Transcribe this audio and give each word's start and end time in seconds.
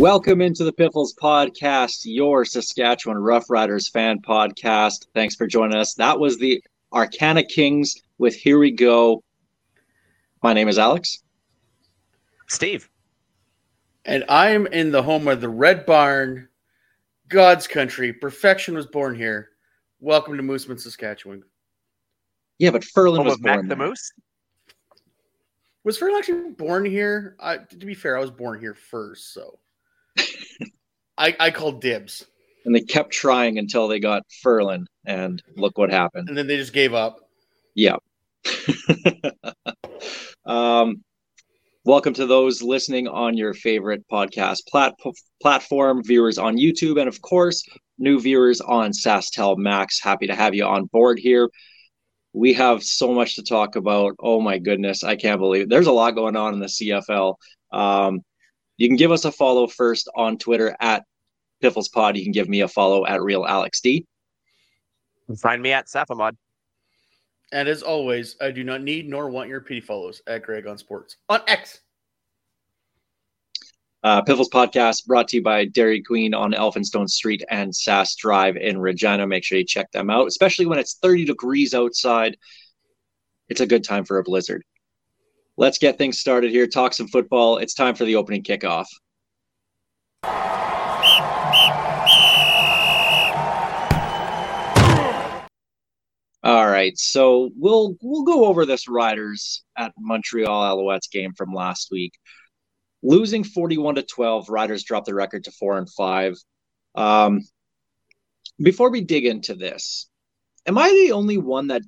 Welcome 0.00 0.40
into 0.40 0.64
the 0.64 0.72
Piffles 0.72 1.14
Podcast, 1.14 2.04
your 2.04 2.46
Saskatchewan 2.46 3.18
Roughriders 3.18 3.92
fan 3.92 4.18
podcast. 4.22 5.06
Thanks 5.12 5.34
for 5.36 5.46
joining 5.46 5.76
us. 5.76 5.92
That 5.92 6.18
was 6.18 6.38
the 6.38 6.64
Arcana 6.90 7.44
Kings 7.44 7.96
with 8.16 8.34
Here 8.34 8.58
We 8.58 8.70
Go. 8.70 9.22
My 10.42 10.54
name 10.54 10.68
is 10.68 10.78
Alex. 10.78 11.22
Steve. 12.48 12.88
And 14.06 14.24
I'm 14.30 14.66
in 14.68 14.90
the 14.90 15.02
home 15.02 15.28
of 15.28 15.42
the 15.42 15.50
Red 15.50 15.84
Barn, 15.84 16.48
God's 17.28 17.66
country. 17.66 18.10
Perfection 18.10 18.76
was 18.76 18.86
born 18.86 19.14
here. 19.14 19.50
Welcome 20.00 20.38
to 20.38 20.42
Mooseman, 20.42 20.80
Saskatchewan. 20.80 21.42
Yeah, 22.58 22.70
but 22.70 22.84
Furlan 22.84 23.18
Home 23.18 23.26
was 23.26 23.34
of 23.34 23.42
Mac 23.42 23.56
born 23.56 23.68
the 23.68 23.74
there. 23.74 23.88
Moose. 23.88 24.12
Was 25.84 25.98
Fern 25.98 26.14
actually 26.16 26.52
born 26.52 26.86
here? 26.86 27.36
I, 27.38 27.58
to 27.58 27.76
be 27.76 27.92
fair, 27.92 28.16
I 28.16 28.20
was 28.22 28.30
born 28.30 28.58
here 28.60 28.72
first, 28.72 29.34
so 29.34 29.58
I, 31.18 31.36
I 31.38 31.50
called 31.50 31.80
dibs, 31.80 32.24
and 32.64 32.74
they 32.74 32.80
kept 32.80 33.12
trying 33.12 33.58
until 33.58 33.88
they 33.88 34.00
got 34.00 34.22
Furlan, 34.44 34.84
and 35.06 35.42
look 35.56 35.78
what 35.78 35.90
happened. 35.90 36.28
and 36.28 36.36
then 36.36 36.46
they 36.46 36.56
just 36.56 36.72
gave 36.72 36.94
up. 36.94 37.18
Yeah. 37.74 37.96
um, 40.46 41.02
welcome 41.84 42.14
to 42.14 42.26
those 42.26 42.62
listening 42.62 43.08
on 43.08 43.36
your 43.36 43.54
favorite 43.54 44.04
podcast 44.10 44.66
plat- 44.68 44.94
platform, 45.42 46.02
viewers 46.02 46.38
on 46.38 46.56
YouTube, 46.56 46.98
and 46.98 47.08
of 47.08 47.20
course, 47.20 47.62
new 47.98 48.20
viewers 48.20 48.60
on 48.60 48.92
SaskTel 48.92 49.56
Max. 49.58 50.00
Happy 50.00 50.26
to 50.26 50.34
have 50.34 50.54
you 50.54 50.64
on 50.64 50.86
board 50.86 51.18
here. 51.18 51.48
We 52.32 52.54
have 52.54 52.82
so 52.82 53.12
much 53.12 53.36
to 53.36 53.42
talk 53.42 53.76
about. 53.76 54.14
Oh 54.20 54.40
my 54.40 54.58
goodness, 54.58 55.04
I 55.04 55.16
can't 55.16 55.40
believe 55.40 55.64
it. 55.64 55.68
There's 55.68 55.88
a 55.88 55.92
lot 55.92 56.14
going 56.14 56.36
on 56.36 56.54
in 56.54 56.60
the 56.60 56.66
CFL. 56.66 57.34
Um, 57.72 58.20
you 58.80 58.88
can 58.88 58.96
give 58.96 59.12
us 59.12 59.26
a 59.26 59.30
follow 59.30 59.66
first 59.66 60.08
on 60.16 60.38
Twitter 60.38 60.74
at 60.80 61.04
PifflesPod. 61.62 62.16
You 62.16 62.22
can 62.22 62.32
give 62.32 62.48
me 62.48 62.62
a 62.62 62.68
follow 62.68 63.04
at 63.04 63.20
Real 63.20 63.44
Alex 63.44 63.82
D. 63.82 64.06
Find 65.38 65.60
me 65.60 65.72
at 65.72 65.86
Saphamod. 65.86 66.32
And 67.52 67.68
as 67.68 67.82
always, 67.82 68.36
I 68.40 68.50
do 68.50 68.64
not 68.64 68.80
need 68.80 69.06
nor 69.06 69.28
want 69.28 69.50
your 69.50 69.60
pity 69.60 69.82
follows 69.82 70.22
at 70.26 70.42
Greg 70.44 70.66
on 70.66 70.78
Sports 70.78 71.18
on 71.28 71.42
X. 71.46 71.82
Uh, 74.02 74.22
Piffles 74.22 74.48
podcast 74.48 75.04
brought 75.04 75.28
to 75.28 75.36
you 75.36 75.42
by 75.42 75.66
Dairy 75.66 76.00
Queen 76.02 76.32
on 76.32 76.52
Elphinstone 76.52 77.06
Street 77.06 77.44
and 77.50 77.76
Sass 77.76 78.14
Drive 78.14 78.56
in 78.56 78.78
Regina. 78.78 79.26
Make 79.26 79.44
sure 79.44 79.58
you 79.58 79.64
check 79.66 79.92
them 79.92 80.08
out, 80.08 80.26
especially 80.26 80.64
when 80.64 80.78
it's 80.78 80.94
30 81.02 81.26
degrees 81.26 81.74
outside. 81.74 82.38
It's 83.50 83.60
a 83.60 83.66
good 83.66 83.84
time 83.84 84.06
for 84.06 84.16
a 84.16 84.22
blizzard. 84.22 84.64
Let's 85.60 85.76
get 85.76 85.98
things 85.98 86.18
started 86.18 86.52
here. 86.52 86.66
Talk 86.66 86.94
some 86.94 87.06
football. 87.06 87.58
It's 87.58 87.74
time 87.74 87.94
for 87.94 88.06
the 88.06 88.16
opening 88.16 88.42
kickoff. 88.42 88.86
All 96.42 96.66
right, 96.66 96.96
so 96.96 97.50
we'll 97.58 97.94
we'll 98.00 98.22
go 98.22 98.46
over 98.46 98.64
this 98.64 98.88
Riders 98.88 99.62
at 99.76 99.92
Montreal 99.98 100.48
Alouettes 100.48 101.10
game 101.10 101.34
from 101.34 101.52
last 101.52 101.90
week 101.90 102.14
losing 103.02 103.44
41 103.44 103.96
to 103.96 104.02
12 104.02 104.48
riders 104.48 104.82
dropped 104.84 105.06
the 105.06 105.14
record 105.14 105.44
to 105.44 105.52
4 105.52 105.76
and 105.76 105.90
5 105.90 106.36
um, 106.94 107.40
before 108.62 108.90
we 108.90 109.00
dig 109.00 109.24
into 109.24 109.54
this 109.54 110.06
am 110.66 110.76
i 110.76 110.90
the 110.90 111.12
only 111.12 111.38
one 111.38 111.68
that 111.68 111.80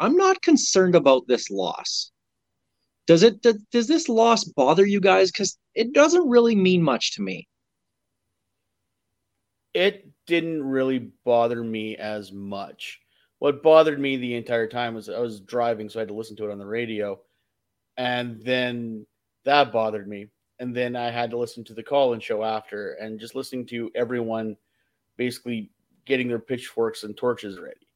i'm 0.00 0.16
not 0.16 0.42
concerned 0.42 0.96
about 0.96 1.28
this 1.28 1.50
loss 1.50 2.10
does 3.06 3.22
it 3.22 3.40
does, 3.42 3.56
does 3.72 3.88
this 3.88 4.08
loss 4.08 4.44
bother 4.44 4.86
you 4.86 5.00
guys 5.00 5.30
because 5.30 5.58
it 5.74 5.92
doesn't 5.92 6.28
really 6.28 6.54
mean 6.56 6.82
much 6.82 7.14
to 7.14 7.22
me 7.22 7.48
It 9.74 10.08
didn't 10.26 10.64
really 10.64 11.10
bother 11.24 11.62
me 11.62 11.96
as 11.96 12.32
much. 12.32 13.00
What 13.38 13.62
bothered 13.62 14.00
me 14.00 14.16
the 14.16 14.34
entire 14.34 14.66
time 14.66 14.94
was 14.94 15.08
I 15.08 15.18
was 15.18 15.40
driving, 15.40 15.88
so 15.88 16.00
I 16.00 16.02
had 16.02 16.08
to 16.08 16.14
listen 16.14 16.36
to 16.36 16.48
it 16.48 16.50
on 16.52 16.58
the 16.58 16.66
radio, 16.66 17.20
and 17.96 18.42
then 18.42 19.06
that 19.44 19.72
bothered 19.72 20.08
me. 20.08 20.28
And 20.58 20.74
then 20.74 20.96
I 20.96 21.10
had 21.10 21.30
to 21.30 21.38
listen 21.38 21.64
to 21.64 21.74
the 21.74 21.82
call-in 21.82 22.20
show 22.20 22.42
after, 22.42 22.94
and 22.94 23.20
just 23.20 23.34
listening 23.34 23.66
to 23.66 23.90
everyone 23.94 24.56
basically 25.18 25.70
getting 26.06 26.28
their 26.28 26.38
pitchforks 26.38 27.04
and 27.04 27.16
torches 27.16 27.58
ready. 27.58 27.86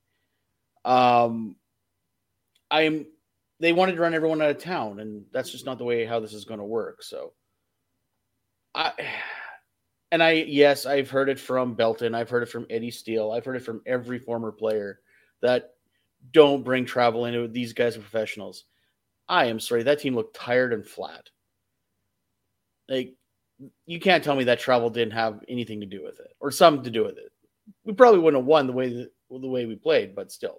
Um, 0.84 1.56
I'm. 2.70 3.06
They 3.60 3.72
wanted 3.72 3.94
to 3.96 4.00
run 4.00 4.14
everyone 4.14 4.42
out 4.42 4.50
of 4.50 4.58
town, 4.58 5.00
and 5.00 5.24
that's 5.32 5.52
just 5.52 5.66
not 5.66 5.78
the 5.78 5.84
way 5.84 6.04
how 6.04 6.18
this 6.18 6.32
is 6.32 6.44
going 6.44 6.60
to 6.60 6.66
work. 6.66 7.02
So, 7.02 7.32
I. 8.74 8.92
And 10.12 10.24
I, 10.24 10.32
yes, 10.32 10.86
I've 10.86 11.08
heard 11.08 11.28
it 11.28 11.38
from 11.38 11.74
Belton. 11.74 12.16
I've 12.16 12.28
heard 12.28 12.42
it 12.42 12.48
from 12.48 12.66
Eddie 12.68 12.90
Steele. 12.90 13.30
I've 13.30 13.44
heard 13.44 13.54
it 13.54 13.64
from 13.64 13.80
every 13.86 14.18
former 14.18 14.50
player 14.50 14.98
that 15.40 15.74
don't 16.32 16.64
bring 16.64 16.84
travel 16.84 17.26
into 17.26 17.44
it. 17.44 17.52
These 17.52 17.72
guys 17.72 17.96
are 17.96 18.00
professionals. 18.00 18.64
I 19.28 19.46
am 19.46 19.60
sorry. 19.60 19.84
That 19.84 20.00
team 20.00 20.16
looked 20.16 20.34
tired 20.34 20.72
and 20.72 20.84
flat. 20.84 21.30
Like, 22.88 23.14
you 23.86 24.00
can't 24.00 24.24
tell 24.24 24.34
me 24.34 24.44
that 24.44 24.58
travel 24.58 24.90
didn't 24.90 25.12
have 25.12 25.44
anything 25.48 25.80
to 25.80 25.86
do 25.86 26.02
with 26.02 26.18
it 26.18 26.34
or 26.40 26.50
something 26.50 26.82
to 26.84 26.90
do 26.90 27.04
with 27.04 27.16
it. 27.18 27.30
We 27.84 27.92
probably 27.92 28.18
wouldn't 28.18 28.42
have 28.42 28.48
won 28.48 28.66
the 28.66 28.72
way 28.72 28.92
that, 28.92 29.10
the 29.30 29.46
way 29.46 29.66
we 29.66 29.76
played, 29.76 30.16
but 30.16 30.32
still. 30.32 30.58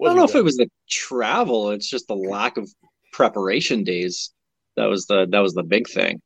I 0.00 0.06
don't 0.06 0.16
know 0.16 0.24
if 0.24 0.34
it 0.34 0.44
was 0.44 0.56
the 0.56 0.68
travel 0.90 1.70
it's 1.70 1.88
just 1.88 2.08
the 2.08 2.16
lack 2.16 2.56
of 2.56 2.68
preparation 3.12 3.84
days 3.84 4.32
that 4.76 4.86
was 4.86 5.06
the 5.06 5.26
that 5.30 5.40
was 5.40 5.54
the 5.54 5.62
big 5.62 5.88
thing. 5.88 6.20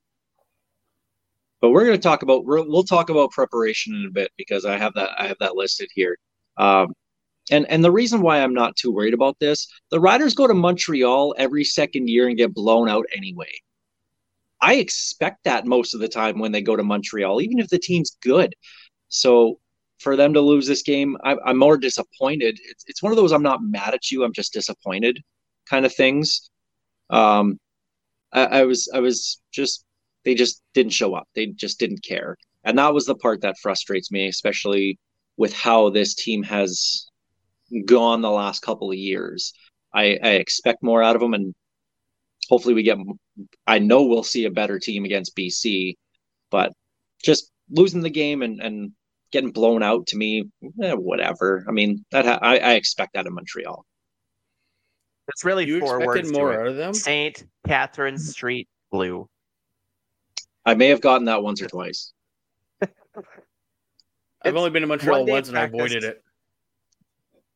But 1.61 1.71
we're 1.71 1.87
going 1.87 1.97
to 1.97 2.03
talk 2.03 2.23
about 2.23 2.45
we're, 2.45 2.63
we'll 2.63 2.85
talk 2.85 3.11
about 3.11 3.31
preparation 3.33 3.95
in 3.95 4.07
a 4.07 4.11
bit 4.11 4.31
because 4.37 4.65
i 4.65 4.77
have 4.77 4.95
that 4.95 5.11
i 5.19 5.27
have 5.27 5.39
that 5.41 5.57
listed 5.57 5.89
here. 5.95 6.17
Um, 6.57 6.93
and 7.51 7.67
and 7.71 7.85
the 7.85 7.93
reason 7.93 8.23
why 8.23 8.39
i'm 8.39 8.55
not 8.55 8.77
too 8.77 8.93
worried 8.93 9.15
about 9.15 9.39
this 9.39 9.69
the 9.91 10.01
riders 10.01 10.35
go 10.35 10.47
to 10.47 10.55
montreal 10.55 11.35
every 11.39 11.65
second 11.65 12.09
year 12.09 12.29
and 12.29 12.37
get 12.37 12.55
blown 12.55 12.89
out 12.89 13.07
anyway. 13.15 13.53
I 14.61 14.75
expect 14.77 15.45
that 15.45 15.67
most 15.67 15.95
of 15.95 16.01
the 16.01 16.09
time 16.09 16.39
when 16.39 16.53
they 16.53 16.63
go 16.63 16.77
to 16.77 16.83
montreal 16.83 17.41
even 17.41 17.59
if 17.59 17.69
the 17.69 17.79
team's 17.79 18.17
good. 18.23 18.55
So 19.09 19.59
for 19.99 20.17
them 20.17 20.35
to 20.35 20.41
lose 20.41 20.67
this 20.67 20.83
game 20.83 21.17
I, 21.25 21.37
i'm 21.45 21.59
more 21.59 21.79
disappointed. 21.79 22.59
It's, 22.65 22.85
it's 22.87 23.03
one 23.03 23.13
of 23.13 23.17
those 23.17 23.33
i'm 23.33 23.43
not 23.43 23.63
mad 23.63 23.95
at 23.95 24.11
you 24.11 24.25
i'm 24.25 24.33
just 24.33 24.53
disappointed 24.53 25.19
kind 25.69 25.85
of 25.87 25.95
things. 25.95 26.51
Um 27.11 27.59
I, 28.33 28.45
I 28.45 28.63
was 28.65 28.91
i 28.95 29.01
was 29.01 29.41
just 29.53 29.85
they 30.25 30.35
just 30.35 30.63
didn't 30.75 30.93
show 30.93 31.15
up. 31.15 31.29
They 31.37 31.47
just 31.47 31.79
didn't 31.79 32.03
care. 32.03 32.37
And 32.65 32.79
that 32.79 32.93
was 32.93 33.07
the 33.07 33.15
part 33.15 33.43
that 33.43 33.59
frustrates 33.63 34.11
me 34.11 34.29
especially 34.29 34.99
with 35.37 35.53
how 35.55 35.91
this 35.91 36.15
team 36.15 36.43
has 36.45 37.07
gone 37.85 38.23
the 38.23 38.31
last 38.31 38.63
couple 38.63 38.91
of 38.91 38.97
years. 38.97 39.53
I 39.95 40.19
i 40.23 40.31
expect 40.33 40.83
more 40.83 41.03
out 41.03 41.17
of 41.17 41.23
them 41.23 41.35
and 41.35 41.55
hopefully 42.49 42.75
we 42.75 42.83
get 42.83 42.99
i 43.67 43.79
know 43.79 44.05
we'll 44.05 44.23
see 44.23 44.45
a 44.45 44.51
better 44.51 44.79
team 44.79 45.05
against 45.05 45.37
bc 45.37 45.95
but 46.51 46.73
just 47.23 47.51
losing 47.71 48.03
the 48.03 48.11
game 48.11 48.43
and 48.43 48.61
and 48.61 48.93
getting 49.37 49.53
blown 49.53 49.83
out 49.83 50.07
to 50.07 50.17
me 50.17 50.45
eh, 50.83 50.93
whatever 50.93 51.65
i 51.69 51.73
mean 51.73 52.05
that 52.11 52.25
ha- 52.25 52.39
I, 52.41 52.59
I 52.59 52.73
expect 52.73 53.13
that 53.15 53.27
in 53.27 53.35
montreal 53.35 53.85
It's 55.29 55.45
really 55.45 55.67
You 55.67 55.81
four 55.81 56.05
words 56.07 56.33
more 56.33 56.53
to 56.53 56.61
out 56.61 56.67
of 56.69 56.77
them? 56.77 56.95
Saint 56.95 57.45
Catherine 57.67 58.19
Street 58.19 58.69
Blue. 58.91 59.29
i 60.65 60.75
may 60.75 60.89
have 60.89 61.01
gotten 61.03 61.27
that 61.27 61.43
once 61.43 61.61
or 61.61 61.69
twice 61.69 62.13
I've 64.43 64.57
only 64.57 64.71
been 64.71 64.83
to 64.83 64.87
Montreal 64.87 65.23
one 65.25 65.31
once 65.31 65.49
and 65.49 65.59
I 65.59 65.65
avoided 65.65 66.05
it. 66.05 66.23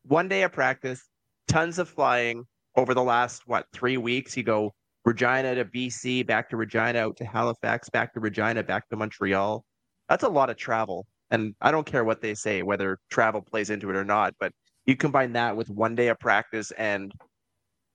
One 0.06 0.26
day 0.28 0.42
of 0.42 0.52
practice, 0.52 1.00
tons 1.46 1.78
of 1.78 1.88
flying 1.88 2.44
over 2.74 2.94
the 2.94 3.02
last 3.02 3.42
what 3.46 3.66
three 3.72 3.96
weeks. 3.96 4.36
You 4.36 4.42
go 4.42 4.74
Regina 5.04 5.54
to 5.54 5.64
BC, 5.64 6.26
back 6.26 6.50
to 6.50 6.56
Regina, 6.56 6.98
out 6.98 7.16
to 7.18 7.24
Halifax, 7.24 7.88
back 7.90 8.12
to 8.14 8.20
Regina, 8.20 8.62
back 8.64 8.88
to 8.88 8.96
Montreal. 8.96 9.64
That's 10.08 10.24
a 10.24 10.28
lot 10.28 10.50
of 10.50 10.56
travel. 10.56 11.06
And 11.30 11.54
I 11.60 11.70
don't 11.70 11.86
care 11.86 12.04
what 12.04 12.20
they 12.20 12.34
say, 12.34 12.62
whether 12.62 12.98
travel 13.10 13.40
plays 13.40 13.70
into 13.70 13.90
it 13.90 13.96
or 13.96 14.04
not, 14.04 14.34
but 14.40 14.52
you 14.86 14.96
combine 14.96 15.34
that 15.34 15.56
with 15.56 15.70
one 15.70 15.94
day 15.94 16.08
of 16.08 16.18
practice 16.18 16.72
and 16.72 17.12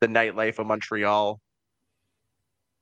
the 0.01 0.07
nightlife 0.07 0.59
of 0.59 0.67
Montreal. 0.67 1.39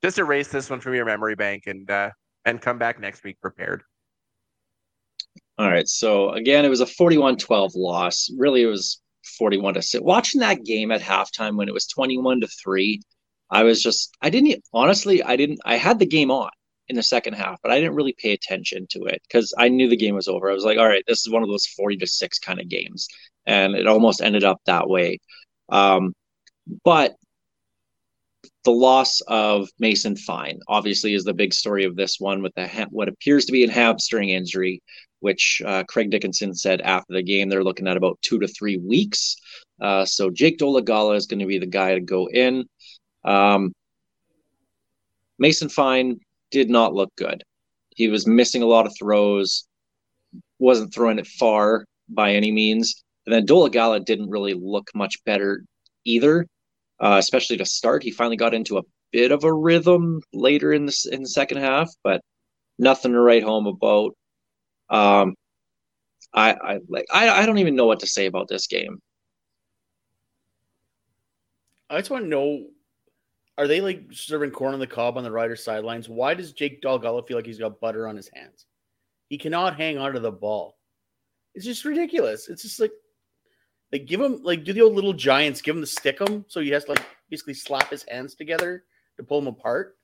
Just 0.02 0.18
erase 0.18 0.48
this 0.48 0.70
one 0.70 0.80
from 0.80 0.94
your 0.94 1.06
memory 1.06 1.34
bank 1.34 1.64
and 1.66 1.90
uh, 1.90 2.10
and 2.44 2.60
come 2.60 2.78
back 2.78 3.00
next 3.00 3.24
week 3.24 3.40
prepared. 3.40 3.82
All 5.58 5.68
right. 5.68 5.88
So 5.88 6.30
again, 6.30 6.64
it 6.64 6.68
was 6.68 6.80
a 6.80 6.86
41-12 6.86 7.72
loss. 7.76 8.28
Really, 8.36 8.62
it 8.62 8.66
was 8.66 9.00
41 9.38 9.74
to 9.74 9.82
6. 9.82 10.02
Watching 10.02 10.40
that 10.40 10.64
game 10.64 10.90
at 10.90 11.00
halftime 11.00 11.56
when 11.56 11.68
it 11.68 11.74
was 11.74 11.86
21 11.86 12.40
to 12.42 12.48
3, 12.48 13.00
I 13.50 13.62
was 13.62 13.82
just 13.82 14.14
I 14.20 14.30
didn't 14.30 14.62
honestly, 14.72 15.22
I 15.22 15.36
didn't 15.36 15.60
I 15.64 15.76
had 15.76 15.98
the 15.98 16.06
game 16.06 16.30
on 16.30 16.50
in 16.88 16.96
the 16.96 17.02
second 17.02 17.34
half, 17.34 17.58
but 17.62 17.72
I 17.72 17.80
didn't 17.80 17.94
really 17.94 18.14
pay 18.18 18.32
attention 18.32 18.86
to 18.90 19.04
it 19.04 19.22
because 19.26 19.54
I 19.56 19.68
knew 19.68 19.88
the 19.88 19.96
game 19.96 20.14
was 20.14 20.28
over. 20.28 20.50
I 20.50 20.54
was 20.54 20.64
like, 20.64 20.78
all 20.78 20.88
right, 20.88 21.04
this 21.06 21.20
is 21.20 21.30
one 21.30 21.42
of 21.42 21.48
those 21.48 21.66
40 21.66 21.96
to 21.98 22.06
6 22.06 22.38
kind 22.40 22.60
of 22.60 22.68
games. 22.68 23.08
And 23.46 23.74
it 23.74 23.86
almost 23.86 24.20
ended 24.20 24.44
up 24.44 24.60
that 24.66 24.88
way. 24.88 25.18
Um, 25.70 26.14
but 26.84 27.14
the 28.64 28.72
loss 28.72 29.20
of 29.22 29.68
Mason 29.78 30.16
Fine 30.16 30.60
obviously 30.68 31.14
is 31.14 31.24
the 31.24 31.34
big 31.34 31.52
story 31.52 31.84
of 31.84 31.96
this 31.96 32.18
one 32.18 32.42
with 32.42 32.54
the 32.54 32.66
ha- 32.66 32.86
what 32.90 33.08
appears 33.08 33.46
to 33.46 33.52
be 33.52 33.64
a 33.64 33.70
hamstring 33.70 34.30
injury, 34.30 34.82
which 35.20 35.62
uh, 35.64 35.84
Craig 35.84 36.10
Dickenson 36.10 36.54
said 36.54 36.80
after 36.80 37.14
the 37.14 37.22
game 37.22 37.48
they're 37.48 37.64
looking 37.64 37.88
at 37.88 37.96
about 37.96 38.18
two 38.22 38.38
to 38.40 38.48
three 38.48 38.78
weeks. 38.78 39.36
Uh, 39.80 40.04
so 40.04 40.30
Jake 40.30 40.58
Dolegala 40.58 41.16
is 41.16 41.26
going 41.26 41.40
to 41.40 41.46
be 41.46 41.58
the 41.58 41.66
guy 41.66 41.94
to 41.94 42.00
go 42.00 42.28
in. 42.28 42.64
Um, 43.24 43.72
Mason 45.38 45.68
Fine 45.68 46.20
did 46.54 46.70
not 46.70 46.94
look 46.94 47.10
good. 47.16 47.42
He 47.96 48.06
was 48.08 48.28
missing 48.28 48.62
a 48.62 48.66
lot 48.66 48.86
of 48.86 48.94
throws, 48.96 49.66
wasn't 50.60 50.94
throwing 50.94 51.18
it 51.18 51.26
far 51.26 51.84
by 52.08 52.32
any 52.32 52.52
means. 52.52 53.02
And 53.26 53.34
then 53.34 53.44
Dolegala 53.44 54.04
didn't 54.04 54.30
really 54.30 54.54
look 54.54 54.88
much 54.94 55.16
better 55.24 55.64
either, 56.04 56.46
uh, 57.00 57.16
especially 57.18 57.56
to 57.56 57.66
start. 57.66 58.04
He 58.04 58.12
finally 58.12 58.36
got 58.36 58.54
into 58.54 58.78
a 58.78 58.82
bit 59.10 59.32
of 59.32 59.42
a 59.42 59.52
rhythm 59.52 60.20
later 60.32 60.72
in 60.72 60.86
the 60.86 61.08
in 61.10 61.22
the 61.22 61.28
second 61.28 61.58
half, 61.58 61.90
but 62.04 62.20
nothing 62.78 63.12
to 63.12 63.20
write 63.20 63.42
home 63.42 63.66
about. 63.66 64.14
Um, 64.90 65.34
I 66.32 66.52
I 66.52 66.78
like 66.88 67.06
I, 67.12 67.30
I 67.42 67.46
don't 67.46 67.58
even 67.58 67.74
know 67.74 67.86
what 67.86 68.00
to 68.00 68.06
say 68.06 68.26
about 68.26 68.46
this 68.48 68.68
game. 68.68 69.00
I 71.90 71.98
just 71.98 72.10
want 72.10 72.24
to 72.24 72.28
know 72.28 72.66
are 73.56 73.68
they 73.68 73.80
like 73.80 74.06
serving 74.10 74.50
corn 74.50 74.74
on 74.74 74.80
the 74.80 74.86
cob 74.86 75.16
on 75.16 75.24
the 75.24 75.30
Riders 75.30 75.62
sidelines? 75.62 76.08
Why 76.08 76.34
does 76.34 76.52
Jake 76.52 76.82
Dolegala 76.82 77.26
feel 77.26 77.36
like 77.36 77.46
he's 77.46 77.58
got 77.58 77.80
butter 77.80 78.08
on 78.08 78.16
his 78.16 78.30
hands? 78.34 78.66
He 79.28 79.38
cannot 79.38 79.76
hang 79.76 79.98
onto 79.98 80.18
the 80.18 80.32
ball. 80.32 80.76
It's 81.54 81.64
just 81.64 81.84
ridiculous. 81.84 82.48
It's 82.48 82.62
just 82.62 82.80
like 82.80 82.92
like 83.92 84.06
give 84.06 84.20
him 84.20 84.42
like 84.42 84.64
do 84.64 84.72
the 84.72 84.82
old 84.82 84.94
little 84.94 85.12
giants, 85.12 85.62
give 85.62 85.76
him 85.76 85.80
the 85.80 85.86
stick 85.86 86.20
him 86.20 86.44
so 86.48 86.60
he 86.60 86.70
has 86.70 86.84
to 86.84 86.92
like 86.92 87.04
basically 87.30 87.54
slap 87.54 87.90
his 87.90 88.04
hands 88.08 88.34
together 88.34 88.84
to 89.16 89.22
pull 89.22 89.40
them 89.40 89.48
apart. 89.54 89.96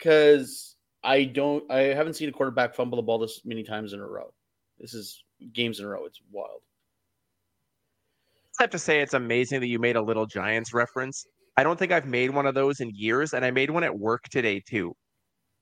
Cause 0.00 0.76
I 1.02 1.24
don't 1.24 1.68
I 1.70 1.80
haven't 1.94 2.14
seen 2.14 2.28
a 2.28 2.32
quarterback 2.32 2.74
fumble 2.74 2.96
the 2.96 3.02
ball 3.02 3.18
this 3.18 3.42
many 3.44 3.64
times 3.64 3.92
in 3.94 4.00
a 4.00 4.06
row. 4.06 4.32
This 4.78 4.94
is 4.94 5.24
games 5.52 5.80
in 5.80 5.86
a 5.86 5.88
row. 5.88 6.04
It's 6.04 6.20
wild. 6.30 6.60
I 8.58 8.62
have 8.62 8.70
to 8.70 8.78
say 8.78 9.00
it's 9.00 9.14
amazing 9.14 9.60
that 9.60 9.66
you 9.66 9.78
made 9.78 9.96
a 9.96 10.02
little 10.02 10.24
Giants 10.24 10.72
reference. 10.72 11.26
I 11.56 11.62
don't 11.62 11.78
think 11.78 11.92
I've 11.92 12.06
made 12.06 12.30
one 12.30 12.46
of 12.46 12.54
those 12.54 12.80
in 12.80 12.90
years, 12.94 13.32
and 13.32 13.44
I 13.44 13.50
made 13.50 13.70
one 13.70 13.84
at 13.84 13.98
work 13.98 14.24
today 14.28 14.60
too. 14.60 14.94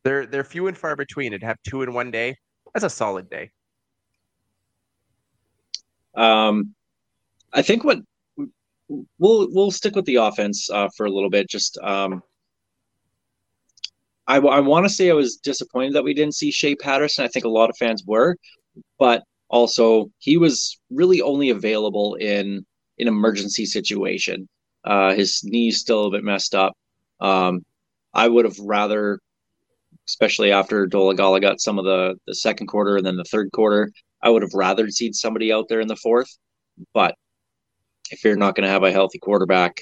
They're 0.03 0.27
they're 0.27 0.45
few 0.45 0.67
and 0.67 0.77
far 0.77 0.97
between. 0.97 1.33
To 1.33 1.47
have 1.47 1.59
two 1.63 1.83
in 1.83 1.95
one 1.95 2.11
day, 2.11 2.37
that's 2.73 2.85
a 2.85 2.91
solid 2.91 3.31
day. 3.31 3.51
Um, 6.15 6.75
I 7.53 7.63
think 7.63 7.85
what 7.85 7.99
we'll 9.19 9.49
we'll 9.53 9.71
stick 9.71 9.95
with 9.95 10.05
the 10.05 10.17
offense 10.17 10.69
uh, 10.71 10.89
for 10.97 11.07
a 11.07 11.11
little 11.11 11.31
bit. 11.31 11.49
Just 11.49 11.79
um, 11.79 12.23
I 14.27 14.37
I 14.37 14.61
want 14.61 14.85
to 14.87 14.93
say 14.93 15.11
I 15.11 15.15
was 15.15 15.37
disappointed 15.37 15.95
that 15.95 16.05
we 16.05 16.15
didn't 16.15 16.35
see 16.35 16.51
Shea 16.51 16.75
Patterson. 16.75 17.25
I 17.25 17.29
think 17.29 17.45
a 17.45 17.49
lot 17.51 17.71
of 17.71 17.77
fans 17.77 18.05
were, 18.07 18.37
but 18.99 19.23
also 19.49 20.11
he 20.19 20.37
was 20.37 20.79
really 20.91 21.23
only 21.23 21.51
available 21.51 22.15
in 22.17 22.67
an 22.99 23.09
emergency 23.09 23.67
situation. 23.67 24.49
Uh, 24.85 25.15
his 25.15 25.43
knee's 25.45 25.81
still 25.81 26.07
a 26.07 26.11
bit 26.11 26.25
messed 26.25 26.55
up. 26.55 26.77
Um, 27.21 27.65
I 28.13 28.29
would 28.29 28.45
have 28.45 28.59
rather, 28.59 29.19
especially 30.07 30.53
after 30.53 30.87
Dolegala 30.87 31.41
got 31.41 31.61
some 31.61 31.79
of 31.79 31.85
the 31.85 32.17
the 32.27 32.35
second 32.35 32.67
quarter 32.67 32.97
and 32.97 33.07
then 33.07 33.17
the 33.17 33.25
third 33.25 33.51
quarter, 33.53 33.91
I 34.23 34.31
would 34.31 34.43
have 34.43 34.55
rather 34.55 34.89
seen 34.91 35.13
somebody 35.13 35.53
out 35.53 35.69
there 35.69 35.81
in 35.81 35.89
the 35.89 35.97
fourth. 35.97 36.29
But 36.93 37.15
if 38.11 38.25
you're 38.25 38.37
not 38.37 38.55
going 38.55 38.65
to 38.65 38.73
have 38.73 38.83
a 38.83 38.93
healthy 38.93 39.19
quarterback 39.19 39.79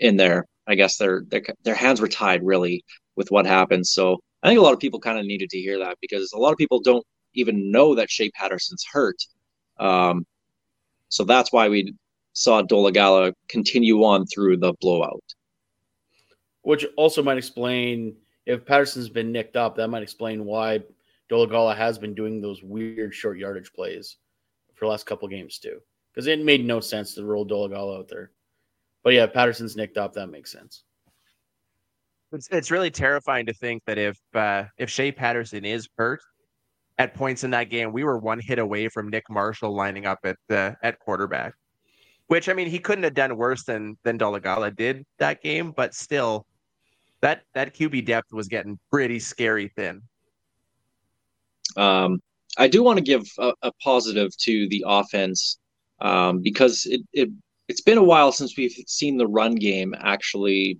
in 0.00 0.16
there, 0.16 0.46
I 0.66 0.74
guess 0.74 0.96
their 0.96 1.22
their 1.28 1.42
their 1.64 1.74
hands 1.74 2.00
were 2.00 2.08
tied 2.08 2.44
really 2.44 2.84
with 3.16 3.30
what 3.30 3.46
happened. 3.46 3.86
So 3.86 4.18
I 4.42 4.48
think 4.48 4.58
a 4.58 4.62
lot 4.62 4.74
of 4.74 4.80
people 4.80 5.00
kind 5.00 5.18
of 5.18 5.26
needed 5.26 5.50
to 5.50 5.58
hear 5.58 5.78
that 5.78 5.98
because 6.00 6.32
a 6.32 6.38
lot 6.38 6.52
of 6.52 6.58
people 6.58 6.80
don't 6.80 7.04
even 7.34 7.70
know 7.70 7.94
that 7.94 8.10
Shea 8.10 8.30
Patterson's 8.30 8.84
hurt. 8.92 9.16
Um, 9.78 10.26
so 11.08 11.24
that's 11.24 11.52
why 11.52 11.68
we 11.68 11.94
saw 12.32 12.62
Dolegala 12.62 13.32
continue 13.48 14.04
on 14.04 14.26
through 14.26 14.58
the 14.58 14.72
blowout. 14.80 15.22
Which 16.62 16.86
also 16.96 17.22
might 17.22 17.38
explain 17.38 18.14
if 18.46 18.64
Patterson's 18.64 19.08
been 19.08 19.32
nicked 19.32 19.56
up, 19.56 19.76
that 19.76 19.88
might 19.88 20.02
explain 20.02 20.44
why 20.44 20.80
Dolegala 21.30 21.76
has 21.76 21.98
been 21.98 22.14
doing 22.14 22.40
those 22.40 22.62
weird 22.62 23.14
short 23.14 23.38
yardage 23.38 23.72
plays 23.72 24.16
for 24.74 24.86
the 24.86 24.90
last 24.90 25.06
couple 25.06 25.28
games 25.28 25.58
too. 25.58 25.80
Because 26.12 26.26
it 26.26 26.44
made 26.44 26.64
no 26.64 26.80
sense 26.80 27.14
to 27.14 27.24
roll 27.24 27.46
Dolegala 27.46 27.98
out 27.98 28.08
there. 28.08 28.32
But 29.02 29.14
yeah, 29.14 29.26
Patterson's 29.26 29.76
nicked 29.76 29.96
up, 29.96 30.12
that 30.14 30.28
makes 30.28 30.52
sense. 30.52 30.84
It's 32.32 32.48
it's 32.50 32.70
really 32.70 32.90
terrifying 32.90 33.44
to 33.46 33.52
think 33.52 33.82
that 33.86 33.98
if 33.98 34.18
uh, 34.34 34.64
if 34.78 34.88
Shea 34.88 35.12
Patterson 35.12 35.64
is 35.64 35.88
hurt 35.98 36.20
at 36.98 37.14
points 37.14 37.44
in 37.44 37.50
that 37.50 37.68
game, 37.68 37.92
we 37.92 38.04
were 38.04 38.18
one 38.18 38.40
hit 38.40 38.58
away 38.58 38.88
from 38.88 39.10
Nick 39.10 39.24
Marshall 39.28 39.74
lining 39.74 40.06
up 40.06 40.18
at 40.24 40.36
the 40.48 40.74
at 40.82 40.98
quarterback. 40.98 41.52
Which 42.28 42.48
I 42.48 42.54
mean, 42.54 42.68
he 42.68 42.78
couldn't 42.78 43.04
have 43.04 43.14
done 43.14 43.36
worse 43.36 43.64
than 43.64 43.96
than 44.04 44.18
Dolegala 44.18 44.74
did 44.74 45.04
that 45.18 45.42
game, 45.42 45.72
but 45.72 45.94
still, 45.94 46.46
that 47.20 47.42
that 47.54 47.74
QB 47.74 48.06
depth 48.06 48.32
was 48.32 48.48
getting 48.48 48.78
pretty 48.90 49.18
scary 49.18 49.68
thin. 49.76 50.02
Um, 51.76 52.20
I 52.58 52.68
do 52.68 52.82
want 52.82 52.98
to 52.98 53.04
give 53.04 53.24
a, 53.38 53.52
a 53.62 53.72
positive 53.82 54.36
to 54.38 54.68
the 54.68 54.84
offense 54.86 55.58
um, 56.00 56.40
because 56.42 56.86
it, 56.86 57.00
it 57.12 57.30
it's 57.68 57.80
been 57.80 57.98
a 57.98 58.04
while 58.04 58.32
since 58.32 58.56
we've 58.56 58.76
seen 58.86 59.16
the 59.16 59.26
run 59.26 59.54
game 59.54 59.94
actually 59.98 60.78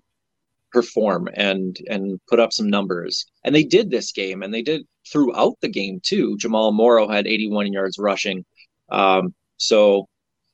perform 0.73 1.29
and 1.35 1.77
and 1.89 2.21
put 2.29 2.41
up 2.41 2.53
some 2.53 2.69
numbers. 2.69 3.27
And 3.45 3.55
they 3.55 3.65
did 3.65 3.91
this 3.91 4.13
game, 4.13 4.43
and 4.43 4.53
they 4.53 4.63
did 4.63 4.83
throughout 5.11 5.55
the 5.61 5.69
game 5.69 6.01
too. 6.03 6.37
Jamal 6.39 6.73
Morrow 6.73 7.09
had 7.09 7.27
81 7.27 7.73
yards 7.73 7.99
rushing. 7.99 8.45
Um, 8.91 9.35
so 9.57 10.09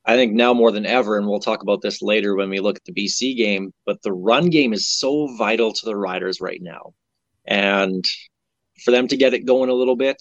I 0.08 0.14
think 0.16 0.32
now 0.32 0.54
more 0.54 0.72
than 0.72 0.86
ever, 0.86 1.18
and 1.18 1.28
we'll 1.28 1.38
talk 1.38 1.60
about 1.62 1.82
this 1.82 2.00
later 2.00 2.34
when 2.34 2.48
we 2.48 2.60
look 2.60 2.76
at 2.76 2.84
the 2.86 2.94
BC 2.94 3.36
game, 3.36 3.74
but 3.84 4.00
the 4.00 4.12
run 4.12 4.48
game 4.48 4.72
is 4.72 4.88
so 4.88 5.36
vital 5.36 5.70
to 5.70 5.84
the 5.84 5.94
Riders 5.94 6.40
right 6.40 6.62
now. 6.62 6.94
And 7.46 8.02
for 8.82 8.90
them 8.90 9.06
to 9.08 9.18
get 9.18 9.34
it 9.34 9.44
going 9.44 9.68
a 9.68 9.74
little 9.74 9.96
bit 9.96 10.16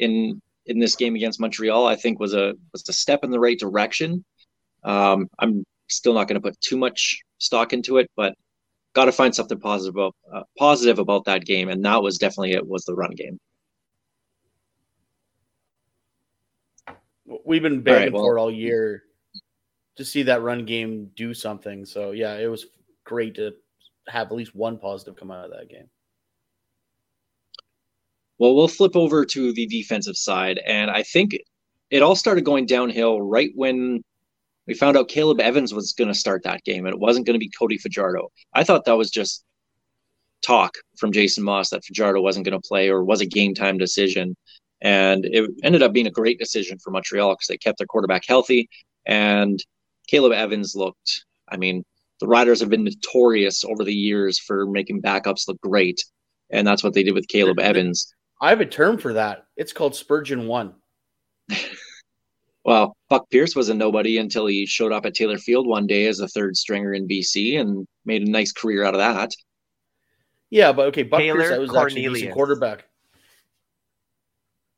in 0.00 0.42
in 0.66 0.80
this 0.80 0.96
game 0.96 1.14
against 1.14 1.38
Montreal, 1.38 1.86
I 1.86 1.94
think 1.94 2.18
was 2.18 2.34
a 2.34 2.54
was 2.72 2.82
a 2.88 2.92
step 2.92 3.22
in 3.22 3.30
the 3.30 3.38
right 3.38 3.56
direction. 3.56 4.24
Um, 4.82 5.28
I'm 5.38 5.64
still 5.86 6.14
not 6.14 6.26
going 6.26 6.40
to 6.42 6.46
put 6.48 6.60
too 6.60 6.76
much 6.76 7.22
stock 7.38 7.72
into 7.72 7.98
it, 7.98 8.10
but 8.16 8.34
got 8.92 9.04
to 9.04 9.12
find 9.12 9.32
something 9.32 9.60
positive 9.60 9.94
about 9.94 10.16
uh, 10.34 10.42
positive 10.58 10.98
about 10.98 11.26
that 11.26 11.44
game, 11.44 11.68
and 11.68 11.84
that 11.84 12.02
was 12.02 12.18
definitely 12.18 12.54
it. 12.54 12.66
Was 12.66 12.84
the 12.86 12.94
run 12.94 13.12
game? 13.12 13.38
We've 17.44 17.62
been 17.62 17.82
begging 17.82 18.02
right, 18.02 18.12
well- 18.12 18.24
for 18.24 18.36
it 18.36 18.40
all 18.40 18.50
year 18.50 19.04
to 19.98 20.04
see 20.04 20.22
that 20.22 20.42
run 20.42 20.64
game 20.64 21.10
do 21.16 21.34
something. 21.34 21.84
So 21.84 22.12
yeah, 22.12 22.34
it 22.36 22.46
was 22.46 22.66
great 23.04 23.34
to 23.34 23.52
have 24.06 24.28
at 24.28 24.36
least 24.36 24.54
one 24.54 24.78
positive 24.78 25.16
come 25.16 25.30
out 25.30 25.44
of 25.44 25.50
that 25.50 25.68
game. 25.68 25.90
Well, 28.38 28.54
we'll 28.54 28.68
flip 28.68 28.94
over 28.94 29.24
to 29.24 29.52
the 29.52 29.66
defensive 29.66 30.16
side, 30.16 30.60
and 30.64 30.88
I 30.90 31.02
think 31.02 31.36
it 31.90 32.02
all 32.02 32.14
started 32.14 32.44
going 32.44 32.66
downhill 32.66 33.20
right 33.20 33.50
when 33.56 34.04
we 34.68 34.74
found 34.74 34.96
out 34.96 35.08
Caleb 35.08 35.40
Evans 35.40 35.74
was 35.74 35.92
going 35.92 36.06
to 36.08 36.14
start 36.14 36.44
that 36.44 36.62
game, 36.62 36.86
and 36.86 36.94
it 36.94 37.00
wasn't 37.00 37.26
going 37.26 37.34
to 37.34 37.44
be 37.44 37.50
Cody 37.58 37.78
Fajardo. 37.78 38.30
I 38.54 38.62
thought 38.62 38.84
that 38.84 38.96
was 38.96 39.10
just 39.10 39.44
talk 40.42 40.74
from 40.96 41.10
Jason 41.10 41.42
Maas 41.42 41.70
that 41.70 41.84
Fajardo 41.84 42.20
wasn't 42.20 42.46
going 42.46 42.60
to 42.60 42.68
play 42.68 42.88
or 42.88 43.02
was 43.02 43.20
a 43.20 43.26
game 43.26 43.54
time 43.54 43.78
decision, 43.78 44.36
and 44.80 45.24
it 45.24 45.50
ended 45.64 45.82
up 45.82 45.92
being 45.92 46.06
a 46.06 46.12
great 46.12 46.38
decision 46.38 46.78
for 46.78 46.92
Montreal 46.92 47.32
because 47.32 47.48
they 47.48 47.58
kept 47.58 47.78
their 47.78 47.88
quarterback 47.88 48.22
healthy, 48.28 48.68
and 49.04 49.58
Caleb 50.08 50.32
Evans 50.32 50.74
looked. 50.74 51.24
I 51.48 51.56
mean, 51.56 51.84
the 52.20 52.26
Riders 52.26 52.60
have 52.60 52.70
been 52.70 52.84
notorious 52.84 53.64
over 53.64 53.84
the 53.84 53.94
years 53.94 54.38
for 54.38 54.66
making 54.66 55.02
backups 55.02 55.46
look 55.46 55.60
great, 55.60 56.02
and 56.50 56.66
that's 56.66 56.82
what 56.82 56.94
they 56.94 57.02
did 57.02 57.14
with 57.14 57.28
Caleb 57.28 57.60
Evans. 57.60 58.12
I 58.40 58.50
have 58.50 58.60
a 58.60 58.66
term 58.66 58.98
for 58.98 59.12
that. 59.12 59.44
It's 59.56 59.72
called 59.72 59.94
Spurgeon 59.94 60.48
Wynn. 60.48 60.74
Well, 62.68 62.98
Buck 63.08 63.30
Pierce 63.30 63.56
was 63.56 63.70
a 63.70 63.74
nobody 63.74 64.18
until 64.18 64.44
he 64.44 64.66
showed 64.66 64.92
up 64.92 65.06
at 65.06 65.14
Taylor 65.14 65.38
Field 65.38 65.66
one 65.66 65.86
day 65.86 66.06
as 66.06 66.20
a 66.20 66.28
third 66.28 66.54
stringer 66.54 66.92
in 66.92 67.08
BC 67.08 67.58
and 67.58 67.86
made 68.04 68.20
a 68.20 68.30
nice 68.30 68.52
career 68.52 68.84
out 68.84 68.92
of 68.92 68.98
that. 68.98 69.30
Yeah, 70.50 70.72
but 70.72 70.88
okay, 70.88 71.02
Buck 71.02 71.20
Taylor 71.20 71.38
Pierce 71.38 71.48
that 71.48 71.60
was 71.60 71.74
actually 71.74 72.04
a 72.04 72.10
decent 72.10 72.34
quarterback. 72.34 72.84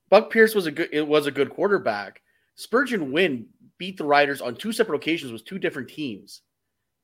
Buck 0.09 0.31
Pierce 0.31 0.55
was 0.55 0.67
a 0.67 0.71
good 0.71 0.91
it 0.93 1.05
was 1.05 1.27
a 1.27 1.33
good 1.33 1.51
quarterback. 1.51 2.23
Spurgeon 2.55 3.11
Wynn 3.11 3.49
beat 3.81 3.97
the 3.97 4.05
Riders 4.05 4.41
on 4.41 4.55
two 4.55 4.71
separate 4.73 4.97
occasions 4.99 5.33
with 5.33 5.45
two 5.45 5.59
different 5.59 5.89
teams 5.89 6.43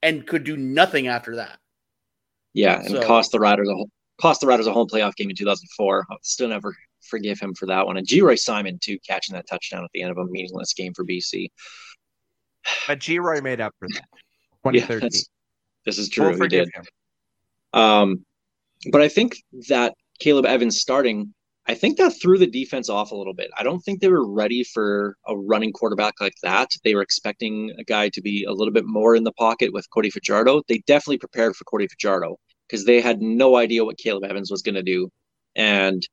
and 0.02 0.26
could 0.26 0.44
do 0.44 0.56
nothing 0.58 1.08
after 1.08 1.36
that. 1.36 1.58
Yeah, 2.52 2.78
and 2.80 2.90
So- 2.90 3.02
cost 3.02 3.32
the 3.32 3.40
Riders 3.40 3.68
a 3.68 3.74
whole, 3.74 3.90
cost 4.20 4.42
the 4.42 4.46
Riders 4.46 4.66
a 4.68 4.72
home 4.72 4.86
playoff 4.86 5.16
game 5.16 5.30
in 5.30 5.34
2004. 5.36 6.06
I'll 6.10 6.18
still 6.22 6.48
never 6.48 6.76
forgive 7.00 7.40
him 7.40 7.54
for 7.54 7.66
that 7.66 7.86
one. 7.86 7.96
And 7.96 8.06
Geroy 8.06 8.38
Simon 8.38 8.78
too, 8.80 8.98
catching 9.06 9.34
that 9.34 9.48
touchdown 9.48 9.82
at 9.84 9.90
the 9.94 10.02
end 10.02 10.10
of 10.12 10.18
a 10.18 10.26
meaningless 10.26 10.74
game 10.74 10.92
for 10.94 11.04
BC. 11.04 11.48
But 12.86 12.98
Geroy 13.00 13.42
made 13.42 13.60
up 13.60 13.74
for 13.78 13.88
that. 13.88 14.04
2013. 14.64 15.00
that's- 15.00 15.26
this 15.86 15.98
is 15.98 16.10
We'll 16.16 16.26
true. 16.28 16.32
He 16.34 16.38
forgive 16.38 16.64
did. 16.66 16.74
him. 16.74 17.80
Um, 17.80 18.26
but 18.92 19.00
I 19.00 19.08
think 19.08 19.36
that 19.68 19.94
Caleb 20.18 20.44
Evans 20.44 20.80
starting, 20.80 21.32
I 21.68 21.74
think 21.74 21.98
that 21.98 22.10
threw 22.10 22.38
the 22.38 22.46
defense 22.46 22.88
off 22.88 23.10
a 23.10 23.16
little 23.16 23.34
bit. 23.34 23.50
I 23.58 23.64
don't 23.64 23.80
think 23.80 24.00
they 24.00 24.08
were 24.08 24.26
ready 24.26 24.62
for 24.62 25.16
a 25.26 25.36
running 25.36 25.72
quarterback 25.72 26.14
like 26.20 26.34
that. 26.42 26.70
They 26.84 26.94
were 26.94 27.02
expecting 27.02 27.72
a 27.78 27.84
guy 27.84 28.08
to 28.10 28.22
be 28.22 28.44
a 28.44 28.52
little 28.52 28.72
bit 28.72 28.86
more 28.86 29.16
in 29.16 29.24
the 29.24 29.32
pocket 29.32 29.72
with 29.72 29.90
Cody 29.90 30.10
Fajardo. 30.10 30.62
They 30.68 30.78
definitely 30.86 31.18
prepared 31.18 31.56
for 31.56 31.64
Cody 31.64 31.88
Fajardo 31.88 32.38
because 32.68 32.84
they 32.84 33.00
had 33.00 33.20
no 33.20 33.56
idea 33.56 33.84
what 33.84 33.98
Caleb 33.98 34.24
Evans 34.24 34.50
was 34.50 34.62
going 34.62 34.76
to 34.76 34.82
do. 34.82 35.10
And 35.56 36.06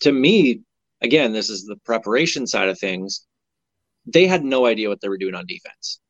to 0.00 0.12
me, 0.12 0.62
again, 1.00 1.32
this 1.32 1.50
is 1.50 1.64
the 1.64 1.76
preparation 1.84 2.46
side 2.46 2.68
of 2.68 2.78
things. 2.78 3.26
They 4.06 4.26
had 4.26 4.44
no 4.44 4.66
idea 4.66 4.88
what 4.88 5.00
they 5.00 5.08
were 5.08 5.18
doing 5.18 5.34
on 5.34 5.46
defense. 5.46 6.00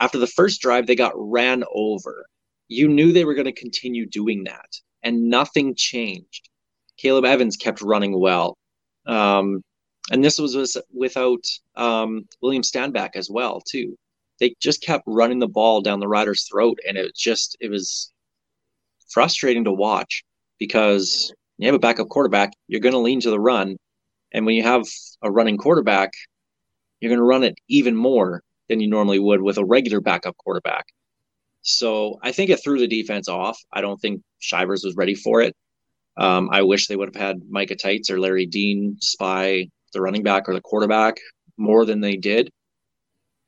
After 0.00 0.18
the 0.18 0.26
first 0.26 0.60
drive, 0.60 0.86
they 0.86 0.96
got 0.96 1.12
ran 1.14 1.62
over 1.72 2.26
you 2.70 2.88
knew 2.88 3.12
they 3.12 3.24
were 3.24 3.34
going 3.34 3.52
to 3.52 3.52
continue 3.52 4.06
doing 4.06 4.44
that 4.44 4.68
and 5.02 5.28
nothing 5.28 5.74
changed 5.74 6.48
caleb 7.00 7.24
evans 7.24 7.56
kept 7.56 7.82
running 7.82 8.18
well 8.18 8.56
um, 9.06 9.62
and 10.12 10.24
this 10.24 10.38
was, 10.38 10.76
without 10.92 11.44
um, 11.76 12.26
william 12.40 12.62
stanback 12.62 13.10
as 13.14 13.30
well 13.30 13.60
too 13.60 13.96
they 14.38 14.54
just 14.60 14.82
kept 14.82 15.04
running 15.06 15.38
the 15.38 15.48
ball 15.48 15.80
down 15.80 16.00
the 16.00 16.08
rider's 16.08 16.48
throat 16.48 16.78
and 16.86 16.96
it 16.96 17.14
just 17.14 17.56
it 17.60 17.70
was 17.70 18.12
frustrating 19.08 19.64
to 19.64 19.72
watch 19.72 20.24
because 20.58 21.32
you 21.58 21.66
have 21.66 21.74
a 21.74 21.78
backup 21.78 22.08
quarterback 22.08 22.52
you're 22.68 22.80
going 22.80 22.92
to 22.92 22.98
lean 22.98 23.20
to 23.20 23.30
the 23.30 23.40
run 23.40 23.76
and 24.32 24.46
when 24.46 24.54
you 24.54 24.62
have 24.62 24.84
a 25.22 25.30
running 25.30 25.56
quarterback 25.56 26.12
you're 27.00 27.10
going 27.10 27.18
to 27.18 27.24
run 27.24 27.42
it 27.42 27.54
even 27.68 27.96
more 27.96 28.42
than 28.68 28.80
you 28.80 28.88
normally 28.88 29.18
would 29.18 29.42
with 29.42 29.58
a 29.58 29.64
regular 29.64 30.00
backup 30.00 30.36
quarterback 30.36 30.86
so 31.62 32.18
I 32.22 32.32
think 32.32 32.50
it 32.50 32.62
threw 32.62 32.78
the 32.78 32.86
defense 32.86 33.28
off. 33.28 33.58
I 33.72 33.80
don't 33.80 34.00
think 34.00 34.22
Shivers 34.38 34.82
was 34.84 34.96
ready 34.96 35.14
for 35.14 35.42
it. 35.42 35.54
Um, 36.16 36.50
I 36.52 36.62
wish 36.62 36.86
they 36.86 36.96
would 36.96 37.14
have 37.14 37.22
had 37.22 37.42
Micah 37.48 37.76
Teitz 37.76 38.10
or 38.10 38.20
Larry 38.20 38.46
Dean 38.46 38.96
spy 39.00 39.68
the 39.92 40.00
running 40.00 40.22
back 40.22 40.48
or 40.48 40.54
the 40.54 40.60
quarterback 40.60 41.16
more 41.56 41.84
than 41.84 42.00
they 42.00 42.16
did. 42.16 42.50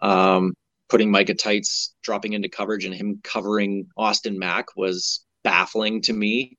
Um, 0.00 0.54
putting 0.88 1.10
Micah 1.10 1.34
Teitz 1.34 1.90
dropping 2.02 2.32
into 2.32 2.48
coverage 2.48 2.84
and 2.84 2.94
him 2.94 3.20
covering 3.22 3.86
Austin 3.96 4.38
Mack 4.38 4.76
was 4.76 5.24
baffling 5.44 6.02
to 6.02 6.12
me. 6.12 6.56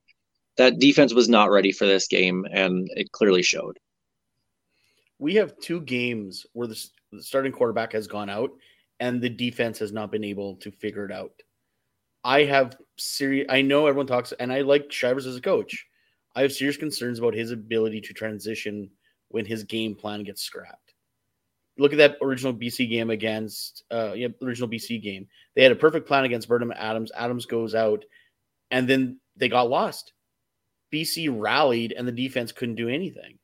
That 0.57 0.79
defense 0.79 1.13
was 1.13 1.29
not 1.29 1.51
ready 1.51 1.71
for 1.71 1.85
this 1.85 2.07
game, 2.07 2.45
and 2.51 2.87
it 2.95 3.11
clearly 3.11 3.41
showed. 3.41 3.77
We 5.19 5.35
have 5.35 5.57
two 5.59 5.81
games 5.81 6.45
where 6.53 6.67
the, 6.67 6.79
starting 7.19 7.51
quarterback 7.51 7.93
has 7.93 8.07
gone 8.07 8.29
out 8.29 8.51
and 8.99 9.21
the 9.21 9.29
defense 9.29 9.79
has 9.79 9.91
not 9.91 10.11
been 10.11 10.23
able 10.23 10.55
to 10.57 10.71
figure 10.71 11.05
it 11.05 11.11
out. 11.11 11.31
I 12.23 12.43
have 12.43 12.77
serious. 12.97 13.47
I 13.49 13.61
know 13.61 13.87
everyone 13.87 14.07
talks, 14.07 14.31
and 14.31 14.51
I 14.51 14.61
like 14.61 14.91
Shivers 14.91 15.25
as 15.25 15.35
a 15.35 15.41
coach. 15.41 15.85
I 16.35 16.41
have 16.41 16.51
serious 16.51 16.77
concerns 16.77 17.19
about 17.19 17.33
his 17.33 17.51
ability 17.51 18.01
to 18.01 18.13
transition 18.13 18.89
when 19.29 19.45
his 19.45 19.63
game 19.63 19.95
plan 19.95 20.23
gets 20.23 20.41
scrapped. 20.41 20.93
Look 21.77 21.91
at 21.91 21.97
that 21.97 22.17
original 22.21 22.53
BC 22.53 22.89
game 22.89 23.09
against, 23.09 23.83
uh, 23.91 24.13
yeah, 24.15 24.27
original 24.43 24.69
BC 24.69 25.01
game. 25.01 25.27
They 25.55 25.63
had 25.63 25.71
a 25.71 25.75
perfect 25.75 26.07
plan 26.07 26.23
against 26.23 26.47
Vernon 26.47 26.71
Adams. 26.71 27.11
Adams 27.15 27.45
goes 27.45 27.73
out, 27.73 28.05
and 28.69 28.87
then 28.87 29.19
they 29.35 29.49
got 29.49 29.69
lost. 29.69 30.13
BC 30.93 31.29
rallied, 31.31 31.91
and 31.91 32.07
the 32.07 32.11
defense 32.11 32.51
couldn't 32.51 32.75
do 32.75 32.89
anything. 32.89 33.39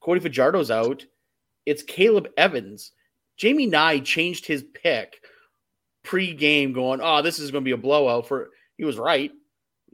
Cody 0.00 0.20
Fajardo's 0.20 0.70
out. 0.70 1.04
It's 1.66 1.82
Caleb 1.82 2.28
Evans. 2.38 2.92
Jamie 3.36 3.66
Nye 3.66 4.00
changed 4.00 4.46
his 4.46 4.62
pick 4.62 5.20
pre-game, 6.02 6.72
going, 6.72 7.00
"Oh, 7.02 7.20
this 7.20 7.38
is 7.38 7.50
going 7.50 7.62
to 7.64 7.68
be 7.68 7.72
a 7.72 7.76
blowout." 7.76 8.26
For 8.28 8.50
he 8.78 8.84
was 8.84 8.96
right. 8.96 9.32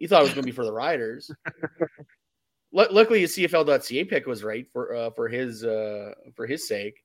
He 0.02 0.08
thought 0.08 0.22
it 0.22 0.24
was 0.24 0.34
going 0.34 0.42
to 0.42 0.46
be 0.46 0.50
for 0.50 0.64
the 0.64 0.72
Riders. 0.72 1.30
Lu- 2.72 2.88
Luckily, 2.90 3.20
his 3.20 3.36
CFL.ca 3.36 4.02
pick 4.06 4.26
was 4.26 4.42
right 4.42 4.66
for 4.72 4.92
uh, 4.96 5.10
for 5.10 5.28
his 5.28 5.62
uh, 5.62 6.14
for 6.34 6.44
his 6.44 6.66
sake. 6.66 7.04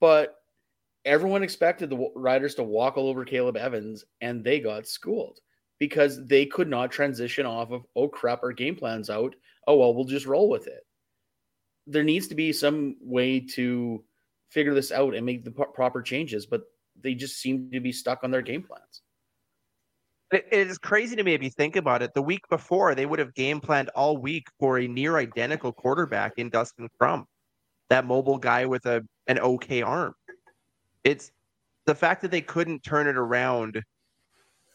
But 0.00 0.34
everyone 1.04 1.44
expected 1.44 1.90
the 1.90 2.10
Riders 2.16 2.56
to 2.56 2.64
walk 2.64 2.96
all 2.96 3.08
over 3.08 3.24
Caleb 3.24 3.56
Evans, 3.56 4.04
and 4.20 4.42
they 4.42 4.58
got 4.58 4.88
schooled 4.88 5.38
because 5.78 6.26
they 6.26 6.44
could 6.44 6.66
not 6.66 6.90
transition 6.90 7.46
off 7.46 7.70
of 7.70 7.86
"Oh 7.94 8.08
crap, 8.08 8.42
our 8.42 8.52
game 8.52 8.74
plan's 8.74 9.08
out." 9.08 9.36
Oh 9.68 9.76
well, 9.76 9.94
we'll 9.94 10.04
just 10.04 10.26
roll 10.26 10.48
with 10.48 10.66
it. 10.66 10.84
There 11.86 12.02
needs 12.02 12.26
to 12.26 12.34
be 12.34 12.52
some 12.52 12.96
way 13.00 13.38
to 13.54 14.02
figure 14.48 14.74
this 14.74 14.90
out 14.90 15.14
and 15.14 15.24
make 15.24 15.44
the 15.44 15.52
pro- 15.52 15.70
proper 15.70 16.02
changes, 16.02 16.46
but 16.46 16.62
they 17.00 17.14
just 17.14 17.40
seem 17.40 17.70
to 17.70 17.78
be 17.78 17.92
stuck 17.92 18.24
on 18.24 18.32
their 18.32 18.42
game 18.42 18.64
plans. 18.64 19.02
It- 20.32 20.48
it 20.50 20.68
is 20.68 20.78
crazy 20.78 21.14
to 21.16 21.22
me 21.22 21.34
if 21.34 21.42
you 21.42 21.50
think 21.50 21.76
about 21.76 22.02
it. 22.02 22.14
The 22.14 22.22
week 22.22 22.48
before, 22.48 22.94
they 22.94 23.06
would 23.06 23.18
have 23.18 23.34
game 23.34 23.60
planned 23.60 23.90
all 23.90 24.16
week 24.16 24.46
for 24.58 24.78
a 24.78 24.88
near 24.88 25.18
identical 25.18 25.72
quarterback 25.72 26.32
in 26.38 26.50
Dustin 26.50 26.88
Crum, 26.98 27.26
that 27.90 28.06
mobile 28.06 28.38
guy 28.38 28.66
with 28.66 28.86
a 28.86 29.02
an 29.28 29.38
okay 29.38 29.82
arm. 29.82 30.14
It's 31.04 31.30
the 31.86 31.94
fact 31.94 32.22
that 32.22 32.30
they 32.30 32.42
couldn't 32.42 32.82
turn 32.84 33.06
it 33.08 33.16
around 33.16 33.82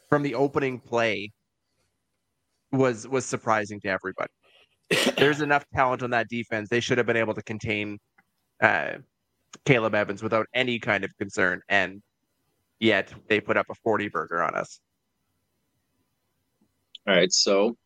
from 0.09 0.23
the 0.23 0.35
opening 0.35 0.79
play 0.79 1.31
was 2.71 3.07
was 3.07 3.25
surprising 3.25 3.79
to 3.81 3.87
everybody. 3.89 4.31
There's 5.17 5.41
enough 5.41 5.65
talent 5.75 6.03
on 6.03 6.11
that 6.11 6.29
defense; 6.29 6.69
they 6.69 6.79
should 6.81 6.97
have 6.97 7.07
been 7.07 7.17
able 7.17 7.33
to 7.35 7.43
contain 7.43 7.99
uh, 8.61 8.95
Caleb 9.65 9.95
Evans 9.95 10.23
without 10.23 10.47
any 10.53 10.79
kind 10.79 11.03
of 11.05 11.11
concern, 11.19 11.61
and 11.69 12.01
yet 12.79 13.13
they 13.29 13.41
put 13.41 13.57
up 13.57 13.67
a 13.71 13.75
40 13.83 14.09
burger 14.09 14.43
on 14.43 14.55
us. 14.55 14.79
All 17.07 17.15
right. 17.15 17.31
So, 17.31 17.77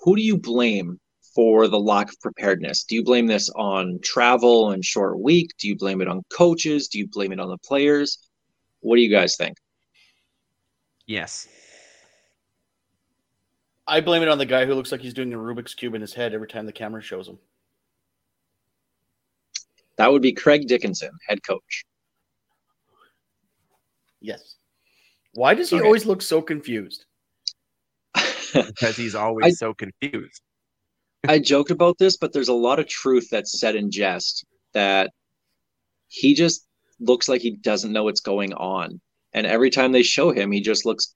who 0.00 0.16
do 0.16 0.22
you 0.22 0.38
blame 0.38 0.98
for 1.34 1.68
the 1.68 1.78
lack 1.78 2.10
of 2.10 2.20
preparedness? 2.20 2.84
Do 2.84 2.94
you 2.94 3.04
blame 3.04 3.26
this 3.26 3.48
on 3.50 3.98
travel 4.02 4.70
and 4.70 4.84
short 4.84 5.18
week? 5.20 5.50
Do 5.58 5.68
you 5.68 5.76
blame 5.76 6.00
it 6.00 6.08
on 6.08 6.22
coaches? 6.30 6.88
Do 6.88 6.98
you 6.98 7.06
blame 7.08 7.32
it 7.32 7.40
on 7.40 7.48
the 7.48 7.58
players? 7.58 8.18
What 8.80 8.96
do 8.96 9.02
you 9.02 9.10
guys 9.10 9.36
think? 9.36 9.56
Yes. 11.06 11.48
I 13.86 14.00
blame 14.00 14.22
it 14.22 14.28
on 14.28 14.38
the 14.38 14.46
guy 14.46 14.64
who 14.64 14.74
looks 14.74 14.92
like 14.92 15.00
he's 15.00 15.14
doing 15.14 15.32
a 15.34 15.36
Rubik's 15.36 15.74
cube 15.74 15.94
in 15.94 16.00
his 16.00 16.14
head 16.14 16.32
every 16.32 16.48
time 16.48 16.66
the 16.66 16.72
camera 16.72 17.02
shows 17.02 17.28
him. 17.28 17.38
That 19.96 20.10
would 20.10 20.22
be 20.22 20.32
Craig 20.32 20.66
Dickenson, 20.66 21.10
head 21.28 21.42
coach. 21.42 21.84
Yes. 24.20 24.56
Why 25.34 25.54
does 25.54 25.70
he 25.70 25.76
Okay. 25.76 25.84
always 25.84 26.06
look 26.06 26.22
so 26.22 26.40
confused? 26.40 27.04
Because 28.54 28.96
he's 28.96 29.14
always 29.14 29.46
I- 29.46 29.50
so 29.50 29.74
confused. 29.74 30.42
I 31.28 31.38
joked 31.38 31.70
about 31.70 31.98
this, 31.98 32.16
but 32.16 32.32
there's 32.32 32.48
a 32.48 32.52
lot 32.54 32.80
of 32.80 32.88
truth 32.88 33.28
that's 33.30 33.60
said 33.60 33.76
in 33.76 33.90
jest 33.92 34.44
that 34.74 35.12
he 36.08 36.34
just 36.34 36.66
looks 36.98 37.28
like 37.28 37.40
he 37.40 37.52
doesn't 37.56 37.92
know 37.92 38.04
what's 38.04 38.20
going 38.20 38.52
on. 38.54 39.00
And 39.32 39.46
every 39.46 39.70
time 39.70 39.92
they 39.92 40.02
show 40.02 40.30
him, 40.30 40.50
he 40.50 40.60
just 40.60 40.84
looks 40.84 41.14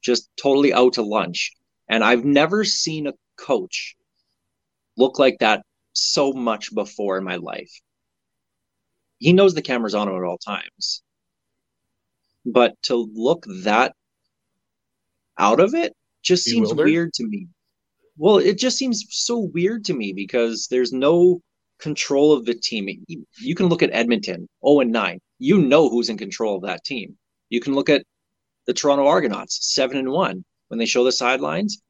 just 0.00 0.30
totally 0.36 0.72
out 0.72 0.94
to 0.94 1.02
lunch. 1.02 1.52
And 1.88 2.04
I've 2.04 2.24
never 2.24 2.64
seen 2.64 3.06
a 3.08 3.14
coach 3.36 3.96
look 4.96 5.18
like 5.18 5.38
that 5.40 5.64
so 5.92 6.32
much 6.32 6.74
before 6.74 7.18
in 7.18 7.24
my 7.24 7.36
life. 7.36 7.72
He 9.18 9.32
knows 9.32 9.54
the 9.54 9.62
camera's 9.62 9.94
on 9.94 10.08
him 10.08 10.16
at 10.16 10.24
all 10.24 10.38
times. 10.38 11.02
But 12.46 12.80
to 12.84 12.96
look 12.96 13.44
that 13.64 13.94
out 15.38 15.60
of 15.60 15.74
it 15.74 15.94
just 16.22 16.44
seems 16.44 16.70
Bewildered? 16.70 16.86
weird 16.86 17.12
to 17.14 17.26
me. 17.26 17.48
Well, 18.16 18.38
it 18.38 18.58
just 18.58 18.78
seems 18.78 19.04
so 19.10 19.38
weird 19.38 19.84
to 19.86 19.94
me 19.94 20.12
because 20.12 20.66
there's 20.70 20.92
no 20.92 21.40
control 21.78 22.32
of 22.32 22.44
the 22.44 22.54
team. 22.54 22.88
You- 23.08 23.26
You 23.40 23.54
can 23.54 23.66
look 23.66 23.82
at 23.82 23.90
Edmonton, 23.92 24.48
0 24.64 24.80
and 24.80 24.92
9. 24.92 25.18
You 25.38 25.58
know 25.60 25.88
who's 25.88 26.08
in 26.08 26.16
control 26.18 26.56
of 26.56 26.62
that 26.62 26.84
team. 26.84 27.18
You 27.50 27.60
can 27.60 27.74
look 27.74 27.88
at 27.88 28.04
the 28.66 28.74
Toronto 28.74 29.06
Argonauts, 29.06 29.74
7 29.74 29.96
and 29.96 30.10
1. 30.10 30.44
When 30.68 30.78
they 30.78 30.86
show 30.86 31.04
the 31.04 31.12
sidelines, 31.12 31.82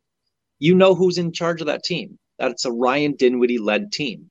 you 0.58 0.74
know 0.74 0.94
who's 0.94 1.18
in 1.18 1.32
charge 1.32 1.60
of 1.60 1.66
that 1.66 1.84
team. 1.84 2.18
That's 2.38 2.64
a 2.64 2.72
Ryan 2.72 3.14
Dinwiddie 3.14 3.58
led 3.58 3.92
team. 3.92 4.30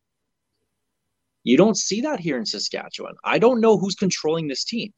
You 1.44 1.58
don't 1.58 1.78
see 1.78 2.02
that 2.02 2.20
here 2.20 2.38
in 2.38 2.46
Saskatchewan. 2.46 3.16
I 3.24 3.40
don't 3.40 3.62
know 3.62 3.78
who's 3.78 3.96
controlling 3.96 4.48
this 4.48 4.64
team. 4.64 4.92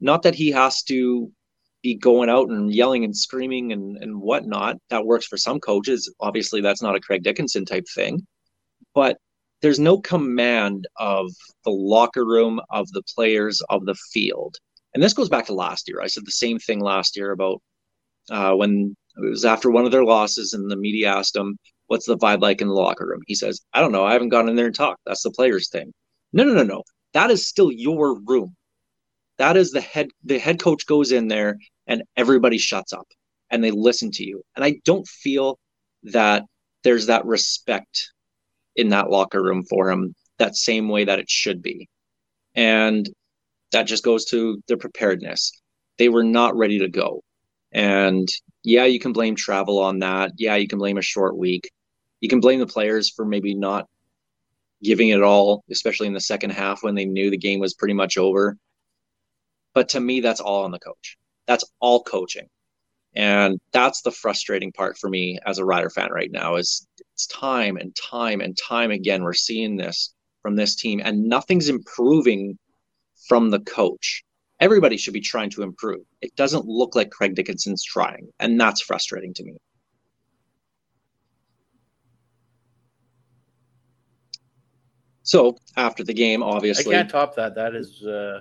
Not 0.00 0.22
that 0.22 0.34
he 0.34 0.50
has 0.50 0.82
to 0.84 1.32
be 1.82 1.96
going 1.96 2.28
out 2.28 2.48
and 2.48 2.72
yelling 2.72 3.04
and 3.04 3.16
screaming 3.16 3.72
and, 3.72 3.96
and 3.98 4.20
whatnot. 4.20 4.76
That 4.90 5.04
works 5.04 5.26
for 5.26 5.36
some 5.36 5.60
coaches. 5.60 6.12
Obviously, 6.20 6.60
that's 6.60 6.82
not 6.82 6.96
a 6.96 7.00
Craig 7.00 7.22
Dickenson 7.22 7.64
type 7.64 7.86
thing. 7.94 8.26
But 8.94 9.18
there's 9.62 9.78
no 9.78 9.98
command 10.00 10.86
of 10.96 11.30
the 11.64 11.70
locker 11.70 12.24
room, 12.24 12.60
of 12.70 12.88
the 12.92 13.02
players, 13.14 13.60
of 13.68 13.84
the 13.84 13.94
field. 14.12 14.56
And 14.94 15.02
this 15.02 15.14
goes 15.14 15.28
back 15.28 15.46
to 15.46 15.54
last 15.54 15.88
year. 15.88 16.00
I 16.00 16.06
said 16.06 16.26
the 16.26 16.32
same 16.32 16.58
thing 16.58 16.80
last 16.80 17.16
year 17.16 17.32
about 17.32 17.62
uh, 18.30 18.54
when 18.54 18.96
it 19.16 19.30
was 19.30 19.44
after 19.44 19.70
one 19.70 19.84
of 19.84 19.92
their 19.92 20.04
losses, 20.04 20.52
and 20.52 20.70
the 20.70 20.76
media 20.76 21.12
asked 21.12 21.36
him, 21.36 21.56
What's 21.88 22.06
the 22.06 22.16
vibe 22.16 22.40
like 22.40 22.60
in 22.62 22.68
the 22.68 22.74
locker 22.74 23.06
room? 23.06 23.20
He 23.26 23.34
says, 23.34 23.60
I 23.74 23.80
don't 23.80 23.92
know. 23.92 24.04
I 24.04 24.14
haven't 24.14 24.30
gone 24.30 24.48
in 24.48 24.56
there 24.56 24.66
and 24.66 24.74
talked. 24.74 25.00
That's 25.04 25.22
the 25.22 25.30
players' 25.30 25.68
thing. 25.68 25.92
No, 26.32 26.44
no, 26.44 26.54
no, 26.54 26.62
no. 26.62 26.82
That 27.12 27.30
is 27.30 27.46
still 27.46 27.70
your 27.70 28.18
room. 28.20 28.54
That 29.36 29.56
is 29.56 29.72
the 29.72 29.80
head 29.80 30.08
the 30.24 30.38
head 30.38 30.60
coach 30.60 30.86
goes 30.86 31.12
in 31.12 31.28
there 31.28 31.58
and 31.86 32.02
everybody 32.16 32.58
shuts 32.58 32.92
up 32.92 33.06
and 33.50 33.62
they 33.62 33.70
listen 33.70 34.10
to 34.12 34.24
you. 34.24 34.42
And 34.56 34.64
I 34.64 34.80
don't 34.84 35.06
feel 35.06 35.58
that 36.04 36.44
there's 36.84 37.06
that 37.06 37.24
respect 37.26 38.12
in 38.76 38.88
that 38.90 39.10
locker 39.10 39.42
room 39.42 39.64
for 39.64 39.90
him 39.90 40.14
that 40.38 40.56
same 40.56 40.88
way 40.88 41.04
that 41.04 41.18
it 41.18 41.30
should 41.30 41.62
be. 41.62 41.88
And 42.54 43.08
that 43.72 43.84
just 43.84 44.04
goes 44.04 44.24
to 44.26 44.62
their 44.68 44.76
preparedness. 44.76 45.52
They 45.98 46.08
were 46.08 46.24
not 46.24 46.56
ready 46.56 46.78
to 46.80 46.88
go. 46.88 47.22
And 47.72 48.28
yeah, 48.62 48.84
you 48.84 48.98
can 48.98 49.12
blame 49.12 49.34
travel 49.34 49.78
on 49.78 50.00
that. 50.00 50.32
Yeah, 50.36 50.56
you 50.56 50.68
can 50.68 50.78
blame 50.78 50.98
a 50.98 51.02
short 51.02 51.36
week. 51.36 51.70
You 52.20 52.28
can 52.28 52.40
blame 52.40 52.60
the 52.60 52.66
players 52.66 53.10
for 53.10 53.24
maybe 53.24 53.54
not 53.54 53.86
giving 54.82 55.10
it 55.10 55.22
all, 55.22 55.64
especially 55.70 56.06
in 56.06 56.12
the 56.12 56.20
second 56.20 56.50
half 56.50 56.82
when 56.82 56.94
they 56.94 57.04
knew 57.04 57.30
the 57.30 57.38
game 57.38 57.60
was 57.60 57.74
pretty 57.74 57.94
much 57.94 58.18
over. 58.18 58.56
But 59.74 59.90
to 59.90 60.00
me, 60.00 60.20
that's 60.20 60.40
all 60.40 60.64
on 60.64 60.70
the 60.70 60.78
coach. 60.78 61.16
That's 61.46 61.64
all 61.80 62.02
coaching. 62.02 62.48
And 63.14 63.60
that's 63.72 64.02
the 64.02 64.10
frustrating 64.10 64.72
part 64.72 64.96
for 64.96 65.10
me 65.10 65.38
as 65.46 65.58
a 65.58 65.64
Rider 65.64 65.90
fan 65.90 66.10
right 66.10 66.30
now 66.30 66.56
is 66.56 66.86
it's 67.14 67.26
time 67.26 67.76
and 67.76 67.94
time 67.94 68.40
and 68.40 68.56
time 68.56 68.90
again 68.90 69.22
we're 69.22 69.34
seeing 69.34 69.76
this 69.76 70.14
from 70.40 70.56
this 70.56 70.74
team 70.74 71.00
and 71.04 71.28
nothing's 71.28 71.68
improving 71.68 72.58
from 73.28 73.50
the 73.50 73.60
coach. 73.60 74.24
Everybody 74.60 74.96
should 74.96 75.14
be 75.14 75.20
trying 75.20 75.50
to 75.50 75.62
improve. 75.62 76.02
It 76.20 76.34
doesn't 76.36 76.64
look 76.64 76.94
like 76.94 77.10
Craig 77.10 77.34
Dickenson's 77.34 77.82
trying, 77.84 78.28
and 78.38 78.60
that's 78.60 78.80
frustrating 78.80 79.34
to 79.34 79.44
me. 79.44 79.56
So 85.24 85.56
after 85.76 86.04
the 86.04 86.14
game, 86.14 86.42
obviously, 86.42 86.94
I 86.94 86.98
can't 86.98 87.10
top 87.10 87.34
that. 87.36 87.54
That 87.54 87.74
is 87.74 88.04
uh, 88.04 88.40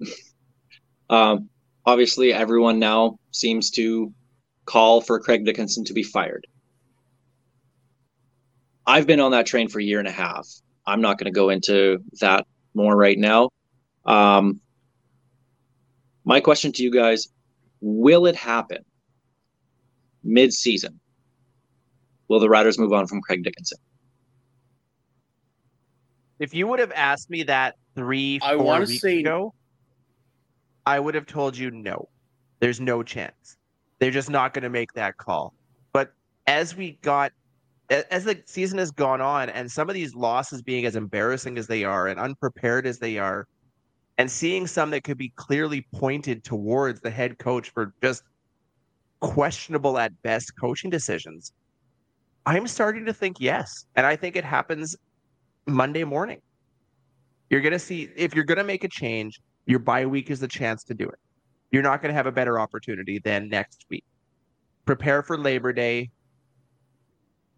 Um, 1.10 1.50
obviously, 1.84 2.32
everyone 2.32 2.78
now 2.78 3.18
seems 3.32 3.70
to 3.72 4.14
call 4.64 5.00
for 5.00 5.18
Craig 5.18 5.44
Dickenson 5.44 5.84
to 5.86 5.92
be 5.92 6.04
fired. 6.04 6.46
I've 8.86 9.06
been 9.06 9.20
on 9.20 9.32
that 9.32 9.44
train 9.46 9.68
for 9.68 9.80
a 9.80 9.82
year 9.82 9.98
and 9.98 10.08
a 10.08 10.12
half. 10.12 10.46
I'm 10.86 11.00
not 11.00 11.18
going 11.18 11.26
to 11.26 11.36
go 11.36 11.50
into 11.50 11.98
that 12.20 12.46
more 12.74 12.96
right 12.96 13.18
now. 13.18 13.50
Um, 14.06 14.60
my 16.24 16.40
question 16.40 16.72
to 16.72 16.82
you 16.82 16.90
guys 16.92 17.28
will 17.82 18.26
it 18.26 18.36
happen 18.36 18.84
mid 20.22 20.52
season? 20.52 21.00
Will 22.28 22.40
the 22.40 22.48
Riders 22.48 22.78
move 22.78 22.92
on 22.92 23.06
from 23.06 23.20
Craig 23.20 23.42
Dickenson? 23.42 23.78
If 26.38 26.54
you 26.54 26.66
would 26.68 26.78
have 26.78 26.92
asked 26.92 27.30
me 27.30 27.42
that 27.44 27.76
three, 27.96 28.38
I 28.42 28.54
four 28.54 28.64
wanna 28.64 28.86
weeks 28.86 29.00
say- 29.02 29.18
ago, 29.20 29.54
I 30.86 30.98
would 31.00 31.14
have 31.14 31.26
told 31.26 31.56
you 31.56 31.70
no. 31.70 32.08
There's 32.60 32.80
no 32.80 33.02
chance. 33.02 33.56
They're 33.98 34.10
just 34.10 34.30
not 34.30 34.54
going 34.54 34.62
to 34.62 34.70
make 34.70 34.92
that 34.94 35.16
call. 35.16 35.54
But 35.92 36.12
as 36.46 36.76
we 36.76 36.98
got, 37.02 37.32
as 37.88 38.24
the 38.24 38.42
season 38.46 38.78
has 38.78 38.90
gone 38.90 39.20
on, 39.20 39.50
and 39.50 39.70
some 39.70 39.88
of 39.88 39.94
these 39.94 40.14
losses 40.14 40.62
being 40.62 40.86
as 40.86 40.96
embarrassing 40.96 41.58
as 41.58 41.66
they 41.66 41.84
are 41.84 42.06
and 42.06 42.20
unprepared 42.20 42.86
as 42.86 42.98
they 42.98 43.18
are, 43.18 43.46
and 44.18 44.30
seeing 44.30 44.66
some 44.66 44.90
that 44.90 45.04
could 45.04 45.18
be 45.18 45.32
clearly 45.36 45.86
pointed 45.94 46.44
towards 46.44 47.00
the 47.00 47.10
head 47.10 47.38
coach 47.38 47.70
for 47.70 47.94
just 48.02 48.22
questionable 49.20 49.98
at 49.98 50.12
best 50.22 50.52
coaching 50.58 50.90
decisions, 50.90 51.52
I'm 52.46 52.66
starting 52.66 53.04
to 53.06 53.12
think 53.12 53.36
yes. 53.40 53.86
And 53.96 54.06
I 54.06 54.16
think 54.16 54.36
it 54.36 54.44
happens 54.44 54.96
Monday 55.66 56.04
morning. 56.04 56.40
You're 57.48 57.60
going 57.60 57.72
to 57.72 57.78
see, 57.78 58.10
if 58.16 58.34
you're 58.34 58.44
going 58.44 58.58
to 58.58 58.64
make 58.64 58.84
a 58.84 58.88
change, 58.88 59.40
your 59.66 59.78
bye 59.78 60.06
week 60.06 60.30
is 60.30 60.40
the 60.40 60.48
chance 60.48 60.84
to 60.84 60.94
do 60.94 61.08
it. 61.08 61.18
You're 61.70 61.82
not 61.82 62.02
going 62.02 62.10
to 62.10 62.16
have 62.16 62.26
a 62.26 62.32
better 62.32 62.58
opportunity 62.58 63.18
than 63.18 63.48
next 63.48 63.86
week. 63.88 64.04
Prepare 64.84 65.22
for 65.22 65.38
Labor 65.38 65.72
Day 65.72 66.10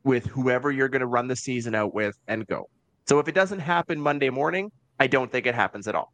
with 0.05 0.27
whoever 0.27 0.71
you're 0.71 0.89
going 0.89 1.01
to 1.01 1.07
run 1.07 1.29
the 1.29 1.37
season 1.37 1.75
out 1.75 1.95
with 1.95 2.19
and 2.29 2.47
go. 2.47 2.69
So 3.07 3.19
if 3.19 3.29
it 3.29 3.35
doesn't 3.35 3.61
happen 3.61 4.01
Monday 4.01 4.31
morning, 4.31 4.71
I 4.99 5.07
don't 5.07 5.31
think 5.31 5.47
it 5.47 5.55
happens 5.55 5.89
at 5.89 5.95
all. 5.95 6.13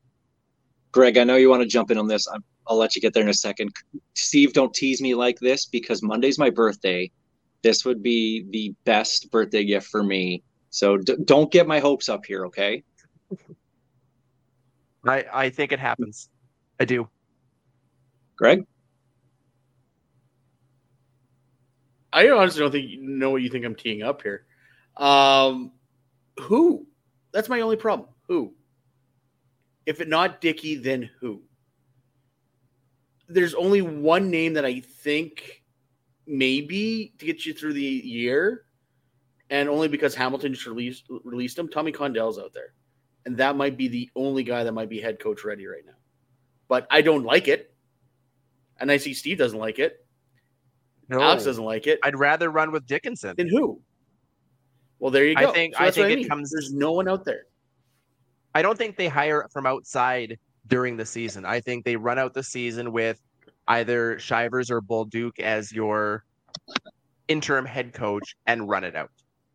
Greg, 0.92 1.18
I 1.18 1.24
know 1.24 1.36
you 1.36 1.50
want 1.50 1.62
to 1.62 1.68
jump 1.68 1.90
in 1.90 1.98
on 1.98 2.06
this. 2.06 2.26
I'm, 2.28 2.42
I'll 2.66 2.76
let 2.76 2.94
you 2.94 3.02
get 3.02 3.12
there 3.14 3.22
in 3.22 3.28
a 3.28 3.34
second. 3.34 3.70
Steve, 4.14 4.52
don't 4.52 4.72
tease 4.72 5.00
me 5.00 5.14
like 5.14 5.38
this 5.38 5.66
because 5.66 6.02
Monday's 6.02 6.38
my 6.38 6.50
birthday. 6.50 7.10
This 7.62 7.84
would 7.84 8.02
be 8.02 8.46
the 8.50 8.74
best 8.84 9.30
birthday 9.30 9.64
gift 9.64 9.88
for 9.88 10.02
me. 10.02 10.42
So 10.70 10.96
d- 10.96 11.16
don't 11.24 11.50
get 11.50 11.66
my 11.66 11.80
hopes 11.80 12.08
up 12.08 12.24
here, 12.24 12.46
okay? 12.46 12.82
I, 15.08 15.24
I 15.32 15.50
think 15.50 15.72
it 15.72 15.78
happens. 15.78 16.28
I 16.80 16.84
do. 16.84 17.08
Greg? 18.36 18.64
I 22.12 22.30
honestly 22.30 22.60
don't 22.60 22.72
think 22.72 22.88
you 22.88 23.02
know 23.02 23.30
what 23.30 23.42
you 23.42 23.50
think 23.50 23.64
I'm 23.64 23.74
teeing 23.74 24.02
up 24.02 24.22
here. 24.22 24.46
Um, 24.96 25.72
who? 26.40 26.86
That's 27.32 27.48
my 27.48 27.60
only 27.60 27.76
problem. 27.76 28.08
Who? 28.28 28.54
If 29.86 30.00
it 30.00 30.08
not 30.08 30.40
Dickey, 30.40 30.76
then 30.76 31.10
who? 31.20 31.42
There's 33.28 33.54
only 33.54 33.82
one 33.82 34.30
name 34.30 34.54
that 34.54 34.64
I 34.64 34.80
think 34.80 35.62
maybe 36.26 37.14
to 37.18 37.26
get 37.26 37.44
you 37.44 37.52
through 37.52 37.74
the 37.74 37.82
year, 37.82 38.64
and 39.50 39.68
only 39.68 39.88
because 39.88 40.14
Hamilton 40.14 40.54
just 40.54 40.66
released 40.66 41.04
released 41.24 41.58
him. 41.58 41.68
Tommy 41.68 41.92
Condell's 41.92 42.38
out 42.38 42.54
there, 42.54 42.74
and 43.28 43.36
that 43.36 43.56
might 43.56 43.76
be 43.76 43.88
the 43.88 44.10
only 44.16 44.42
guy 44.42 44.64
that 44.64 44.72
might 44.72 44.88
be 44.88 44.98
head 45.02 45.20
coach 45.20 45.44
ready 45.44 45.66
right 45.66 45.84
now. 45.84 45.92
But 46.66 46.86
I 46.90 47.02
don't 47.02 47.24
like 47.24 47.46
it, 47.46 47.74
and 48.80 48.90
I 48.90 48.96
see 48.96 49.12
Steve 49.12 49.36
doesn't 49.36 49.58
like 49.58 49.78
it. 49.78 50.06
No, 51.10 51.20
Alex 51.20 51.44
doesn't 51.44 51.62
like 51.62 51.86
it. 51.86 51.98
I'd 52.02 52.18
rather 52.18 52.50
run 52.50 52.72
with 52.72 52.86
Dickenson. 52.86 53.34
Then 53.36 53.48
who? 53.48 53.82
Well, 54.98 55.10
there 55.10 55.26
you 55.26 55.34
I 55.36 55.42
go. 55.42 55.52
think- 55.52 55.74
So 55.74 55.84
I 55.84 55.90
think 55.90 56.08
what 56.08 56.18
it 56.20 56.28
comes- 56.28 56.50
There's 56.50 56.72
no 56.72 56.92
one 56.92 57.06
out 57.06 57.26
there. 57.26 57.44
I 58.54 58.62
don't 58.62 58.78
think 58.78 58.96
they 58.96 59.08
hire 59.08 59.46
from 59.52 59.66
outside 59.66 60.38
during 60.66 60.96
the 60.96 61.04
season. 61.04 61.44
I 61.44 61.60
think 61.60 61.84
they 61.84 61.96
run 61.96 62.18
out 62.18 62.32
the 62.32 62.42
season 62.42 62.92
with 62.92 63.20
either 63.68 64.18
Shivers 64.18 64.70
or 64.70 64.80
Bolduc 64.80 65.38
as 65.38 65.70
your 65.70 66.24
interim 67.28 67.66
head 67.66 67.92
coach 67.92 68.36
and 68.46 68.66
run 68.70 68.84
it 68.84 68.96
out. 68.96 69.10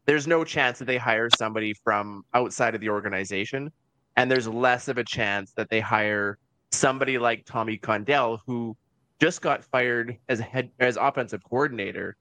There's 0.05 0.27
no 0.27 0.43
chance 0.43 0.79
that 0.79 0.85
they 0.85 0.97
hire 0.97 1.29
somebody 1.29 1.73
from 1.73 2.23
outside 2.33 2.75
of 2.75 2.81
the 2.81 2.89
organization, 2.89 3.71
and 4.17 4.29
there's 4.29 4.47
less 4.47 4.87
of 4.87 4.97
a 4.97 5.03
chance 5.03 5.53
that 5.53 5.69
they 5.69 5.79
hire 5.79 6.37
somebody 6.71 7.17
like 7.17 7.45
Tommy 7.45 7.77
Condell, 7.77 8.41
who 8.45 8.75
just 9.19 9.41
got 9.41 9.63
fired 9.63 10.17
as 10.27 10.39
head 10.39 10.69
as 10.79 10.97
offensive 10.97 11.41
coordinator. 11.43 12.15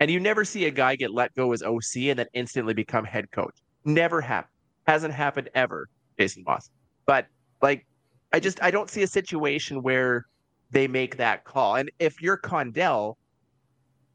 And 0.00 0.10
you 0.10 0.20
never 0.20 0.44
see 0.44 0.66
a 0.66 0.70
guy 0.70 0.96
get 0.96 1.10
let 1.10 1.34
go 1.34 1.52
as 1.52 1.62
OC 1.62 1.96
and 2.08 2.18
then 2.18 2.26
instantly 2.32 2.74
become 2.74 3.04
head 3.04 3.30
coach. 3.30 3.54
Never 3.84 4.20
happened 4.20 4.50
hasn't 4.86 5.14
happened 5.14 5.50
ever, 5.54 5.88
Jason 6.18 6.44
Maas. 6.46 6.70
But 7.06 7.26
like, 7.62 7.86
I 8.32 8.40
just 8.40 8.62
I 8.62 8.70
don't 8.70 8.90
see 8.90 9.02
a 9.02 9.06
situation 9.06 9.82
where 9.82 10.26
they 10.70 10.88
make 10.88 11.16
that 11.16 11.44
call. 11.44 11.76
And 11.76 11.90
if 11.98 12.22
you're 12.22 12.36
Condell, 12.36 13.18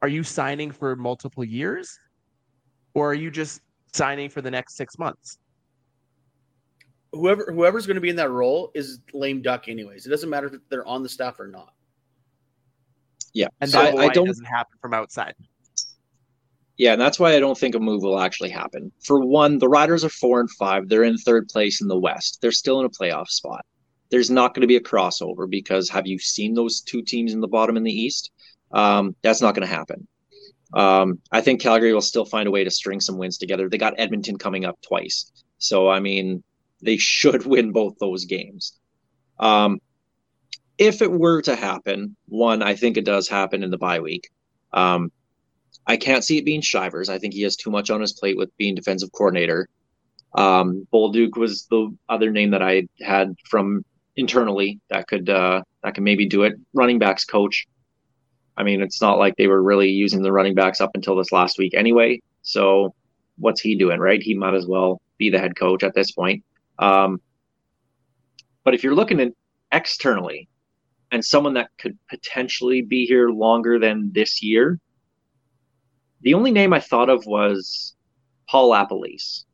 are 0.02 0.08
you 0.08 0.24
signing 0.24 0.72
for 0.72 0.96
multiple 0.96 1.44
years, 1.44 1.98
or 2.94 3.12
are 3.12 3.14
you 3.14 3.32
just 3.32 3.62
signing 3.94 4.30
for 4.30 4.42
the 4.42 4.52
next 4.52 4.76
six 4.76 4.98
months? 4.98 5.38
Whoever 7.14 7.52
whoever's 7.52 7.86
going 7.86 7.96
to 7.96 8.02
be 8.02 8.10
in 8.10 8.16
that 8.18 8.30
role 8.30 8.72
is 8.74 9.00
lame 9.14 9.42
duck, 9.42 9.68
anyways. 9.68 10.06
It 10.06 10.10
doesn't 10.10 10.30
matter 10.30 10.48
if 10.48 10.54
they're 10.70 10.88
on 10.88 11.04
the 11.04 11.10
staff 11.10 11.40
or 11.40 11.48
not. 11.48 11.74
Yeah. 13.34 13.48
And 13.60 13.70
So 13.70 13.80
that's 13.80 13.90
I, 13.90 13.92
I 13.92 13.96
why 13.96 14.06
it 14.06 14.14
don't 14.14 14.28
doesn't 14.28 14.46
happen 14.46 14.78
from 14.82 14.94
outside. 14.94 15.36
Yeah, 16.78 16.94
and 16.94 17.02
that's 17.02 17.20
why 17.20 17.36
I 17.36 17.40
don't 17.40 17.58
think 17.58 17.76
a 17.76 17.80
move 17.80 18.02
will 18.02 18.20
actually 18.20 18.50
happen. 18.50 18.92
For 19.04 19.24
one, 19.24 19.60
the 19.60 19.68
Riders 19.68 20.04
are 20.04 20.10
four 20.10 20.40
and 20.40 20.50
five. 20.50 20.90
They're 20.90 21.04
in 21.04 21.18
third 21.18 21.48
place 21.48 21.82
in 21.82 21.88
the 21.88 22.00
West. 22.00 22.40
They're 22.42 22.52
still 22.52 22.80
in 22.80 22.86
a 22.86 22.90
playoff 22.90 23.28
spot. 23.28 23.66
There's 24.10 24.32
not 24.32 24.54
going 24.54 24.62
to 24.62 24.68
be 24.68 24.78
a 24.78 24.82
crossover 24.82 25.50
because 25.50 25.90
have 25.90 26.08
you 26.08 26.18
seen 26.18 26.54
those 26.54 26.82
two 26.82 27.02
teams 27.02 27.34
in 27.34 27.40
the 27.40 27.48
bottom 27.48 27.78
in 27.78 27.84
the 27.84 27.92
East? 27.92 28.32
Um, 28.72 29.16
that's 29.22 29.42
not 29.42 29.54
going 29.54 29.68
to 29.68 29.74
happen. 29.74 30.08
Um, 30.74 31.20
I 31.32 31.42
think 31.42 31.62
Calgary 31.62 31.94
will 31.94 32.02
still 32.02 32.26
find 32.26 32.48
a 32.48 32.52
way 32.52 32.64
to 32.64 32.72
string 32.72 33.02
some 33.02 33.18
wins 33.18 33.38
together. 33.38 33.68
They 33.70 33.78
got 33.78 34.00
Edmonton 34.00 34.38
coming 34.38 34.66
up 34.66 34.80
twice, 34.82 35.32
so 35.58 35.90
I 35.90 36.00
mean 36.00 36.44
they 36.82 36.98
should 36.98 37.46
win 37.54 37.72
both 37.72 37.98
those 38.00 38.26
games. 38.26 38.78
Um, 39.40 39.80
if 40.78 41.02
it 41.02 41.12
were 41.12 41.42
to 41.44 41.56
happen, 41.56 42.16
one, 42.28 42.64
I 42.64 42.76
think 42.76 42.98
it 42.98 43.06
does 43.06 43.28
happen 43.28 43.64
in 43.64 43.70
the 43.70 43.78
bye 43.78 44.00
week. 44.00 44.30
Um, 44.74 45.12
I 45.86 45.98
can't 45.98 46.24
see 46.24 46.38
it 46.38 46.46
being 46.46 46.62
Shivers. 46.62 47.10
I 47.10 47.20
think 47.20 47.34
he 47.34 47.42
has 47.44 47.56
too 47.56 47.72
much 47.72 47.90
on 47.90 48.02
his 48.02 48.14
plate 48.14 48.38
with 48.38 48.56
being 48.58 48.76
defensive 48.76 49.12
coordinator. 49.12 49.68
Um, 50.34 50.88
Bolduc 50.94 51.38
was 51.38 51.66
the 51.70 51.96
other 52.08 52.32
name 52.32 52.52
that 52.52 52.62
I 52.62 52.88
had 53.02 53.36
from 53.50 53.84
internally 54.16 54.80
that 54.90 55.08
could 55.08 55.30
uh, 55.30 55.62
that 55.84 55.96
could 55.96 56.04
maybe 56.04 56.28
do 56.28 56.44
it. 56.44 56.54
Running 56.74 57.00
backs 57.00 57.26
coach. 57.26 57.68
I 58.58 58.64
mean, 58.64 58.82
it's 58.82 59.02
not 59.02 59.18
like 59.18 59.36
they 59.38 59.48
were 59.48 59.64
really 59.64 59.90
using 59.90 60.22
the 60.22 60.32
running 60.32 60.56
backs 60.56 60.82
up 60.82 60.92
until 60.94 61.16
this 61.16 61.32
last 61.32 61.58
week 61.58 61.74
anyway. 61.74 62.22
So 62.42 62.94
what's 63.38 63.62
he 63.62 63.76
doing, 63.76 64.00
right? 64.00 64.22
He 64.22 64.34
might 64.34 64.54
as 64.54 64.68
well 64.68 65.02
be 65.18 65.30
the 65.30 65.40
head 65.40 65.56
coach 65.56 65.84
at 65.84 65.94
this 65.94 66.12
point. 66.12 66.44
Um, 66.80 67.22
but 68.64 68.74
if 68.74 68.84
you're 68.84 68.96
looking 68.96 69.20
at 69.20 69.34
externally 69.72 70.48
and 71.12 71.24
someone 71.24 71.54
that 71.56 71.70
could 71.78 71.98
potentially 72.10 72.82
be 72.82 73.06
here 73.06 73.30
longer 73.30 73.80
than 73.80 74.12
this 74.14 74.42
year, 74.44 74.80
the 76.22 76.34
only 76.34 76.52
name 76.52 76.74
I 76.74 76.80
thought 76.80 77.10
of 77.10 77.26
was 77.26 77.96
Paul 78.48 78.72
LaPolice. 78.72 79.46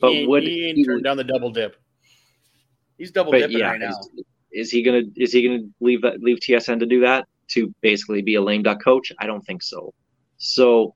But 0.00 0.12
he, 0.12 0.26
would 0.26 0.44
he 0.44 0.72
he- 0.74 0.84
turned 0.84 1.04
down 1.04 1.16
the 1.16 1.24
double 1.24 1.50
dip? 1.50 1.76
He's 2.98 3.10
double 3.10 3.32
dipping 3.32 3.58
yeah, 3.58 3.70
right 3.70 3.80
now. 3.80 3.92
Is, 4.52 4.70
he 4.70 4.82
gonna 4.82 5.02
is 5.16 5.32
he 5.32 5.46
gonna 5.46 5.68
leave 5.80 6.02
that 6.02 6.20
leave 6.20 6.38
TSN 6.38 6.80
to 6.80 6.86
do 6.86 7.00
that 7.00 7.26
to 7.48 7.74
basically 7.80 8.22
be 8.22 8.34
a 8.36 8.42
lame 8.42 8.62
duck 8.62 8.82
coach? 8.82 9.12
I 9.18 9.26
don't 9.26 9.44
think 9.44 9.62
so. 9.62 9.92
So 10.38 10.94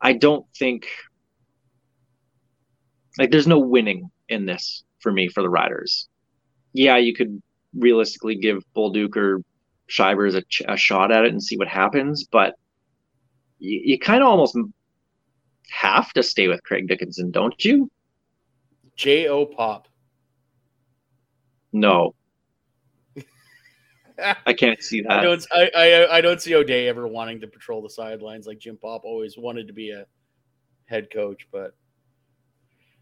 I 0.00 0.14
don't 0.14 0.46
think 0.58 0.86
like 3.18 3.30
there's 3.30 3.46
no 3.46 3.58
winning 3.58 4.10
in 4.28 4.46
this 4.46 4.84
for 5.00 5.12
me 5.12 5.28
for 5.28 5.42
the 5.42 5.48
Riders. 5.48 6.08
Yeah, 6.72 6.96
you 6.96 7.14
could 7.14 7.42
realistically 7.74 8.36
give 8.36 8.62
Bolduc 8.74 9.16
or 9.16 9.42
Shivers 9.86 10.34
a, 10.34 10.42
a 10.68 10.76
shot 10.76 11.12
at 11.12 11.24
it 11.24 11.30
and 11.30 11.42
see 11.42 11.56
what 11.56 11.68
happens, 11.68 12.26
but 12.30 12.54
you, 13.58 13.80
you 13.84 13.98
kind 13.98 14.22
of 14.22 14.28
almost 14.28 14.56
have 15.70 16.12
to 16.12 16.22
stay 16.22 16.48
with 16.48 16.62
Craig 16.62 16.88
Dickenson, 16.88 17.30
don't 17.30 17.64
you? 17.64 17.90
J 18.96 19.28
O 19.28 19.46
Pop. 19.46 19.88
No, 21.72 22.14
I 24.46 24.52
can't 24.52 24.82
see 24.82 25.04
I 25.06 25.16
that. 25.16 25.22
don't. 25.22 25.46
I, 25.52 25.70
I 25.74 26.16
I 26.16 26.20
don't 26.20 26.40
see 26.40 26.54
O'Day 26.54 26.88
ever 26.88 27.06
wanting 27.06 27.40
to 27.40 27.46
patrol 27.46 27.82
the 27.82 27.90
sidelines 27.90 28.46
like 28.46 28.58
Jim 28.58 28.76
Popp 28.76 29.04
always 29.04 29.36
wanted 29.36 29.66
to 29.66 29.72
be 29.72 29.90
a 29.90 30.06
head 30.86 31.08
coach, 31.12 31.46
but 31.52 31.74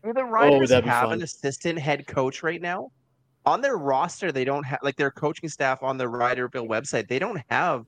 Do 0.05 0.13
the 0.13 0.21
oh, 0.21 0.25
Riders 0.25 0.71
that'd 0.71 0.89
have 0.89 1.05
fun. 1.05 1.13
an 1.15 1.23
assistant 1.23 1.79
head 1.79 2.07
coach 2.07 2.43
right 2.43 2.61
now? 2.61 2.91
On 3.47 3.61
their 3.61 3.77
roster, 3.77 4.33
they 4.33 4.45
don't 4.45 4.65
have 4.65 4.81
like 4.83 4.97
their 4.97 5.11
coaching 5.11 5.49
staff 5.49 5.83
on 5.83 5.99
the 5.99 6.05
Riderville 6.07 6.67
website. 6.69 7.09
They 7.09 7.19
don't 7.19 7.41
have 7.51 7.85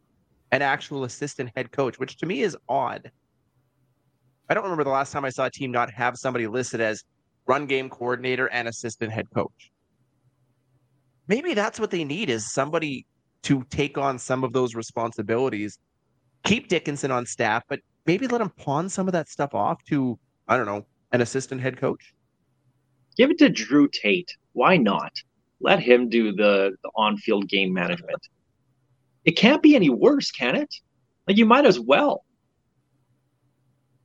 an 0.52 0.62
actual 0.62 1.04
assistant 1.04 1.50
head 1.56 1.72
coach, 1.72 1.98
which 1.98 2.16
to 2.18 2.26
me 2.26 2.42
is 2.42 2.56
odd. 2.68 3.10
I 4.48 4.54
don't 4.54 4.62
remember 4.62 4.84
the 4.84 4.90
last 4.90 5.12
time 5.12 5.24
I 5.24 5.30
saw 5.30 5.46
a 5.46 5.50
team 5.50 5.72
not 5.72 5.90
have 5.90 6.16
somebody 6.16 6.46
listed 6.46 6.80
as 6.80 7.02
run 7.46 7.66
game 7.66 7.88
coordinator 7.88 8.46
and 8.50 8.68
assistant 8.68 9.12
head 9.12 9.26
coach. 9.34 9.72
Maybe 11.26 11.54
that's 11.54 11.80
what 11.80 11.90
they 11.90 12.04
need 12.04 12.30
is 12.30 12.52
somebody 12.52 13.04
to 13.46 13.62
take 13.70 13.96
on 13.96 14.18
some 14.18 14.42
of 14.42 14.52
those 14.52 14.74
responsibilities. 14.74 15.78
Keep 16.42 16.66
Dickenson 16.68 17.12
on 17.12 17.24
staff, 17.26 17.62
but 17.68 17.78
maybe 18.04 18.26
let 18.26 18.40
him 18.40 18.50
pawn 18.50 18.88
some 18.88 19.06
of 19.06 19.12
that 19.12 19.28
stuff 19.28 19.54
off 19.54 19.84
to, 19.84 20.18
I 20.48 20.56
don't 20.56 20.66
know, 20.66 20.84
an 21.12 21.20
assistant 21.20 21.60
head 21.60 21.76
coach. 21.76 22.12
Give 23.16 23.30
it 23.30 23.38
to 23.38 23.48
Drew 23.48 23.88
Tate. 23.88 24.30
Why 24.52 24.76
not? 24.76 25.12
Let 25.60 25.78
him 25.78 26.08
do 26.08 26.32
the, 26.32 26.72
the 26.82 26.90
on-field 26.96 27.48
game 27.48 27.72
management. 27.72 28.20
It 29.24 29.32
can't 29.32 29.62
be 29.62 29.76
any 29.76 29.90
worse, 29.90 30.32
can 30.32 30.56
it? 30.56 30.74
Like 31.28 31.36
you 31.36 31.46
might 31.46 31.66
as 31.66 31.78
well. 31.78 32.24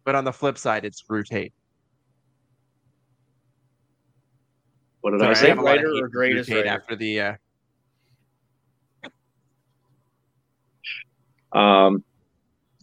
But 0.04 0.14
on 0.16 0.24
the 0.24 0.32
flip 0.34 0.58
side, 0.58 0.86
it's 0.86 1.02
Drew 1.02 1.24
Tate. 1.24 1.54
What 5.02 5.12
did 5.12 5.20
Sorry, 5.20 5.32
I 5.32 5.34
Great 5.34 5.42
say? 5.42 5.50
have 5.50 5.58
a 5.60 5.62
writer 5.64 5.90
or 5.90 5.94
for 5.94 6.08
Drew 6.08 6.10
greatest 6.10 6.50
Tate 6.50 6.58
writer? 6.66 6.70
after 6.70 6.96
the 6.96 7.22
uh, 7.22 7.34
Um, 11.54 12.04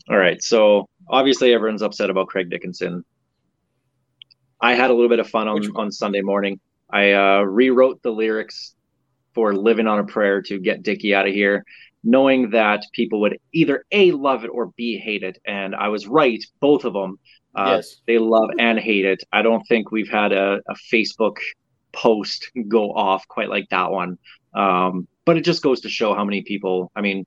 all 0.08 0.16
right. 0.16 0.42
So 0.42 0.88
obviously 1.08 1.52
everyone's 1.52 1.82
upset 1.82 2.10
about 2.10 2.28
Craig 2.28 2.50
Dickenson. 2.50 3.04
I 4.60 4.74
had 4.74 4.90
a 4.90 4.94
little 4.94 5.08
bit 5.08 5.20
of 5.20 5.28
fun 5.28 5.48
on, 5.48 5.64
on 5.76 5.92
Sunday 5.92 6.20
morning. 6.20 6.58
I 6.90 7.12
uh, 7.12 7.40
rewrote 7.42 8.02
the 8.02 8.10
lyrics 8.10 8.74
for 9.34 9.54
"Living 9.54 9.86
on 9.86 9.98
a 9.98 10.04
Prayer" 10.04 10.42
to 10.42 10.58
get 10.58 10.82
Dickie 10.82 11.14
out 11.14 11.28
of 11.28 11.34
here, 11.34 11.64
knowing 12.02 12.50
that 12.50 12.82
people 12.92 13.20
would 13.20 13.38
either 13.52 13.84
a 13.92 14.10
love 14.12 14.44
it 14.44 14.48
or 14.48 14.72
b 14.76 14.98
hate 14.98 15.22
it, 15.22 15.38
and 15.44 15.76
I 15.76 15.88
was 15.88 16.06
right, 16.06 16.42
both 16.60 16.84
of 16.84 16.94
them. 16.94 17.18
Uh, 17.54 17.74
yes, 17.76 18.00
they 18.06 18.18
love 18.18 18.50
and 18.58 18.78
hate 18.78 19.04
it. 19.04 19.22
I 19.32 19.42
don't 19.42 19.62
think 19.68 19.92
we've 19.92 20.08
had 20.08 20.32
a, 20.32 20.60
a 20.68 20.74
Facebook 20.92 21.36
post 21.92 22.50
go 22.68 22.92
off 22.92 23.26
quite 23.28 23.48
like 23.48 23.68
that 23.70 23.90
one. 23.90 24.18
Um, 24.54 25.06
but 25.24 25.36
it 25.36 25.44
just 25.44 25.62
goes 25.62 25.82
to 25.82 25.88
show 25.88 26.14
how 26.14 26.24
many 26.24 26.42
people. 26.42 26.90
I 26.96 27.00
mean, 27.00 27.26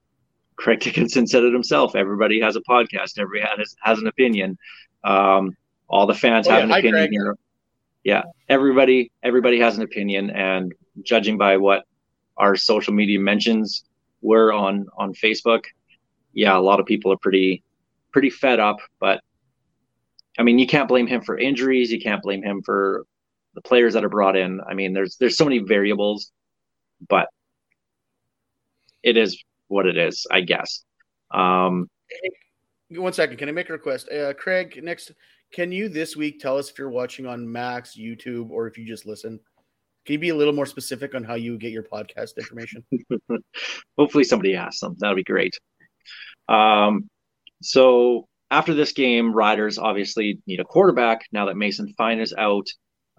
Craig 0.56 0.80
Dickenson 0.80 1.28
said 1.28 1.44
it 1.44 1.54
himself. 1.54 1.96
Everybody 1.96 2.40
has 2.42 2.56
a 2.56 2.62
podcast. 2.62 3.18
Everybody 3.20 3.50
has, 3.58 3.76
has 3.82 4.00
an 4.00 4.08
opinion. 4.08 4.58
Um, 5.04 5.56
all 5.88 6.06
the 6.08 6.14
fans 6.14 6.48
Oh, 6.48 6.52
have 6.52 6.60
yeah. 6.60 6.64
an 6.66 6.70
Hi, 6.72 6.80
opinion 6.80 7.24
Craig. 7.26 7.38
Yeah, 8.04 8.24
everybody 8.50 9.12
everybody 9.22 9.60
has 9.60 9.78
an 9.78 9.84
opinion, 9.84 10.32
and 10.32 10.74
judging 11.04 11.38
by 11.38 11.58
what 11.58 11.84
our 12.38 12.56
social 12.56 12.94
media 12.94 13.20
mentions 13.20 13.84
were 14.22 14.52
on 14.54 14.88
on 14.98 15.14
Facebook, 15.14 15.66
yeah, 16.34 16.58
a 16.58 16.60
lot 16.60 16.80
of 16.80 16.86
people 16.88 17.12
are 17.12 17.18
pretty 17.18 17.64
pretty 18.12 18.30
fed 18.32 18.60
up. 18.60 18.78
But 19.00 19.22
I 20.40 20.44
mean, 20.44 20.58
you 20.58 20.66
can't 20.66 20.88
blame 20.88 21.06
him 21.08 21.22
for 21.22 21.38
injuries. 21.38 21.92
You 21.92 22.02
can't 22.02 22.24
blame 22.24 22.42
him 22.42 22.64
for 22.64 23.06
the 23.54 23.62
players 23.62 23.94
that 23.94 24.04
are 24.04 24.10
brought 24.10 24.36
in. 24.36 24.62
I 24.68 24.74
mean, 24.74 24.94
there's 24.94 25.18
there's 25.18 25.38
so 25.38 25.46
many 25.46 25.60
variables, 25.60 26.32
but 27.08 27.28
it 29.04 29.16
is 29.18 29.44
what 29.72 29.86
it 29.86 29.98
is, 29.98 30.28
I 30.30 30.42
guess. 30.42 30.84
Um, 31.32 31.88
one 32.90 33.14
second. 33.14 33.38
Can 33.38 33.50
I 33.50 33.54
make 33.54 33.70
a 33.70 33.74
request, 33.74 34.10
uh, 34.12 34.34
Craig? 34.34 34.80
Next, 34.84 35.12
can 35.54 35.72
you 35.72 35.90
this 35.90 36.16
week 36.16 36.40
tell 36.40 36.58
us 36.58 36.70
if 36.70 36.78
you're 36.78 36.90
watching 36.90 37.26
on 37.26 37.50
Max, 37.50 37.96
YouTube, 37.98 38.50
or 38.50 38.68
if 38.68 38.78
you 38.78 38.86
just 38.86 39.06
listen? 39.06 39.40
Can 40.06 40.14
you 40.14 40.20
be 40.20 40.30
a 40.30 40.36
little 40.36 40.54
more 40.54 40.66
specific 40.66 41.14
on 41.14 41.24
how 41.24 41.36
you 41.36 41.58
get 41.58 41.72
your 41.72 41.84
podcast 41.84 42.38
information? 42.38 42.84
hopefully 43.98 44.24
somebody 44.24 44.56
asks 44.56 44.80
them. 44.80 44.96
That'll 45.00 45.16
be 45.16 45.24
great. 45.24 45.58
Um, 46.50 47.08
so 47.62 48.26
after 48.50 48.74
this 48.74 48.92
game, 48.94 49.34
Riders 49.34 49.78
obviously 49.78 50.40
need 50.48 50.60
a 50.60 50.66
quarterback 50.66 51.22
now 51.32 51.46
that 51.46 51.56
Mason 51.56 51.94
Fine 51.98 52.20
is 52.20 52.34
out. 52.38 52.68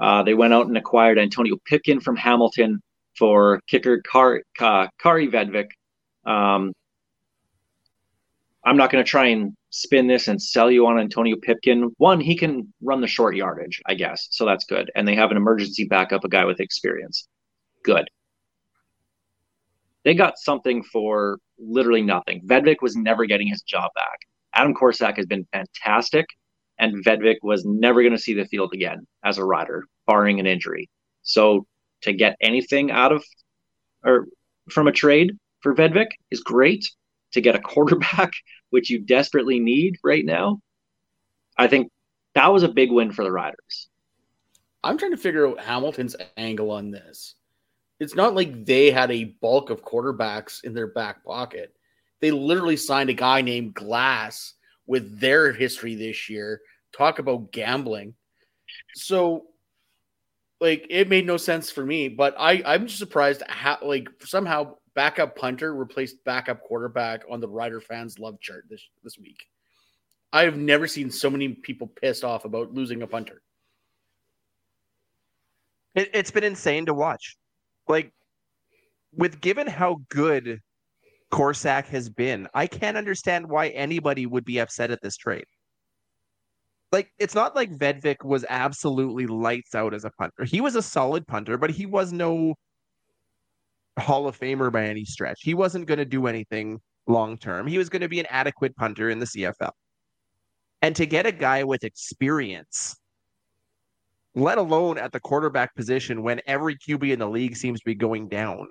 Uh, 0.01 0.23
they 0.23 0.35
went 0.35 0.53
out 0.53 0.67
and 0.67 0.77
acquired 0.77 1.19
Antonio 1.19 1.57
Pipkin 1.65 2.01
from 2.01 2.17
Hamilton 2.17 2.81
for 3.17 3.61
kicker 3.69 4.03
Kar- 4.03 4.43
Ka- 4.59 4.89
Kari 4.99 5.29
Vedvik. 5.29 5.69
Um, 6.25 6.73
I'm 8.65 8.77
not 8.77 8.91
going 8.91 9.05
to 9.05 9.11
try 9.11 9.27
and 9.27 9.57
spin 9.71 10.07
this 10.07 10.29
and 10.29 10.41
sell 10.41 10.71
you 10.71 10.87
on 10.87 10.99
Antonio 10.99 11.37
Pipkin. 11.37 11.91
One, 11.99 12.21
he 12.21 12.37
can 12.37 12.73
run 12.81 13.01
the 13.01 13.09
short 13.09 13.35
yardage, 13.35 13.81
I 13.87 13.95
guess, 13.95 14.29
so 14.31 14.47
that's 14.47 14.65
good. 14.65 14.91
And 14.95 15.07
they 15.07 15.17
have 15.17 15.31
an 15.31 15.37
emergency 15.37 15.85
backup, 15.85 16.25
a 16.25 16.29
guy 16.29 16.45
with 16.45 16.61
experience. 16.61 17.27
Good 17.83 18.09
they 20.05 20.15
got 20.15 20.39
something 20.39 20.83
for 20.83 21.39
literally 21.59 22.03
nothing. 22.03 22.43
Vedvik 22.47 22.83
was 22.83 22.97
never 22.97 23.27
getting 23.27 23.47
his 23.47 23.63
job 23.63 23.91
back. 23.95 24.21
Adam 24.55 24.75
Korsak 24.75 25.17
has 25.17 25.27
been 25.27 25.47
fantastic, 25.53 26.27
and 26.79 27.05
Vedvik 27.05 27.37
was 27.43 27.65
never 27.65 28.03
going 28.03 28.13
to 28.13 28.19
see 28.19 28.35
the 28.35 28.47
field 28.47 28.73
again 28.75 29.07
as 29.25 29.39
a 29.39 29.45
rider, 29.45 29.85
barring 30.07 30.41
an 30.41 30.47
injury. 30.47 30.91
So 31.23 31.67
to 32.03 32.13
get 32.13 32.37
anything 32.41 32.91
out 32.91 33.13
of 33.13 33.25
or 34.05 34.27
from 34.71 34.89
a 34.89 34.93
trade 34.93 35.33
for 35.63 35.75
Vedvik 35.75 36.09
is 36.31 36.41
great. 36.41 36.91
To 37.33 37.41
get 37.41 37.57
a 37.57 37.61
quarterback, 37.61 38.33
which 38.71 38.91
you 38.91 38.99
desperately 38.99 39.59
need 39.59 39.97
right 40.05 40.25
now, 40.25 40.61
I 41.57 41.67
think 41.67 41.91
that 42.35 42.53
was 42.53 42.63
a 42.63 42.69
big 42.69 42.91
win 42.91 43.11
for 43.11 43.25
the 43.25 43.33
Riders. 43.33 43.89
I'm 44.85 44.99
trying 44.99 45.13
to 45.13 45.17
figure 45.17 45.47
out 45.47 45.61
Hamilton's 45.61 46.17
angle 46.37 46.71
on 46.71 46.91
this. 46.91 47.35
It's 48.01 48.15
not 48.15 48.35
like 48.35 48.65
they 48.65 48.91
had 48.91 49.11
a 49.11 49.37
bulk 49.41 49.71
of 49.71 49.85
quarterbacks 49.85 50.65
in 50.65 50.75
their 50.75 50.89
back 50.89 51.25
pocket. 51.25 51.73
They 52.21 52.33
literally 52.33 52.77
signed 52.77 53.11
a 53.11 53.15
guy 53.15 53.43
named 53.43 53.75
Glass 53.75 54.55
with 54.87 55.21
their 55.21 55.53
history 55.53 55.95
this 55.95 56.29
year. 56.29 56.61
Talk 56.97 57.19
about 57.19 57.53
gambling. 57.53 58.15
So, 58.95 59.45
like, 60.61 60.87
it 60.91 61.09
made 61.09 61.27
no 61.27 61.37
sense 61.37 61.71
for 61.71 61.87
me. 61.87 62.09
But 62.09 62.35
I, 62.39 62.63
I'm 62.65 62.87
just 62.87 62.99
surprised 62.99 63.43
how, 63.49 63.79
like, 63.83 64.09
somehow 64.25 64.77
backup 64.95 65.37
punter 65.37 65.75
replaced 65.75 66.23
backup 66.25 66.63
quarterback 66.63 67.23
on 67.31 67.41
the 67.41 67.49
Ryder 67.49 67.81
fans 67.81 68.19
love 68.19 68.41
chart 68.41 68.65
this 68.69 68.83
this 69.03 69.19
week. 69.19 69.45
I 70.33 70.45
have 70.45 70.57
never 70.57 70.87
seen 70.87 71.11
so 71.11 71.29
many 71.29 71.49
people 71.49 71.87
pissed 71.87 72.25
off 72.25 72.45
about 72.45 72.73
losing 72.73 73.03
a 73.03 73.07
punter. 73.07 73.43
It, 75.95 76.11
it's 76.15 76.31
been 76.31 76.45
insane 76.45 76.87
to 76.87 76.95
watch. 76.95 77.37
Like, 77.87 78.13
with 79.15 79.43
given 79.43 79.67
how 79.67 80.01
good 80.09 80.61
Korsak 81.31 81.87
has 81.87 82.09
been, 82.09 82.49
I 82.55 82.67
can't 82.67 82.97
understand 82.97 83.49
why 83.49 83.69
anybody 83.69 84.25
would 84.25 84.45
be 84.45 84.59
upset 84.59 84.91
at 84.91 85.03
this 85.03 85.19
trade. 85.19 85.45
Like, 86.93 87.11
it's 87.19 87.35
not 87.35 87.55
like 87.55 87.77
Vedvik 87.77 88.25
was 88.25 88.45
absolutely 88.49 89.27
lights 89.27 89.75
out 89.75 89.93
as 89.93 90.05
a 90.05 90.11
punter. 90.11 90.45
He 90.45 90.61
was 90.63 90.77
a 90.77 90.83
solid 90.83 91.27
punter, 91.27 91.59
but 91.59 91.71
he 91.71 91.85
was 91.85 92.13
no 92.13 92.55
Hall 93.99 94.27
of 94.27 94.39
Famer 94.39 94.73
by 94.73 94.87
any 94.87 95.05
stretch. 95.05 95.41
He 95.43 95.55
wasn't 95.55 95.87
going 95.87 95.99
to 95.99 96.05
do 96.05 96.27
anything 96.27 96.81
long 97.07 97.37
term. 97.37 97.67
He 97.67 97.79
was 97.79 97.89
going 97.89 98.03
to 98.03 98.09
be 98.09 98.21
an 98.21 98.27
adequate 98.31 98.75
punter 98.77 99.11
in 99.11 99.19
the 99.19 99.27
CFL. 99.27 99.73
And 100.81 100.97
to 100.97 101.07
get 101.07 101.27
a 101.27 101.33
guy 101.33 101.65
with 101.65 101.85
experience 101.85 102.97
let 104.35 104.59
alone 104.59 104.99
at 104.99 105.13
the 105.13 105.21
quarterback 105.21 105.75
position 105.75 106.23
when 106.23 106.41
every 106.47 106.77
QB 106.77 107.13
in 107.13 107.19
the 107.19 107.29
league 107.29 107.57
seems 107.57 107.81
to 107.81 107.85
be 107.85 107.95
going 107.95 108.29
down, 108.29 108.69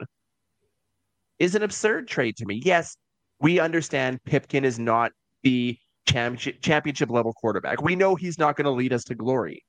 is 1.39 1.55
an 1.55 1.63
absurd 1.63 2.07
trade 2.07 2.36
to 2.38 2.45
me. 2.45 2.62
Yes, 2.63 2.97
we 3.39 3.60
understand 3.60 4.23
Pipkin 4.25 4.63
is 4.63 4.79
not 4.79 5.12
the 5.43 5.77
championship, 6.05 7.10
level 7.10 7.34
quarterback. 7.34 7.81
We 7.81 7.95
know 7.95 8.15
he's 8.15 8.38
not 8.38 8.55
going 8.55 8.65
to 8.65 8.71
lead 8.71 8.93
us 8.93 9.03
to 9.05 9.15
glory. 9.15 9.63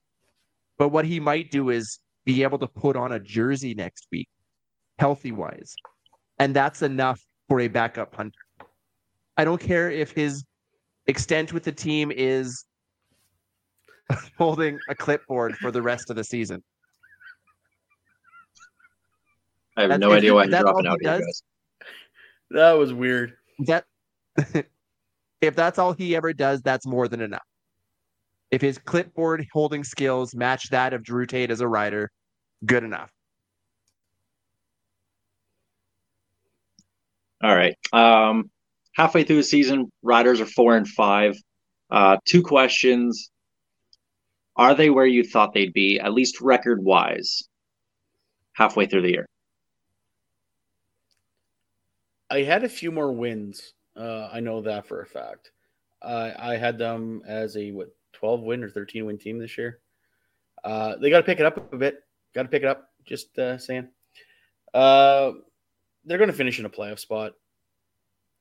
But 0.78 0.88
what 0.88 1.04
he 1.04 1.20
might 1.20 1.50
do 1.50 1.70
is 1.70 1.98
be 2.24 2.42
able 2.42 2.58
to 2.58 2.66
put 2.66 2.96
on 2.96 3.12
a 3.12 3.20
jersey 3.20 3.74
next 3.74 4.06
week, 4.10 4.28
healthy 4.98 5.32
wise. 5.32 5.74
And 6.38 6.54
that's 6.54 6.82
enough 6.82 7.20
for 7.48 7.60
a 7.60 7.68
backup 7.68 8.12
punter. 8.12 8.38
I 9.36 9.44
don't 9.44 9.60
care 9.60 9.90
if 9.90 10.10
his 10.12 10.44
extent 11.06 11.52
with 11.52 11.64
the 11.64 11.72
team 11.72 12.12
is 12.14 12.64
holding 14.38 14.78
a 14.88 14.94
clipboard 14.94 15.56
for 15.56 15.70
the 15.70 15.82
rest 15.82 16.10
of 16.10 16.16
the 16.16 16.24
season. 16.24 16.62
I 19.76 19.82
have 19.82 19.90
That's- 19.90 20.00
no 20.00 20.12
idea 20.14 20.34
why 20.34 20.44
he's 20.44 20.50
that's 20.50 20.62
dropping 20.64 20.86
all 20.86 20.92
out 20.92 20.98
he 21.00 21.08
here, 21.08 21.18
does- 21.18 21.26
guys. 21.26 21.42
That 22.50 22.72
was 22.72 22.92
weird. 22.92 23.32
That 23.60 23.84
if 25.40 25.56
that's 25.56 25.78
all 25.78 25.94
he 25.94 26.14
ever 26.14 26.34
does, 26.34 26.60
that's 26.60 26.86
more 26.86 27.08
than 27.08 27.22
enough. 27.22 27.42
If 28.50 28.60
his 28.60 28.76
clipboard 28.76 29.46
holding 29.54 29.82
skills 29.82 30.34
match 30.34 30.68
that 30.68 30.92
of 30.92 31.02
Drew 31.02 31.24
Tate 31.24 31.50
as 31.50 31.62
a 31.62 31.68
rider, 31.68 32.10
good 32.66 32.84
enough. 32.84 33.10
All 37.42 37.54
right. 37.54 37.76
Um, 37.92 38.50
halfway 38.94 39.24
through 39.24 39.36
the 39.36 39.42
season, 39.42 39.90
riders 40.02 40.40
are 40.40 40.46
four 40.46 40.76
and 40.76 40.86
five. 40.86 41.36
Uh, 41.90 42.16
two 42.24 42.42
questions. 42.42 43.30
Are 44.56 44.74
they 44.74 44.90
where 44.90 45.06
you 45.06 45.24
thought 45.24 45.54
they'd 45.54 45.72
be, 45.72 45.98
at 45.98 46.12
least 46.12 46.40
record 46.40 46.82
wise, 46.82 47.42
halfway 48.52 48.86
through 48.86 49.02
the 49.02 49.10
year? 49.10 49.26
I 52.30 52.42
had 52.42 52.64
a 52.64 52.68
few 52.68 52.92
more 52.92 53.12
wins. 53.12 53.74
Uh, 53.96 54.28
I 54.32 54.40
know 54.40 54.60
that 54.62 54.86
for 54.86 55.02
a 55.02 55.06
fact. 55.06 55.50
Uh, 56.00 56.30
I 56.38 56.56
had 56.56 56.78
them 56.78 57.22
as 57.26 57.56
a 57.56 57.72
what 57.72 57.94
twelve 58.12 58.40
win 58.40 58.62
or 58.62 58.70
thirteen 58.70 59.04
win 59.04 59.18
team 59.18 59.38
this 59.38 59.58
year. 59.58 59.80
Uh, 60.64 60.96
they 60.96 61.10
got 61.10 61.18
to 61.18 61.24
pick 61.24 61.40
it 61.40 61.46
up 61.46 61.72
a 61.72 61.76
bit. 61.76 62.04
Got 62.34 62.44
to 62.44 62.48
pick 62.48 62.62
it 62.62 62.68
up. 62.68 62.90
Just 63.04 63.38
uh, 63.38 63.58
saying. 63.58 63.88
They're 66.04 66.18
going 66.18 66.30
to 66.30 66.36
finish 66.36 66.58
in 66.58 66.64
a 66.64 66.70
playoff 66.70 66.98
spot. 66.98 67.32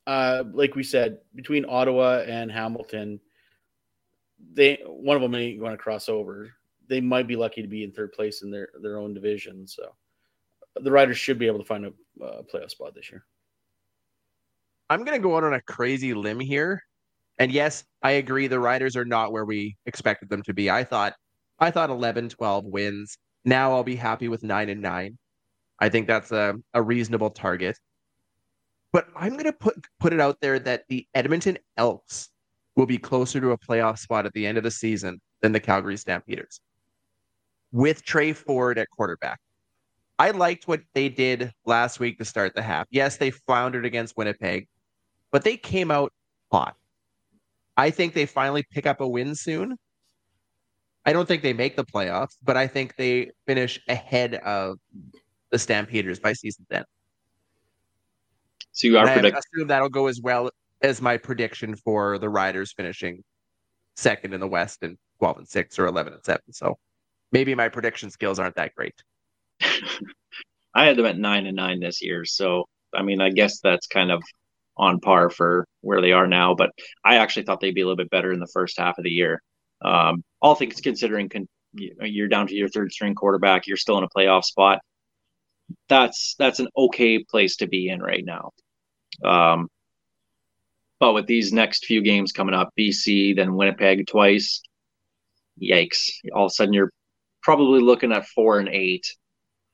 Uh, 0.07 0.43
like 0.53 0.75
we 0.75 0.83
said, 0.83 1.19
between 1.35 1.65
Ottawa 1.67 2.23
and 2.27 2.51
Hamilton, 2.51 3.19
they 4.53 4.79
one 4.85 5.15
of 5.15 5.21
them 5.21 5.35
ain't 5.35 5.59
going 5.59 5.71
to 5.71 5.77
cross 5.77 6.09
over. 6.09 6.51
They 6.87 7.01
might 7.01 7.27
be 7.27 7.35
lucky 7.35 7.61
to 7.61 7.67
be 7.67 7.83
in 7.83 7.91
third 7.91 8.11
place 8.13 8.41
in 8.41 8.49
their 8.49 8.69
their 8.81 8.97
own 8.97 9.13
division. 9.13 9.67
So 9.67 9.95
the 10.75 10.91
Riders 10.91 11.17
should 11.17 11.37
be 11.37 11.47
able 11.47 11.59
to 11.59 11.65
find 11.65 11.85
a 11.85 12.23
uh, 12.23 12.41
playoff 12.51 12.71
spot 12.71 12.95
this 12.95 13.11
year. 13.11 13.25
I'm 14.89 15.03
going 15.03 15.17
to 15.17 15.23
go 15.23 15.37
out 15.37 15.43
on 15.43 15.53
a 15.53 15.61
crazy 15.61 16.13
limb 16.13 16.39
here. 16.39 16.83
And 17.39 17.51
yes, 17.51 17.83
I 18.03 18.11
agree 18.11 18.47
the 18.47 18.59
Riders 18.59 18.95
are 18.95 19.05
not 19.05 19.31
where 19.31 19.45
we 19.45 19.77
expected 19.85 20.29
them 20.29 20.43
to 20.43 20.53
be. 20.53 20.69
I 20.69 20.83
thought 20.83 21.13
I 21.59 21.71
thought 21.71 21.89
11 21.89 22.29
12 22.29 22.65
wins. 22.65 23.17
Now 23.45 23.71
I'll 23.73 23.83
be 23.83 23.95
happy 23.95 24.27
with 24.27 24.43
9 24.43 24.69
and 24.69 24.81
9. 24.81 25.17
I 25.81 25.89
think 25.89 26.07
that's 26.07 26.31
a, 26.31 26.55
a 26.73 26.81
reasonable 26.81 27.31
target. 27.31 27.77
But 28.93 29.07
I'm 29.15 29.31
going 29.31 29.45
to 29.45 29.53
put 29.53 29.85
put 29.99 30.13
it 30.13 30.21
out 30.21 30.39
there 30.41 30.59
that 30.59 30.83
the 30.87 31.07
Edmonton 31.15 31.57
Elks 31.75 32.29
will 32.75 32.85
be 32.85 32.97
closer 32.97 33.41
to 33.41 33.51
a 33.51 33.57
playoff 33.57 33.97
spot 33.97 34.25
at 34.25 34.33
the 34.33 34.45
end 34.45 34.57
of 34.57 34.63
the 34.63 34.71
season 34.71 35.19
than 35.41 35.51
the 35.51 35.59
Calgary 35.59 35.97
Stampeders. 35.97 36.61
With 37.71 38.03
Tre 38.05 38.31
Ford 38.33 38.77
at 38.77 38.89
quarterback. 38.89 39.39
I 40.19 40.31
liked 40.31 40.67
what 40.67 40.81
they 40.93 41.09
did 41.09 41.51
last 41.65 41.99
week 41.99 42.19
to 42.19 42.25
start 42.25 42.53
the 42.53 42.61
half. 42.61 42.85
Yes, 42.91 43.17
they 43.17 43.31
floundered 43.31 43.85
against 43.85 44.15
Winnipeg, 44.15 44.67
but 45.31 45.43
they 45.43 45.57
came 45.57 45.89
out 45.89 46.13
hot. 46.51 46.75
I 47.75 47.89
think 47.89 48.13
they 48.13 48.27
finally 48.27 48.63
pick 48.69 48.85
up 48.85 49.01
a 49.01 49.07
win 49.07 49.33
soon. 49.33 49.77
I 51.05 51.13
don't 51.13 51.27
think 51.27 51.41
they 51.41 51.53
make 51.53 51.75
the 51.75 51.85
playoffs, 51.85 52.35
but 52.43 52.55
I 52.55 52.67
think 52.67 52.95
they 52.97 53.31
finish 53.47 53.81
ahead 53.87 54.35
of 54.35 54.77
the 55.51 55.59
Stampeders 55.59 56.19
by 56.19 56.33
season 56.33 56.65
end. 56.71 56.85
So 58.71 58.87
you 58.87 58.97
are 58.97 59.05
I 59.05 59.15
assume 59.15 59.67
that'll 59.67 59.89
go 59.89 60.07
as 60.07 60.19
well 60.21 60.49
as 60.81 61.01
my 61.01 61.17
prediction 61.17 61.75
for 61.75 62.17
the 62.17 62.29
Riders 62.29 62.73
finishing 62.73 63.23
second 63.95 64.33
in 64.33 64.39
the 64.39 64.47
West 64.47 64.79
and 64.81 64.97
12 65.19 65.37
and 65.39 65.47
6 65.47 65.79
or 65.79 65.85
11 65.85 66.13
and 66.13 66.25
7. 66.25 66.41
So 66.51 66.77
maybe 67.31 67.53
my 67.53 67.69
prediction 67.69 68.09
skills 68.09 68.39
aren't 68.39 68.55
that 68.55 68.73
great. 68.75 68.95
I 70.73 70.85
had 70.85 70.95
them 70.95 71.05
at 71.05 71.17
nine 71.17 71.45
and 71.45 71.55
nine 71.55 71.79
this 71.79 72.01
year, 72.01 72.23
so 72.25 72.65
I 72.93 73.03
mean, 73.03 73.21
I 73.21 73.29
guess 73.29 73.59
that's 73.59 73.87
kind 73.87 74.11
of 74.11 74.23
on 74.77 74.99
par 74.99 75.29
for 75.29 75.65
where 75.81 76.01
they 76.01 76.13
are 76.13 76.27
now. 76.27 76.55
But 76.55 76.71
I 77.03 77.17
actually 77.17 77.43
thought 77.43 77.59
they'd 77.59 77.75
be 77.75 77.81
a 77.81 77.85
little 77.85 77.97
bit 77.97 78.09
better 78.09 78.31
in 78.31 78.39
the 78.39 78.47
first 78.53 78.79
half 78.79 78.97
of 78.97 79.03
the 79.03 79.11
year. 79.11 79.41
Um, 79.83 80.23
all 80.41 80.55
things 80.55 80.79
considering, 80.81 81.29
con- 81.29 81.47
you're 81.73 82.27
down 82.27 82.47
to 82.47 82.55
your 82.55 82.69
third 82.69 82.91
string 82.91 83.15
quarterback, 83.15 83.67
you're 83.67 83.77
still 83.77 83.97
in 83.97 84.03
a 84.03 84.09
playoff 84.09 84.43
spot. 84.43 84.79
That's 85.89 86.35
that's 86.39 86.59
an 86.59 86.67
okay 86.75 87.23
place 87.23 87.57
to 87.57 87.67
be 87.67 87.89
in 87.89 88.01
right 88.01 88.23
now. 88.25 88.51
Um, 89.23 89.67
but 90.99 91.13
with 91.13 91.25
these 91.25 91.51
next 91.51 91.85
few 91.85 92.01
games 92.01 92.31
coming 92.31 92.55
up, 92.55 92.69
BC, 92.77 93.35
then 93.35 93.55
Winnipeg 93.55 94.07
twice, 94.07 94.61
yikes! 95.61 96.11
All 96.33 96.45
of 96.45 96.51
a 96.51 96.53
sudden, 96.53 96.73
you're 96.73 96.91
probably 97.41 97.81
looking 97.81 98.11
at 98.11 98.27
four 98.27 98.59
and 98.59 98.69
eight 98.69 99.07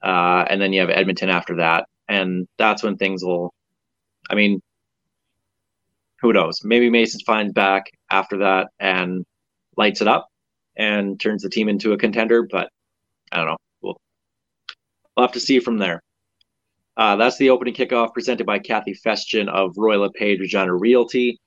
uh, 0.01 0.45
and 0.49 0.61
then 0.61 0.73
you 0.73 0.81
have 0.81 0.89
Edmonton 0.89 1.29
after 1.29 1.57
that, 1.57 1.87
and 2.07 2.47
that's 2.57 2.83
when 2.83 2.97
things 2.97 3.23
will. 3.23 3.53
I 4.29 4.35
mean, 4.35 4.61
who 6.21 6.33
knows? 6.33 6.61
Maybe 6.63 6.89
Mason 6.89 7.21
finds 7.25 7.53
back 7.53 7.85
after 8.09 8.37
that 8.39 8.67
and 8.79 9.25
lights 9.77 10.01
it 10.01 10.07
up 10.07 10.27
and 10.75 11.19
turns 11.19 11.43
the 11.43 11.49
team 11.49 11.69
into 11.69 11.93
a 11.93 11.97
contender, 11.97 12.43
but 12.43 12.69
I 13.31 13.37
don't 13.37 13.47
know. 13.47 13.57
We'll, 15.17 15.25
have 15.25 15.33
to 15.33 15.39
see 15.39 15.59
from 15.59 15.79
there. 15.79 16.03
Uh, 16.95 17.15
that's 17.15 17.37
the 17.37 17.49
opening 17.49 17.73
kickoff 17.73 18.13
presented 18.13 18.45
by 18.45 18.59
Kathy 18.59 18.93
Festian 18.93 19.49
of 19.49 19.75
Royal 19.75 20.01
LePage 20.01 20.39
Regina 20.39 20.75
Realty. 20.75 21.39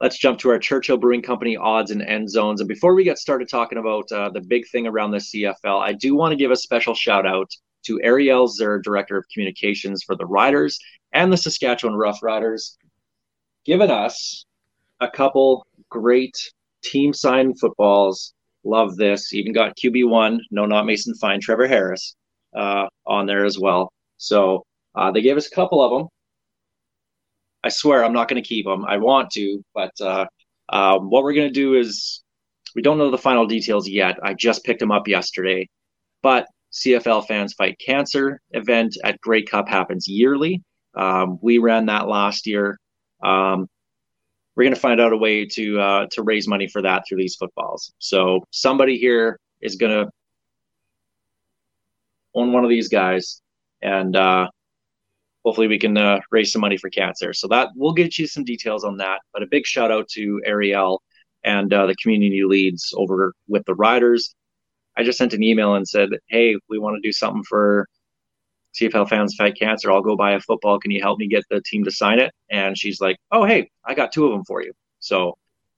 Let's 0.00 0.18
jump 0.18 0.38
to 0.38 0.48
our 0.48 0.58
Churchill 0.58 0.96
Brewing 0.96 1.20
Company 1.20 1.54
odds 1.54 1.90
and 1.90 2.00
end 2.00 2.30
zones. 2.30 2.62
And 2.62 2.68
before 2.68 2.94
we 2.94 3.04
get 3.04 3.18
started 3.18 3.50
talking 3.50 3.76
about 3.76 4.10
uh, 4.10 4.30
the 4.30 4.40
big 4.40 4.66
thing 4.68 4.86
around 4.86 5.10
the 5.10 5.18
CFL, 5.18 5.82
I 5.82 5.92
do 5.92 6.14
want 6.14 6.32
to 6.32 6.36
give 6.36 6.50
a 6.50 6.56
special 6.56 6.94
shout 6.94 7.26
out 7.26 7.50
to 7.84 8.00
Ariel 8.02 8.48
Zer, 8.48 8.80
Director 8.80 9.18
of 9.18 9.26
Communications 9.32 10.02
for 10.02 10.16
the 10.16 10.26
Riders 10.26 10.78
and 11.12 11.30
the 11.30 11.36
Saskatchewan 11.36 11.96
Rough 11.96 12.22
Riders, 12.22 12.78
giving 13.66 13.90
us 13.90 14.46
a 15.00 15.10
couple 15.10 15.66
great 15.90 16.36
team 16.82 17.12
signed 17.12 17.60
footballs. 17.60 18.32
Love 18.64 18.96
this. 18.96 19.34
Even 19.34 19.52
got 19.52 19.76
QB1, 19.76 20.38
no, 20.50 20.64
not 20.64 20.86
Mason 20.86 21.14
Fine, 21.16 21.40
Trevor 21.40 21.68
Harris 21.68 22.16
uh, 22.54 22.86
on 23.06 23.26
there 23.26 23.44
as 23.44 23.58
well. 23.58 23.92
So 24.16 24.64
uh, 24.94 25.10
they 25.10 25.22
gave 25.22 25.36
us 25.36 25.46
a 25.46 25.54
couple 25.54 25.82
of 25.82 25.90
them. 25.90 26.08
I 27.62 27.70
swear 27.70 28.04
I'm 28.04 28.12
not 28.12 28.28
going 28.28 28.42
to 28.42 28.46
keep 28.46 28.66
them. 28.66 28.84
I 28.84 28.98
want 28.98 29.30
to, 29.32 29.62
but 29.74 29.92
uh, 30.00 30.26
um, 30.68 31.10
what 31.10 31.22
we're 31.22 31.32
going 31.32 31.48
to 31.48 31.54
do 31.54 31.74
is 31.74 32.22
we 32.74 32.82
don't 32.82 32.98
know 32.98 33.10
the 33.10 33.18
final 33.18 33.46
details 33.46 33.88
yet. 33.88 34.18
I 34.22 34.34
just 34.34 34.64
picked 34.64 34.80
them 34.80 34.92
up 34.92 35.08
yesterday, 35.08 35.68
but 36.22 36.46
CFL 36.72 37.26
Fans 37.26 37.54
Fight 37.54 37.78
Cancer 37.78 38.40
event 38.50 38.96
at 39.04 39.20
Grey 39.20 39.42
Cup 39.42 39.68
happens 39.68 40.06
yearly. 40.08 40.62
Um, 40.94 41.38
we 41.40 41.58
ran 41.58 41.86
that 41.86 42.08
last 42.08 42.46
year. 42.46 42.78
Um, 43.22 43.68
we're 44.56 44.64
going 44.64 44.74
to 44.74 44.80
find 44.80 45.00
out 45.00 45.12
a 45.12 45.16
way 45.16 45.46
to 45.46 45.80
uh, 45.80 46.06
to 46.12 46.22
raise 46.22 46.46
money 46.46 46.68
for 46.68 46.82
that 46.82 47.04
through 47.08 47.18
these 47.18 47.36
footballs. 47.36 47.92
So 47.98 48.44
somebody 48.50 48.98
here 48.98 49.38
is 49.60 49.76
going 49.76 49.92
to 49.92 50.10
own 52.34 52.52
one 52.52 52.64
of 52.64 52.70
these 52.70 52.88
guys, 52.88 53.40
and 53.82 54.16
uh, 54.16 54.48
hopefully 55.44 55.68
we 55.68 55.78
can 55.78 55.96
uh, 55.96 56.20
raise 56.30 56.52
some 56.52 56.60
money 56.60 56.76
for 56.76 56.90
cancer. 56.90 57.32
So 57.32 57.48
that 57.48 57.68
we'll 57.76 57.92
get 57.92 58.18
you 58.18 58.26
some 58.26 58.44
details 58.44 58.84
on 58.84 58.96
that. 58.98 59.20
But 59.32 59.42
a 59.42 59.46
big 59.46 59.66
shout 59.66 59.90
out 59.90 60.08
to 60.10 60.40
Ariel 60.44 61.02
and 61.44 61.72
uh, 61.72 61.86
the 61.86 61.94
community 61.96 62.42
leads 62.44 62.94
over 62.96 63.34
with 63.48 63.64
the 63.66 63.74
riders. 63.74 64.34
I 64.96 65.04
just 65.04 65.18
sent 65.18 65.34
an 65.34 65.42
email 65.42 65.74
and 65.74 65.86
said, 65.86 66.10
"Hey, 66.28 66.56
we 66.68 66.78
want 66.78 66.96
to 66.96 67.06
do 67.06 67.12
something 67.12 67.44
for 67.44 67.86
CFL 68.74 69.08
fans 69.08 69.34
fight 69.36 69.58
cancer. 69.58 69.92
I'll 69.92 70.02
go 70.02 70.16
buy 70.16 70.32
a 70.32 70.40
football. 70.40 70.80
Can 70.80 70.90
you 70.90 71.02
help 71.02 71.18
me 71.18 71.28
get 71.28 71.44
the 71.50 71.60
team 71.60 71.84
to 71.84 71.90
sign 71.90 72.18
it?" 72.18 72.32
And 72.50 72.78
she's 72.78 73.00
like, 73.00 73.16
"Oh, 73.30 73.44
hey, 73.44 73.70
I 73.84 73.94
got 73.94 74.12
two 74.12 74.26
of 74.26 74.32
them 74.32 74.44
for 74.44 74.62
you." 74.62 74.72
So 75.00 75.36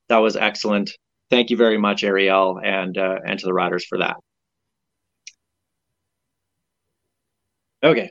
that 0.08 0.18
was 0.18 0.36
excellent. 0.36 0.92
Thank 1.30 1.50
you 1.50 1.56
very 1.56 1.78
much, 1.78 2.04
Ariel, 2.04 2.60
and 2.62 2.96
uh, 2.96 3.18
and 3.26 3.38
to 3.40 3.46
the 3.46 3.54
riders 3.54 3.84
for 3.84 3.98
that. 3.98 4.16
Okay. 7.82 8.10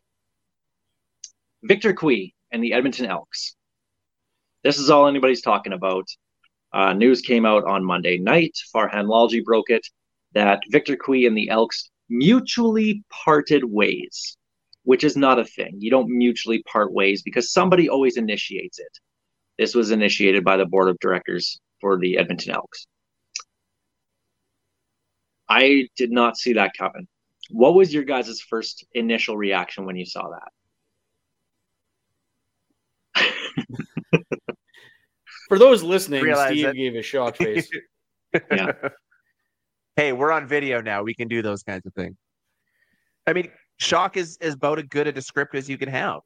Victor 1.64 1.94
Cui 1.94 2.34
and 2.52 2.64
the 2.64 2.74
Edmonton 2.74 3.08
Elks. 3.08 3.56
This 4.64 4.80
is 4.80 4.90
all 4.90 5.08
anybody's 5.08 5.42
talking 5.42 5.74
about. 5.74 6.08
Uh, 6.74 6.94
news 6.94 7.22
came 7.22 7.46
out 7.46 7.64
on 7.66 7.84
Monday 7.84 8.18
night. 8.18 8.56
Farhan 8.76 9.06
Lalji 9.06 9.44
broke 9.44 9.70
it 9.70 9.86
that 10.34 10.62
Victor 10.70 10.96
Cui 10.96 11.26
and 11.26 11.36
the 11.36 11.50
Elks 11.50 11.90
mutually 12.10 13.04
parted 13.10 13.64
ways, 13.64 14.38
which 14.84 15.04
is 15.04 15.16
not 15.16 15.40
a 15.40 15.46
thing. 15.46 15.76
You 15.80 15.90
don't 15.90 16.10
mutually 16.10 16.62
part 16.64 16.94
ways 16.94 17.24
because 17.24 17.52
somebody 17.52 17.90
always 17.90 18.18
initiates 18.18 18.80
it. 18.80 19.00
This 19.58 19.74
was 19.74 19.92
initiated 19.92 20.44
by 20.44 20.58
the 20.58 20.66
board 20.66 20.90
of 20.90 21.00
directors 21.00 21.60
for 21.80 21.98
the 21.98 22.18
Edmonton 22.18 22.54
Elks. 22.54 22.86
I 25.48 25.88
did 25.96 26.12
not 26.12 26.38
see 26.38 26.54
that 26.54 26.72
coming. 26.78 27.08
What 27.50 27.76
was 27.76 27.94
your 27.94 28.04
guys' 28.04 28.42
first 28.42 28.86
initial 28.94 29.38
reaction 29.38 29.86
when 29.86 29.96
you 29.96 30.06
saw 30.06 30.30
that? 33.16 33.24
For 35.50 35.60
those 35.60 35.84
listening, 35.84 36.24
Realize 36.24 36.52
Steve 36.52 36.66
that- 36.66 36.76
gave 36.76 36.96
a 36.96 37.02
shock 37.02 37.38
face. 37.38 37.70
Yeah. 38.52 38.74
hey, 39.96 40.12
we're 40.12 40.34
on 40.34 40.46
video 40.46 40.82
now. 40.82 41.04
We 41.04 41.14
can 41.14 41.30
do 41.30 41.42
those 41.42 41.64
kinds 41.64 41.86
of 41.86 41.94
things. 41.94 42.18
I 43.26 43.32
mean, 43.32 43.50
shock 43.78 44.18
is, 44.18 44.38
is 44.42 44.56
about 44.56 44.78
as 44.78 44.84
good 44.90 45.08
a 45.08 45.14
descriptor 45.14 45.56
as 45.56 45.70
you 45.70 45.78
can 45.78 45.88
have. 45.88 46.20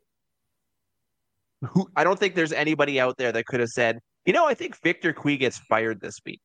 Who 1.62 1.88
I 1.95 2.03
don't 2.03 2.17
think 2.17 2.34
there's 2.34 2.51
anybody 2.51 2.99
out 2.99 3.17
there 3.17 3.32
that 3.32 3.45
could 3.45 3.60
have 3.60 3.69
said, 3.69 3.99
you 4.25 4.34
know, 4.34 4.47
I 4.47 4.55
think 4.55 4.82
Victor 4.82 5.13
Cui 5.13 5.38
gets 5.38 5.60
fired 5.60 6.01
this 6.01 6.17
week. 6.25 6.41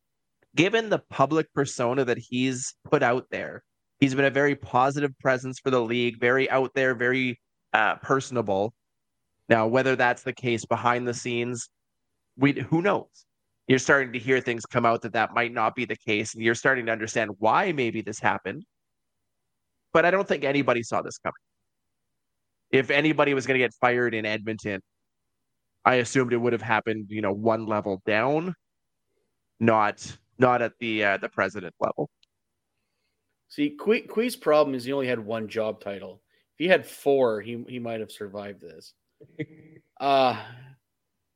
Given 0.54 0.90
the 0.90 0.98
public 1.08 1.50
persona 1.54 2.04
that 2.04 2.18
he's 2.18 2.74
put 2.84 3.02
out 3.02 3.24
there, 3.30 3.62
he's 4.04 4.14
been 4.14 4.26
a 4.26 4.30
very 4.30 4.54
positive 4.54 5.18
presence 5.18 5.58
for 5.58 5.70
the 5.70 5.80
league, 5.80 6.20
very 6.20 6.48
out 6.50 6.70
there, 6.74 6.94
very 6.94 7.40
uh, 7.72 7.96
personable. 7.96 8.74
Now, 9.48 9.66
whether 9.66 9.96
that's 9.96 10.22
the 10.22 10.32
case 10.34 10.66
behind 10.66 11.08
the 11.08 11.14
scenes, 11.14 11.70
we 12.36 12.52
who 12.52 12.82
knows? 12.82 13.24
You're 13.66 13.78
starting 13.78 14.12
to 14.12 14.18
hear 14.18 14.42
things 14.42 14.66
come 14.66 14.84
out 14.84 15.00
that 15.02 15.14
that 15.14 15.32
might 15.32 15.54
not 15.54 15.74
be 15.74 15.86
the 15.86 15.96
case, 15.96 16.34
and 16.34 16.44
you're 16.44 16.54
starting 16.54 16.84
to 16.84 16.92
understand 16.92 17.30
why 17.38 17.72
maybe 17.72 18.02
this 18.02 18.18
happened. 18.18 18.64
But 19.94 20.04
I 20.04 20.10
don't 20.10 20.28
think 20.28 20.44
anybody 20.44 20.82
saw 20.82 21.00
this 21.00 21.16
coming. 21.16 21.32
If 22.70 22.90
anybody 22.90 23.32
was 23.32 23.46
going 23.46 23.58
to 23.58 23.64
get 23.64 23.72
fired 23.80 24.14
in 24.14 24.26
Edmonton, 24.26 24.82
I 25.86 25.94
assumed 25.94 26.34
it 26.34 26.36
would 26.36 26.52
have 26.52 26.60
happened, 26.60 27.06
you 27.08 27.22
know, 27.22 27.32
one 27.32 27.64
level 27.64 28.02
down, 28.04 28.54
not 29.60 30.14
not 30.38 30.60
at 30.60 30.72
the 30.78 31.04
uh, 31.04 31.16
the 31.16 31.30
president 31.30 31.74
level. 31.80 32.10
See, 33.54 33.70
Cui, 33.78 34.00
Cui's 34.00 34.34
problem 34.34 34.74
is 34.74 34.82
he 34.82 34.92
only 34.92 35.06
had 35.06 35.20
one 35.20 35.46
job 35.46 35.80
title. 35.80 36.20
If 36.54 36.58
he 36.58 36.66
had 36.66 36.84
four, 36.84 37.40
he 37.40 37.64
he 37.68 37.78
might 37.78 38.00
have 38.00 38.10
survived 38.10 38.60
this. 38.60 38.92
Uh 40.00 40.42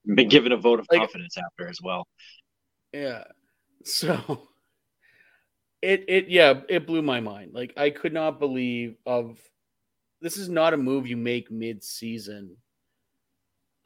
Been 0.05 0.29
given 0.29 0.51
a 0.51 0.57
vote 0.57 0.81
of 0.81 0.87
Like- 0.91 0.99
confidence 1.03 1.37
after 1.39 1.69
as 1.69 1.81
well. 1.81 2.09
yeah. 2.93 3.23
So 3.85 4.49
it 5.81 6.05
it 6.09 6.29
yeah, 6.29 6.63
it 6.69 6.87
blew 6.89 7.03
my 7.03 7.21
mind. 7.21 7.53
Like 7.55 7.73
I 7.77 7.91
could 7.91 8.13
not 8.13 8.41
believe 8.41 8.97
of 9.07 9.39
this 10.21 10.37
is 10.37 10.49
not 10.49 10.75
a 10.75 10.77
move 10.77 11.07
you 11.07 11.17
make 11.17 11.53
mid-season. 11.53 12.57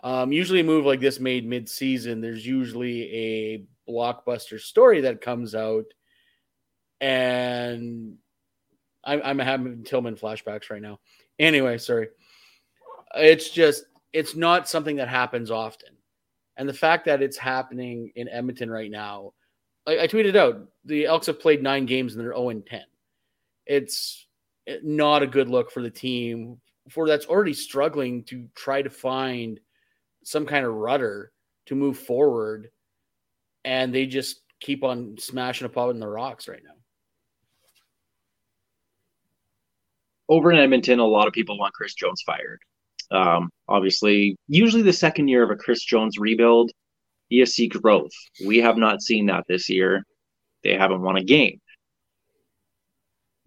Um, 0.03 0.33
usually 0.33 0.61
a 0.61 0.64
move 0.64 0.87
like 0.87 1.01
this 1.01 1.21
made 1.21 1.47
mid-season, 1.47 2.23
there's 2.23 2.47
usually 2.47 3.14
a 3.14 3.66
blockbuster 3.87 4.59
story 4.59 5.03
that 5.03 5.21
comes 5.21 5.55
out, 5.55 5.85
and 7.01 8.16
I'm, 9.04 9.20
I'm 9.24 9.38
having 9.38 9.84
Tillman 9.84 10.16
flashbacks 10.16 10.70
right 10.70 10.82
now. 10.82 11.00
Anyway, 11.38 11.78
sorry. 11.78 12.08
It's 13.14 13.50
just 13.50 13.84
it's 14.12 14.34
not 14.36 14.68
something 14.68 14.96
that 14.96 15.08
happens 15.08 15.50
often, 15.50 15.96
and 16.56 16.68
the 16.68 16.74
fact 16.74 17.04
that 17.06 17.22
it's 17.22 17.36
happening 17.36 18.12
in 18.14 18.28
Edmonton 18.28 18.70
right 18.70 18.90
now, 18.90 19.32
I, 19.86 20.00
I 20.00 20.06
tweeted 20.06 20.36
out 20.36 20.68
the 20.84 21.06
Elks 21.06 21.26
have 21.26 21.40
played 21.40 21.62
nine 21.62 21.86
games 21.86 22.14
and 22.14 22.22
they're 22.22 22.34
0 22.34 22.50
and 22.50 22.66
10. 22.66 22.82
It's 23.66 24.26
not 24.82 25.22
a 25.22 25.26
good 25.26 25.48
look 25.48 25.70
for 25.70 25.82
the 25.82 25.90
team 25.90 26.60
for 26.90 27.06
that's 27.06 27.26
already 27.26 27.54
struggling 27.54 28.24
to 28.24 28.48
try 28.54 28.82
to 28.82 28.90
find 28.90 29.60
some 30.24 30.46
kind 30.46 30.64
of 30.64 30.74
rudder 30.74 31.32
to 31.66 31.74
move 31.74 31.98
forward, 31.98 32.70
and 33.64 33.94
they 33.94 34.06
just 34.06 34.40
keep 34.60 34.84
on 34.84 35.16
smashing 35.18 35.66
a 35.66 35.68
pop 35.68 35.90
in 35.90 36.00
the 36.00 36.08
rocks 36.08 36.48
right 36.48 36.62
now. 36.64 36.74
Over 40.33 40.51
in 40.51 40.59
Edmonton, 40.59 40.99
a 40.99 41.05
lot 41.05 41.29
of 41.29 41.35
people 41.35 41.59
want 41.59 41.75
Chris 41.75 41.92
Jones 41.92 42.23
fired. 42.25 42.59
Um, 43.11 43.51
obviously, 43.68 44.35
usually 44.49 44.83
the 44.83 44.92
second 44.92 45.29
year 45.29 45.42
of 45.42 45.51
a 45.51 45.57
Chris 45.57 45.85
Jones 45.85 46.16
rebuild, 46.18 46.71
you 47.29 47.45
see 47.45 47.68
growth. 47.68 48.12
We 48.47 48.59
have 48.59 48.79
not 48.79 49.03
seen 49.03 49.27
that 49.27 49.45
this 49.47 49.68
year. 49.68 50.03
They 50.64 50.75
haven't 50.75 51.03
won 51.03 51.18
a 51.18 51.23
game. 51.23 51.61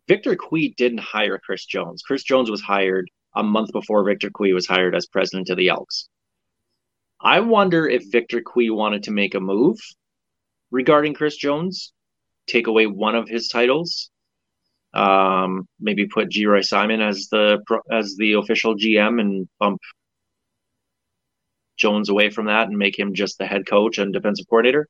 Victor 0.08 0.36
Cui 0.36 0.76
didn't 0.78 1.00
hire 1.00 1.40
Chris 1.44 1.66
Jones. 1.66 2.04
Chris 2.04 2.22
Jones 2.24 2.52
was 2.52 2.62
hired 2.62 3.10
a 3.36 3.42
month 3.42 3.72
before 3.72 4.04
Victor 4.04 4.30
Cui 4.30 4.54
was 4.54 4.68
hired 4.68 4.96
as 4.96 5.08
president 5.08 5.50
of 5.50 5.58
the 5.58 5.70
Elks. 5.70 6.08
I 7.20 7.40
wonder 7.40 7.90
if 7.90 8.12
Victor 8.12 8.42
Cui 8.42 8.70
wanted 8.70 9.02
to 9.04 9.12
make 9.12 9.34
a 9.34 9.40
move 9.40 9.80
regarding 10.70 11.16
Chris 11.16 11.36
Jones, 11.36 11.94
take 12.46 12.68
away 12.68 12.86
one 12.86 13.16
of 13.16 13.28
his 13.28 13.48
titles, 13.48 14.12
um, 14.96 15.68
maybe 15.80 16.08
put 16.08 16.30
Geroy 16.30 16.64
Simon 16.64 17.02
as 17.02 17.28
the 17.30 17.60
as 17.92 18.16
the 18.18 18.34
official 18.34 18.76
GM 18.76 19.20
and 19.20 19.48
bump 19.60 19.82
Jones 21.78 22.10
away 22.10 22.30
from 22.30 22.46
that 22.46 22.68
and 22.68 22.78
make 22.78 22.98
him 22.98 23.14
just 23.14 23.38
the 23.38 23.46
head 23.46 23.68
coach 23.68 23.98
and 23.98 24.14
defensive 24.14 24.48
coordinator. 24.50 24.88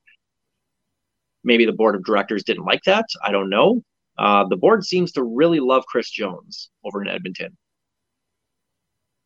Maybe 1.42 1.66
the 1.66 1.72
board 1.72 1.96
of 1.96 2.04
directors 2.04 2.44
didn't 2.44 2.64
like 2.64 2.82
that. 2.84 3.06
I 3.22 3.32
don't 3.32 3.50
know. 3.50 3.82
Uh, 4.16 4.46
the 4.48 4.56
board 4.56 4.84
seems 4.84 5.12
to 5.12 5.22
really 5.22 5.60
love 5.60 5.84
Chris 5.86 6.10
Jones 6.10 6.70
over 6.84 7.02
in 7.02 7.08
Edmonton. 7.08 7.56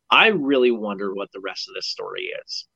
I 0.09 0.27
really 0.27 0.71
wonder 0.71 1.13
what 1.13 1.31
the 1.31 1.39
rest 1.39 1.69
of 1.69 1.75
this 1.75 1.87
story 1.87 2.31
is 2.45 2.67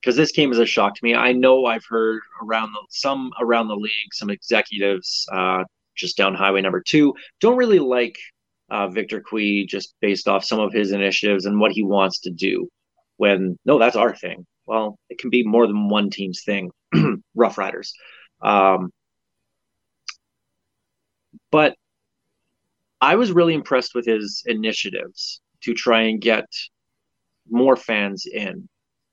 because 0.00 0.16
this 0.16 0.32
came 0.32 0.52
as 0.52 0.58
a 0.58 0.66
shock 0.66 0.94
to 0.94 1.04
me. 1.04 1.14
I 1.14 1.32
know 1.32 1.66
I've 1.66 1.84
heard 1.88 2.22
around 2.42 2.72
the, 2.72 2.80
some 2.90 3.32
around 3.40 3.68
the 3.68 3.76
league, 3.76 4.12
some 4.12 4.30
executives 4.30 5.26
uh, 5.32 5.64
just 5.94 6.16
down 6.16 6.34
highway 6.34 6.60
number 6.60 6.80
two 6.80 7.14
don't 7.40 7.56
really 7.56 7.78
like 7.78 8.16
uh, 8.70 8.88
Victor 8.88 9.20
Cui 9.20 9.66
just 9.66 9.94
based 10.00 10.28
off 10.28 10.44
some 10.44 10.60
of 10.60 10.72
his 10.72 10.92
initiatives 10.92 11.44
and 11.44 11.58
what 11.58 11.72
he 11.72 11.82
wants 11.82 12.20
to 12.20 12.30
do. 12.30 12.68
When 13.16 13.58
no, 13.64 13.78
that's 13.78 13.96
our 13.96 14.14
thing. 14.14 14.46
Well, 14.66 14.98
it 15.10 15.18
can 15.18 15.30
be 15.30 15.42
more 15.42 15.66
than 15.66 15.88
one 15.88 16.10
team's 16.10 16.42
thing. 16.44 16.70
Rough 17.34 17.58
Riders, 17.58 17.92
um, 18.40 18.90
but 21.50 21.76
I 23.00 23.16
was 23.16 23.32
really 23.32 23.54
impressed 23.54 23.94
with 23.94 24.06
his 24.06 24.42
initiatives 24.46 25.40
to 25.62 25.74
try 25.74 26.02
and 26.02 26.20
get 26.20 26.46
more 27.50 27.76
fans 27.76 28.26
in. 28.26 28.68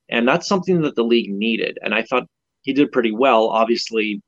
And 0.09 0.27
that's 0.27 0.47
something 0.47 0.81
that 0.81 0.95
the 0.95 1.03
league 1.03 1.31
needed. 1.31 1.77
And 1.81 1.93
I 1.93 2.03
thought 2.03 2.27
he 2.61 2.73
did 2.73 2.91
pretty 2.91 3.11
well. 3.11 3.49
Obviously, 3.49 4.21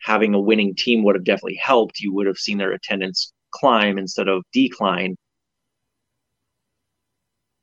having 0.00 0.34
a 0.34 0.40
winning 0.40 0.74
team 0.74 1.04
would 1.04 1.14
have 1.14 1.24
definitely 1.24 1.60
helped. 1.62 2.00
You 2.00 2.12
would 2.14 2.26
have 2.26 2.38
seen 2.38 2.58
their 2.58 2.72
attendance 2.72 3.32
climb 3.52 3.98
instead 3.98 4.28
of 4.28 4.42
decline. 4.52 5.16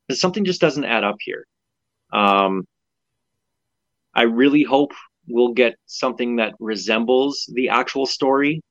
But 0.08 0.18
something 0.18 0.44
just 0.44 0.60
doesn't 0.60 0.84
add 0.84 1.04
up 1.04 1.16
here. 1.20 1.44
Um, 2.12 2.64
I 4.14 4.22
really 4.22 4.62
hope 4.62 4.92
we'll 5.28 5.52
get 5.52 5.76
something 5.86 6.36
that 6.36 6.54
resembles 6.58 7.48
the 7.54 7.68
actual 7.68 8.06
story 8.06 8.62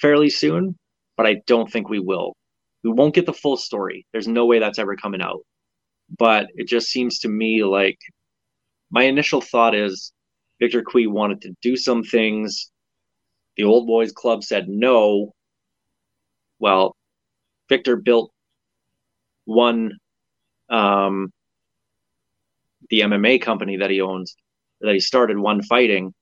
fairly 0.00 0.30
soon, 0.30 0.76
but 1.16 1.26
I 1.26 1.42
don't 1.46 1.70
think 1.70 1.88
we 1.88 1.98
will. 1.98 2.34
We 2.82 2.90
won't 2.90 3.14
get 3.14 3.26
the 3.26 3.34
full 3.34 3.56
story. 3.56 4.06
There's 4.12 4.28
no 4.28 4.46
way 4.46 4.58
that's 4.58 4.78
ever 4.78 4.96
coming 4.96 5.20
out. 5.20 5.40
But 6.18 6.46
it 6.54 6.66
just 6.66 6.88
seems 6.88 7.18
to 7.20 7.28
me 7.28 7.62
like 7.62 7.98
my 8.90 9.04
initial 9.04 9.40
thought 9.40 9.74
is 9.74 10.12
Victor 10.58 10.82
Cui 10.82 11.06
wanted 11.06 11.42
to 11.42 11.54
do 11.62 11.76
some 11.76 12.02
things. 12.02 12.70
The 13.60 13.66
old 13.66 13.86
boys 13.86 14.10
club 14.10 14.42
said 14.42 14.70
no. 14.70 15.34
Well, 16.58 16.96
Victor 17.68 17.96
built 17.96 18.32
one 19.44 19.98
um, 20.70 21.30
the 22.88 23.00
MMA 23.00 23.42
company 23.42 23.76
that 23.76 23.90
he 23.90 24.00
owns, 24.00 24.34
that 24.80 24.94
he 24.94 24.98
started 24.98 25.36
one 25.36 25.62
fighting 25.62 26.14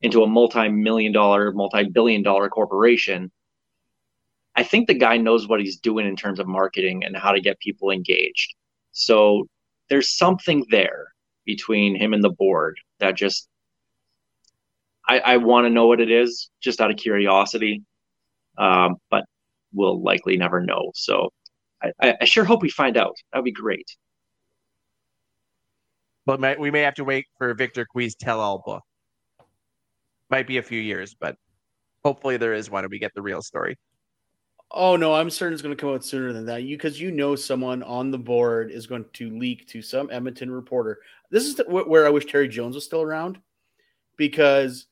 into 0.00 0.22
a 0.22 0.26
multi-million 0.26 1.12
dollar, 1.12 1.52
multi-billion 1.52 2.22
dollar 2.22 2.48
corporation. 2.48 3.30
I 4.54 4.62
think 4.62 4.88
the 4.88 4.94
guy 4.94 5.18
knows 5.18 5.46
what 5.46 5.60
he's 5.60 5.76
doing 5.76 6.06
in 6.06 6.16
terms 6.16 6.40
of 6.40 6.46
marketing 6.46 7.04
and 7.04 7.14
how 7.14 7.32
to 7.32 7.40
get 7.42 7.60
people 7.60 7.90
engaged. 7.90 8.54
So 8.92 9.46
there's 9.90 10.16
something 10.16 10.64
there 10.70 11.08
between 11.44 11.96
him 11.96 12.14
and 12.14 12.24
the 12.24 12.30
board 12.30 12.80
that 12.98 13.14
just 13.14 13.46
I, 15.08 15.18
I 15.20 15.36
want 15.36 15.66
to 15.66 15.70
know 15.70 15.86
what 15.86 16.00
it 16.00 16.10
is 16.10 16.50
just 16.60 16.80
out 16.80 16.90
of 16.90 16.96
curiosity, 16.96 17.82
um, 18.58 18.96
but 19.10 19.24
we'll 19.72 20.02
likely 20.02 20.36
never 20.36 20.60
know. 20.60 20.90
So 20.94 21.30
I, 21.82 21.92
I, 22.02 22.14
I 22.22 22.24
sure 22.24 22.44
hope 22.44 22.62
we 22.62 22.70
find 22.70 22.96
out. 22.96 23.14
That 23.32 23.38
would 23.38 23.44
be 23.44 23.52
great. 23.52 23.86
But 26.24 26.40
may, 26.40 26.56
we 26.56 26.72
may 26.72 26.80
have 26.80 26.94
to 26.94 27.04
wait 27.04 27.26
for 27.38 27.54
Victor 27.54 27.86
Cui's 27.86 28.16
tell-all 28.16 28.62
book. 28.66 28.82
Might 30.28 30.48
be 30.48 30.58
a 30.58 30.62
few 30.62 30.80
years, 30.80 31.14
but 31.14 31.36
hopefully 32.04 32.36
there 32.36 32.54
is 32.54 32.68
one 32.68 32.82
and 32.82 32.90
we 32.90 32.98
get 32.98 33.14
the 33.14 33.22
real 33.22 33.42
story. 33.42 33.78
Oh 34.72 34.96
no, 34.96 35.14
I'm 35.14 35.30
certain 35.30 35.52
it's 35.52 35.62
going 35.62 35.76
to 35.76 35.80
come 35.80 35.94
out 35.94 36.04
sooner 36.04 36.32
than 36.32 36.46
that. 36.46 36.64
You 36.64 36.76
because 36.76 37.00
you 37.00 37.12
know 37.12 37.36
someone 37.36 37.84
on 37.84 38.10
the 38.10 38.18
board 38.18 38.72
is 38.72 38.88
going 38.88 39.04
to 39.12 39.30
leak 39.38 39.68
to 39.68 39.80
some 39.80 40.10
Edmonton 40.10 40.50
reporter. 40.50 40.98
This 41.30 41.44
is 41.44 41.54
the, 41.54 41.64
where 41.64 42.04
I 42.04 42.10
wish 42.10 42.26
Terry 42.26 42.48
Jones 42.48 42.74
was 42.74 42.84
still 42.84 43.02
around, 43.02 43.38
because 44.16 44.86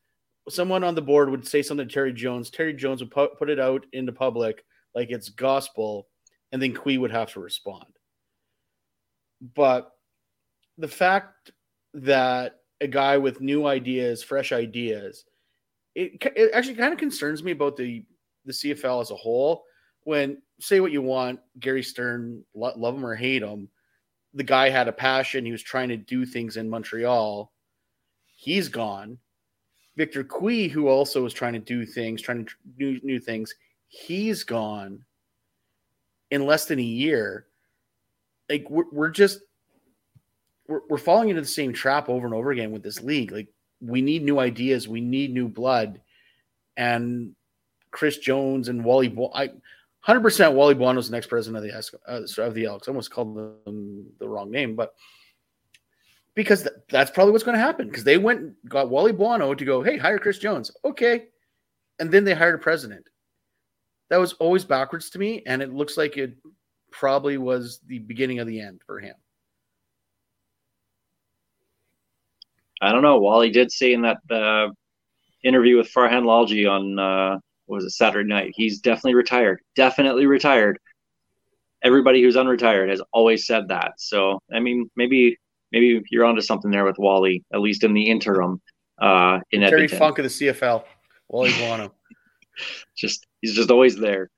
someone 0.49 0.85
on 0.85 0.95
the 0.95 1.03
board 1.03 1.31
would 1.31 1.47
say 1.47 1.63
something 1.63 1.89
to 1.89 1.93
Terry 1.93 2.13
Jones. 2.13 2.51
Terry 2.51 2.75
Jones 2.75 3.01
would 3.01 3.11
put, 3.11 3.39
put 3.39 3.51
it 3.51 3.59
out 3.59 3.87
into 3.93 4.13
public 4.13 4.65
like 4.95 5.11
it's 5.11 5.29
gospel, 5.29 6.09
and 6.53 6.61
then 6.61 6.75
Cui 6.75 6.99
would 6.99 7.11
have 7.11 7.33
to 7.33 7.41
respond. 7.41 7.87
But 9.55 9.91
the 10.79 10.89
fact 10.89 11.53
that 11.95 12.61
a 12.81 12.87
guy 12.87 13.19
with 13.19 13.41
new 13.41 13.67
ideas, 13.67 14.23
fresh 14.23 14.53
ideas, 14.53 15.25
it, 15.95 16.23
it 16.37 16.51
actually 16.53 16.75
kind 16.75 16.93
of 16.93 16.99
concerns 16.99 17.43
me 17.43 17.53
about 17.53 17.77
the 17.77 18.05
the 18.45 18.53
CFL 18.53 19.01
as 19.01 19.11
a 19.11 19.17
whole. 19.17 19.65
When 20.03 20.43
say 20.61 20.81
what 20.81 20.93
you 20.93 21.03
want, 21.03 21.41
Gary 21.59 21.83
Stern, 21.83 22.45
lo- 22.55 22.75
love 22.77 22.95
him 22.95 23.07
or 23.07 23.15
hate 23.15 23.43
him, 23.43 23.69
the 24.35 24.43
guy 24.43 24.69
had 24.69 24.89
a 24.89 24.93
passion. 24.93 25.47
He 25.47 25.53
was 25.53 25.63
trying 25.63 25.89
to 25.89 25.97
do 25.97 26.27
things 26.27 26.57
in 26.57 26.69
Montreal. 26.69 27.53
He's 28.37 28.69
gone. 28.69 29.19
Victor 29.97 30.25
Cui, 30.25 30.69
who 30.69 30.89
also 30.89 31.23
was 31.23 31.33
trying 31.33 31.53
to 31.53 31.59
do 31.59 31.87
things, 31.87 32.21
trying 32.21 32.45
to 32.45 32.53
do 32.79 33.01
new 33.03 33.21
things, 33.21 33.55
he's 33.89 34.43
gone 34.43 35.05
in 36.31 36.47
less 36.47 36.67
than 36.67 36.79
a 36.79 36.83
year. 36.83 37.47
Like 38.49 38.69
we're, 38.69 38.91
we're 38.91 39.11
just 39.11 39.41
we're, 40.67 40.81
we're 40.89 40.99
falling 40.99 41.29
into 41.29 41.43
the 41.43 41.47
same 41.47 41.73
trap 41.73 42.09
over 42.09 42.27
and 42.27 42.35
over 42.35 42.51
again 42.51 42.73
with 42.73 42.83
this 42.83 43.03
league. 43.03 43.31
Like 43.31 43.49
we 43.81 44.03
need 44.03 44.25
new 44.25 44.39
ideas, 44.39 44.89
we 44.89 45.01
need 45.01 45.33
new 45.33 45.49
blood, 45.49 46.01
and 46.77 47.35
Chris 47.91 48.19
Jones 48.19 48.69
and 48.69 48.85
Wally. 48.85 49.09
Bo- 49.09 49.33
I 49.35 49.51
hundred 50.01 50.21
percent 50.21 50.55
Wally 50.55 50.75
Buono's 50.75 51.09
the 51.09 51.17
next 51.17 51.29
president 51.29 51.65
of 51.65 51.71
the 51.71 52.03
uh, 52.09 52.43
of 52.43 52.55
the 52.55 52.65
Elks. 52.65 52.89
I 52.89 52.91
almost 52.91 53.11
called 53.13 53.37
them 53.65 54.07
the 54.19 54.29
wrong 54.29 54.51
name, 54.51 54.75
but 54.75 54.95
because 56.35 56.63
th- 56.63 56.75
that's 56.91 57.11
probably 57.11 57.33
what's 57.33 57.45
going 57.45 57.57
to 57.57 57.63
happen. 57.63 57.89
Because 57.89 58.05
they 58.05 58.19
went 58.19 58.41
and 58.41 58.55
got 58.69 58.91
Wally 58.91 59.13
Buono 59.13 59.55
to 59.55 59.65
go, 59.65 59.83
hey, 59.83 59.97
hire 59.97 60.19
Chris 60.19 60.39
Jones, 60.39 60.71
okay, 60.85 61.27
and 61.99 62.11
then 62.11 62.25
they 62.25 62.35
hired 62.35 62.57
a 62.57 62.59
president. 62.59 63.09
That 64.11 64.19
was 64.19 64.35
always 64.35 64.65
backwards 64.65 65.11
to 65.11 65.19
me, 65.19 65.43
and 65.47 65.63
it 65.63 65.73
looks 65.73 65.97
like 65.97 66.17
it 66.17 66.37
probably 66.91 67.39
was 67.39 67.81
the 67.87 68.01
beginning 68.01 68.39
of 68.39 68.47
the 68.47 68.61
end 68.61 68.81
for 68.87 69.01
him. 69.01 69.15
I 72.81 72.93
don't 72.93 73.03
know. 73.03 73.19
Wally 73.19 73.51
did 73.51 73.73
say 73.73 73.95
in 73.95 74.03
that 74.03 74.19
uh, 74.31 74.69
interview 75.43 75.77
with 75.77 75.93
Farhan 75.93 76.25
Lalji 76.25 76.71
on 76.71 76.99
uh, 76.99 77.39
what 77.67 77.77
was 77.77 77.85
it 77.85 77.91
Saturday 77.91 78.29
night, 78.29 78.53
he's 78.55 78.81
definitely 78.81 79.15
retired. 79.15 79.61
Definitely 79.75 80.27
retired. 80.27 80.79
Everybody 81.83 82.23
who's 82.23 82.37
unretired 82.37 82.91
has 82.91 83.03
always 83.13 83.47
said 83.47 83.69
that. 83.69 83.93
So 83.99 84.41
I 84.53 84.61
mean, 84.61 84.91
maybe 84.97 85.39
maybe 85.75 86.01
you're 86.11 86.25
onto 86.25 86.41
something 86.41 86.71
there 86.71 86.85
with 86.85 86.99
Wally, 86.99 87.45
at 87.53 87.61
least 87.61 87.83
in 87.83 87.93
the 87.93 88.09
interim. 88.09 88.63
Uh, 88.99 89.41
in 89.51 89.61
Terry 89.61 89.85
Edmonton, 89.85 89.99
Funk 89.99 90.19
of 90.19 90.23
the 90.23 90.29
CFL, 90.29 90.85
Wally 91.29 91.53
Buono. 91.59 91.93
just 92.97 93.27
he's 93.43 93.55
just 93.55 93.71
always 93.71 93.97
there. 93.97 94.31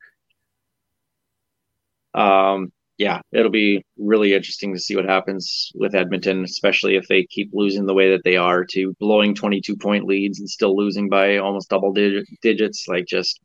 Um, 2.15 2.73
yeah, 2.97 3.21
it'll 3.33 3.51
be 3.51 3.85
really 3.99 4.33
interesting 4.33 4.73
to 4.73 4.81
see 4.81 4.97
what 4.97 5.05
happens 5.05 5.71
with 5.75 5.95
Edmonton, 5.95 6.43
especially 6.45 6.97
if 6.97 7.07
they 7.07 7.25
keep 7.25 7.51
losing 7.53 7.85
the 7.85 7.93
way 7.93 8.11
that 8.13 8.25
they 8.25 8.39
are 8.39 8.65
to 8.71 8.95
blowing 8.99 9.35
22 9.35 9.77
point 9.77 10.07
leads 10.07 10.41
and 10.41 10.49
still 10.49 10.75
losing 10.75 11.11
by 11.11 11.37
almost 11.37 11.69
double 11.69 11.93
digit, 11.93 12.27
digits. 12.41 12.87
Like 12.89 13.05
just, 13.05 13.39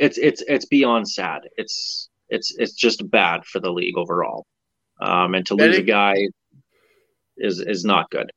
it's 0.00 0.18
it's 0.18 0.42
it's 0.48 0.66
beyond 0.66 1.08
sad. 1.08 1.42
It's 1.56 2.10
it's 2.28 2.52
it's 2.58 2.74
just 2.74 3.08
bad 3.08 3.44
for 3.44 3.60
the 3.60 3.70
league 3.70 3.96
overall. 3.96 4.44
Um, 5.00 5.34
and 5.34 5.44
to 5.46 5.54
lose 5.54 5.76
a 5.78 5.82
guy 5.82 6.14
is 7.36 7.60
is 7.60 7.84
not 7.84 8.10
good. 8.10 8.30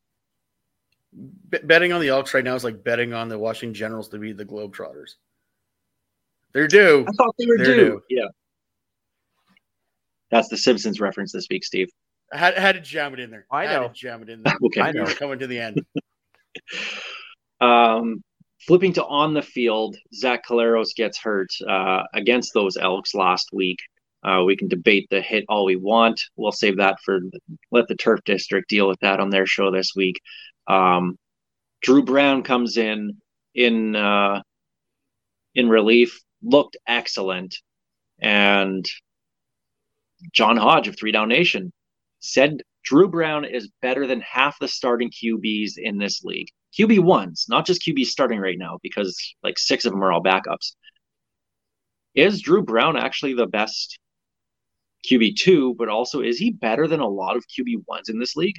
Betting 1.14 1.92
on 1.92 2.02
the 2.02 2.10
Elks 2.10 2.34
right 2.34 2.44
now 2.44 2.56
is 2.56 2.64
like 2.64 2.84
betting 2.84 3.14
on 3.14 3.30
the 3.30 3.40
Washington 3.40 3.74
Generals 3.74 4.10
to 4.10 4.20
be 4.20 4.32
the 4.34 4.46
Globetrotters. 4.46 5.16
They're 6.54 6.68
due. 6.68 7.06
I 7.08 7.12
thought 7.14 7.34
they 7.40 7.46
were 7.46 7.58
due. 7.58 7.64
due. 7.76 8.02
Yeah, 8.10 8.28
that's 10.32 10.50
the 10.50 10.58
Simpsons 10.58 11.00
reference 11.00 11.32
this 11.32 11.48
week, 11.50 11.64
Steve. 11.64 11.90
I 12.32 12.38
had, 12.38 12.58
had 12.58 12.76
to 12.76 12.82
jam 12.82 13.14
it 13.14 13.20
in 13.20 13.32
there. 13.32 13.48
I 13.52 13.66
Had 13.66 13.82
know. 13.82 13.88
to 13.88 13.94
jam 13.94 14.22
it 14.22 14.30
in 14.30 14.44
there. 14.44 14.54
Okay. 14.66 14.82
I 14.82 14.92
We 14.92 15.00
know. 15.00 15.06
were 15.06 15.14
coming 15.14 15.40
to 15.40 15.48
the 15.48 15.60
end. 15.60 15.82
Um, 17.62 18.24
flipping 18.68 18.94
to 18.94 19.06
on 19.06 19.34
the 19.34 19.42
field, 19.42 19.98
Zach 20.14 20.46
Collaros 20.48 20.96
gets 20.96 21.18
hurt 21.18 21.50
uh, 21.68 22.04
against 22.14 22.54
those 22.54 22.78
Elks 22.78 23.14
last 23.14 23.50
week. 23.52 23.80
Uh, 24.24 24.44
we 24.46 24.58
can 24.58 24.68
debate 24.68 25.08
the 25.10 25.22
hit 25.22 25.46
all 25.48 25.66
we 25.66 25.76
want. 25.76 26.22
We'll 26.36 26.52
save 26.52 26.78
that 26.78 26.98
for 27.04 27.20
let 27.72 27.88
the 27.88 27.96
Turf 27.96 28.20
District 28.26 28.68
deal 28.70 28.88
with 28.88 29.00
that 29.00 29.20
on 29.20 29.30
their 29.30 29.46
show 29.46 29.72
this 29.72 29.94
week. 29.96 30.20
Um, 30.68 31.18
Dru 31.82 32.04
Brown 32.04 32.44
comes 32.44 32.78
in 32.78 33.18
in 33.56 33.96
uh, 33.96 34.42
in 35.56 35.70
relief, 35.70 36.20
looked 36.44 36.78
excellent, 36.88 37.56
and 38.20 38.86
John 40.34 40.58
Hodge 40.58 40.88
of 40.88 40.98
Three 40.98 41.12
Down 41.12 41.30
Nation 41.30 41.72
said 42.20 42.62
Dru 42.84 43.08
Brown 43.08 43.46
is 43.46 43.70
better 43.82 44.06
than 44.06 44.22
half 44.22 44.60
the 44.60 44.68
starting 44.68 45.12
QBs 45.12 45.74
in 45.78 45.98
this 45.98 46.24
league. 46.24 46.48
QB 46.78 47.00
ones, 47.00 47.46
not 47.50 47.66
just 47.66 47.82
QB 47.82 48.06
starting 48.06 48.40
right 48.40 48.58
now, 48.58 48.80
because 48.84 49.18
like 49.44 49.58
six 49.58 49.86
of 49.86 49.92
them 49.92 50.04
are 50.04 50.12
all 50.12 50.24
backups. 50.24 50.76
Is 52.16 52.42
Dru 52.42 52.64
Brown 52.64 52.98
actually 52.98 53.34
the 53.34 53.48
best 53.48 53.98
QB 55.08 55.36
two, 55.38 55.76
but 55.76 55.90
also 55.90 56.22
is 56.22 56.38
he 56.38 56.52
better 56.52 56.88
than 56.88 57.00
a 57.00 57.08
lot 57.08 57.36
of 57.38 57.46
QB 57.48 57.84
ones 57.88 58.10
in 58.10 58.20
this 58.20 58.36
league? 58.36 58.58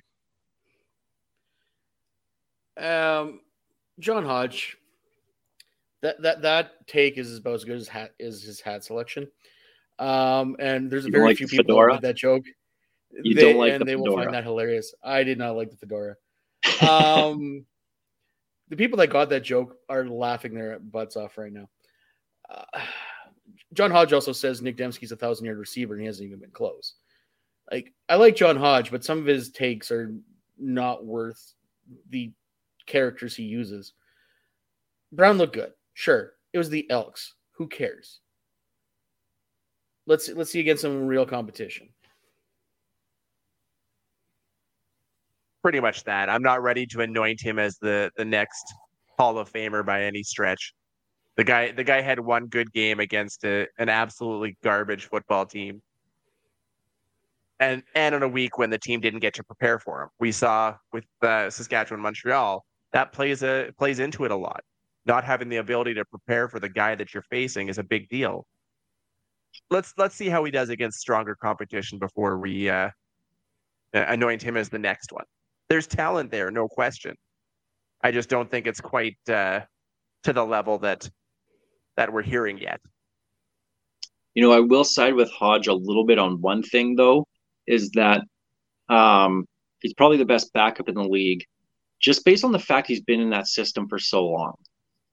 Um, 2.77 3.41
John 3.99 4.25
Hodge. 4.25 4.77
That 6.03 6.23
that 6.23 6.43
that 6.43 6.87
take 6.87 7.19
is 7.19 7.37
about 7.37 7.55
as 7.55 7.65
good 7.65 7.77
as 7.77 7.87
hat 7.87 8.13
is 8.19 8.43
his 8.43 8.61
hat 8.61 8.85
selection. 8.85 9.29
Um, 9.99 10.57
and 10.59 10.91
there's 10.91 11.05
very 11.05 11.25
like 11.29 11.37
few 11.37 11.47
the 11.47 11.51
people 11.51 11.75
fedora? 11.75 11.93
with 11.93 12.03
that 12.03 12.17
joke. 12.17 12.45
You 13.23 13.35
They- 13.35 13.43
don't 13.43 13.59
like 13.59 13.73
and 13.73 13.83
the 13.83 13.85
they 13.85 13.97
will 13.97 14.17
find 14.17 14.33
that 14.33 14.45
hilarious. 14.45 14.95
I 15.03 15.25
did 15.25 15.37
not 15.37 15.57
like 15.57 15.71
the 15.71 15.77
fedora. 15.77 16.17
Um, 16.89 17.67
the 18.71 18.77
people 18.77 18.97
that 18.99 19.09
got 19.09 19.29
that 19.29 19.41
joke 19.43 19.77
are 19.91 20.07
laughing 20.07 20.55
their 20.55 20.79
butts 20.79 21.17
off 21.17 21.37
right 21.37 21.53
now. 21.53 21.69
Uh, 22.49 22.65
John 23.73 23.91
Hodge 23.91 24.13
also 24.13 24.33
says 24.33 24.63
Nick 24.63 24.77
Demski's 24.77 25.13
a 25.13 25.17
thousand 25.17 25.47
yard 25.47 25.59
receiver 25.59 25.95
and 25.95 26.01
he 26.01 26.07
hasn't 26.07 26.27
even 26.27 26.41
been 26.41 26.51
close. 26.51 26.95
Like 27.71 27.93
I 28.09 28.17
like 28.17 28.37
John 28.37 28.57
Hodge, 28.57 28.91
but 28.91 29.05
some 29.05 29.19
of 29.19 29.27
his 29.27 29.51
takes 29.51 29.91
are 29.91 30.13
not 30.59 31.05
worth 31.05 31.55
the 32.09 32.33
characters 32.87 33.37
he 33.37 33.45
uses. 33.45 33.93
Brown 35.13 35.39
looked 35.39 35.55
good, 35.55 35.73
sure. 35.95 36.33
It 36.53 36.59
was 36.59 36.69
the 36.69 36.89
Elks. 36.91 37.35
Who 37.53 37.69
cares? 37.69 38.21
Let's 40.07 40.29
let's 40.31 40.51
see 40.51 40.61
against 40.61 40.83
some 40.83 41.07
real 41.07 41.27
competition. 41.27 41.89
Pretty 45.63 45.79
much 45.79 46.05
that. 46.05 46.29
I'm 46.29 46.43
not 46.43 46.63
ready 46.63 46.87
to 46.87 47.03
anoint 47.03 47.41
him 47.41 47.59
as 47.59 47.79
the 47.79 48.11
the 48.17 48.25
next 48.25 48.65
Hall 49.19 49.39
of 49.39 49.53
Famer 49.53 49.85
by 49.85 50.03
any 50.03 50.23
stretch. 50.23 50.75
The 51.37 51.45
guy 51.45 51.73
the 51.73 51.85
guy 51.85 52.01
had 52.01 52.21
one 52.21 52.47
good 52.47 52.73
game 52.73 53.01
against 53.01 53.45
a, 53.45 53.67
an 53.79 53.89
absolutely 53.89 54.57
garbage 54.63 55.07
football 55.07 55.47
team. 55.47 55.83
And 57.61 57.83
and 57.95 58.15
on 58.15 58.23
a 58.23 58.29
week 58.29 58.59
when 58.59 58.71
the 58.71 58.79
team 58.79 59.01
didn't 59.01 59.21
get 59.21 59.35
to 59.35 59.45
prepare 59.45 59.79
for 59.79 60.03
him. 60.03 60.09
We 60.19 60.33
saw 60.33 60.77
with 60.93 61.05
uh, 61.23 61.51
Saskatchewan 61.51 62.01
Montreal 62.01 62.65
that 62.93 63.13
plays 63.13 63.43
a 63.43 63.71
plays 63.79 63.99
into 64.01 64.25
it 64.25 64.31
a 64.31 64.37
lot. 64.37 64.63
Not 65.07 65.25
having 65.25 65.49
the 65.49 65.57
ability 65.59 65.95
to 65.95 66.05
prepare 66.05 66.49
for 66.49 66.61
the 66.61 66.69
guy 66.69 66.95
that 66.95 67.15
you're 67.15 67.25
facing 67.31 67.69
is 67.69 67.79
a 67.79 67.85
big 67.85 68.09
deal. 68.09 68.47
let's 69.71 69.95
let's 69.97 70.15
see 70.15 70.29
how 70.29 70.45
he 70.45 70.51
does 70.51 70.69
against 70.69 70.99
stronger 71.01 71.35
competition 71.35 71.99
before 71.99 72.39
we 72.39 72.69
uh, 72.69 72.91
anoint 73.93 74.43
him 74.43 74.57
as 74.57 74.69
the 74.69 74.79
next 74.79 75.13
one. 75.13 75.25
There's 75.69 75.87
talent 75.87 76.31
there, 76.31 76.51
no 76.51 76.69
question. 76.69 77.17
I 78.03 78.11
just 78.11 78.29
don't 78.29 78.51
think 78.51 78.67
it's 78.67 78.81
quite 78.81 79.17
uh, 79.29 79.61
to 80.25 80.33
the 80.33 80.45
level 80.45 80.79
that 80.79 81.09
that 82.01 82.11
we're 82.15 82.23
hearing 82.23 82.57
yet. 82.57 82.81
You 84.33 84.43
know, 84.43 84.53
I 84.53 84.61
will 84.61 84.85
side 84.85 85.13
with 85.13 85.31
Hodge 85.31 85.67
a 85.67 85.75
little 85.75 86.07
bit 86.07 86.19
on 86.19 86.41
one 86.41 86.63
thing 86.63 86.97
though, 86.97 87.27
is 87.67 87.91
that 87.91 88.23
um, 88.89 89.45
he's 89.81 89.93
probably 89.93 90.17
the 90.17 90.25
best 90.25 90.51
backup 90.55 90.89
in 90.89 90.95
the 90.95 91.03
league, 91.03 91.45
just 92.01 92.25
based 92.25 92.43
on 92.43 92.53
the 92.53 92.59
fact 92.59 92.87
he's 92.87 93.03
been 93.03 93.21
in 93.21 93.29
that 93.31 93.49
system 93.49 93.87
for 93.87 93.99
so 93.99 94.25
long. 94.25 94.55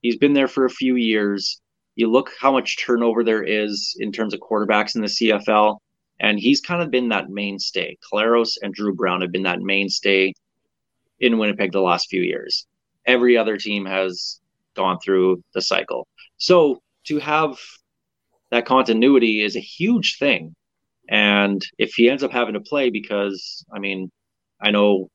He's 0.02 0.16
been 0.16 0.32
there 0.32 0.48
for 0.48 0.64
a 0.64 0.70
few 0.70 0.96
years. 0.96 1.60
You 1.96 2.10
look 2.10 2.32
how 2.40 2.54
much 2.54 2.78
turnover 2.78 3.22
there 3.22 3.44
is 3.44 3.98
in 4.00 4.14
terms 4.14 4.34
of 4.34 4.40
quarterbacks 4.40 4.96
in 4.96 5.02
the 5.02 5.08
CFL, 5.08 5.76
and 6.22 6.40
he's 6.40 6.62
kind 6.62 6.82
of 6.82 6.90
been 6.90 7.10
that 7.10 7.30
mainstay. 7.30 7.98
Collaros 8.10 8.54
and 8.62 8.74
Dru 8.74 8.96
Brown 8.96 9.20
have 9.20 9.34
been 9.34 9.44
that 9.44 9.60
mainstay 9.60 10.34
in 11.20 11.38
Winnipeg 11.38 11.74
the 11.74 11.82
last 11.82 12.08
few 12.10 12.22
years. 12.22 12.66
Every 13.06 13.36
other 13.36 13.58
team 13.58 13.86
has 13.86 14.40
gone 14.74 15.00
through 15.00 15.44
the 15.54 15.62
cycle. 15.62 16.08
So 16.38 16.82
to 17.08 17.20
have 17.20 17.58
that 18.52 18.66
continuity 18.66 19.44
is 19.44 19.56
a 19.56 19.62
huge 19.62 20.18
thing. 20.18 20.56
And 21.10 21.62
if 21.78 21.94
he 21.96 22.10
ends 22.10 22.24
up 22.24 22.32
having 22.32 22.54
to 22.54 22.60
play, 22.60 22.90
because 22.90 23.66
I 23.74 23.80
mean, 23.80 24.12
I 24.62 24.72
know 24.72 25.10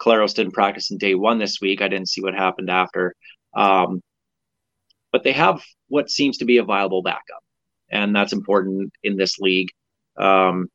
Collaros 0.00 0.34
didn't 0.34 0.54
practice 0.54 0.90
in 0.90 0.98
day 0.98 1.14
one 1.14 1.38
this 1.38 1.60
week. 1.60 1.82
I 1.82 1.88
didn't 1.88 2.08
see 2.08 2.20
what 2.20 2.34
happened 2.34 2.70
after. 2.70 3.14
Um, 3.56 4.00
but 5.12 5.24
they 5.24 5.32
have 5.32 5.62
what 5.88 6.10
seems 6.10 6.38
to 6.38 6.44
be 6.44 6.58
a 6.58 6.64
viable 6.64 7.02
backup, 7.02 7.42
and 7.90 8.14
that's 8.14 8.32
important 8.32 8.92
in 9.02 9.16
this 9.16 9.38
league. 9.38 9.68
Um, 10.18 10.68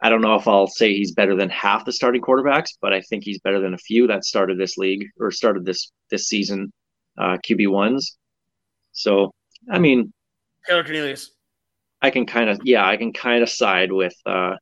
I 0.00 0.10
don't 0.10 0.20
know 0.20 0.34
if 0.34 0.46
I'll 0.46 0.66
say 0.66 0.94
he's 0.94 1.14
better 1.14 1.34
than 1.34 1.48
half 1.48 1.86
the 1.86 1.92
starting 1.92 2.20
quarterbacks, 2.20 2.72
but 2.82 2.92
I 2.92 3.00
think 3.00 3.24
he's 3.24 3.40
better 3.40 3.60
than 3.60 3.72
a 3.72 3.78
few 3.78 4.06
that 4.08 4.24
started 4.24 4.58
this 4.58 4.76
league 4.76 5.06
or 5.18 5.30
started 5.30 5.64
this 5.64 5.90
this 6.10 6.28
season 6.28 6.70
uh, 7.18 7.36
QB 7.46 7.68
ones. 7.70 8.16
So 8.92 9.32
I 9.70 9.78
mean, 9.78 10.12
Taylor 10.66 10.84
Cornelius. 10.84 11.32
I 12.02 12.10
can 12.10 12.26
kind 12.26 12.50
of 12.50 12.60
yeah, 12.64 12.86
I 12.86 12.96
can 12.96 13.12
kind 13.12 13.42
of 13.42 13.48
side 13.48 13.92
with 13.92 14.14
uh, 14.26 14.56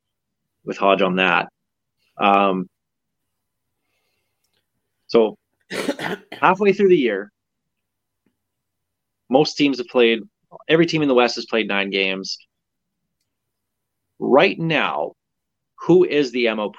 with 0.65 0.77
Hodge 0.77 1.03
on 1.03 1.17
that. 1.17 1.49
Um, 2.19 2.69
so 5.07 5.37
halfway 6.33 6.73
through 6.73 6.89
the 6.89 6.97
year, 6.97 7.33
most 9.29 9.55
teams 9.55 9.79
have 9.79 9.89
played. 9.89 10.21
Every 10.69 10.87
team 10.87 11.03
in 11.03 11.09
the 11.09 11.15
West 11.15 11.35
has 11.35 11.47
played 11.47 11.69
nine 11.69 11.91
games. 11.91 12.39
Right 14.19 14.59
now, 14.59 15.13
who 15.81 16.05
is 16.05 16.31
the 16.33 16.47
MOP? 16.55 16.77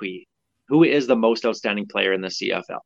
Who 0.70 0.84
is 0.84 1.06
the 1.06 1.16
most 1.16 1.46
outstanding 1.46 1.88
player 1.88 2.14
in 2.14 2.22
the 2.22 2.30
CFL? 2.30 2.80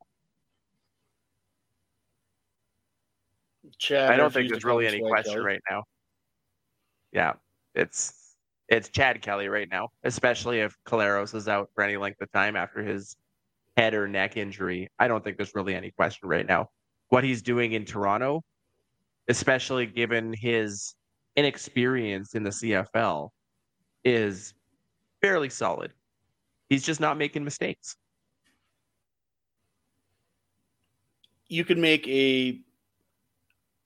Chad 3.80 4.10
I 4.10 4.16
don't 4.16 4.32
think 4.32 4.50
there's 4.50 4.64
really 4.64 4.86
any 4.86 5.00
question 5.00 5.32
Kelly. 5.32 5.44
right 5.44 5.60
now. 5.70 5.82
Yeah, 7.12 7.32
it's 7.74 8.36
it's 8.68 8.90
Chad 8.90 9.22
Kelly 9.22 9.48
right 9.48 9.68
now, 9.70 9.88
especially 10.04 10.60
if 10.60 10.76
Collaros 10.86 11.34
is 11.34 11.48
out 11.48 11.70
for 11.74 11.82
any 11.82 11.96
length 11.96 12.20
of 12.20 12.30
time 12.30 12.56
after 12.56 12.82
his 12.82 13.16
head 13.76 13.94
or 13.94 14.06
neck 14.06 14.36
injury. 14.36 14.88
I 14.98 15.08
don't 15.08 15.24
think 15.24 15.38
there's 15.38 15.54
really 15.54 15.74
any 15.74 15.90
question 15.90 16.28
right 16.28 16.46
now. 16.46 16.68
What 17.08 17.24
he's 17.24 17.40
doing 17.40 17.72
in 17.72 17.86
Toronto, 17.86 18.44
especially 19.28 19.86
given 19.86 20.34
his 20.34 20.94
inexperience 21.36 22.34
in 22.34 22.42
the 22.42 22.50
CFL, 22.50 23.30
is 24.04 24.52
fairly 25.22 25.48
solid. 25.48 25.92
He's 26.68 26.84
just 26.84 27.00
not 27.00 27.16
making 27.16 27.44
mistakes. 27.44 27.96
You 31.48 31.64
could 31.64 31.78
make 31.78 32.06
a 32.06 32.60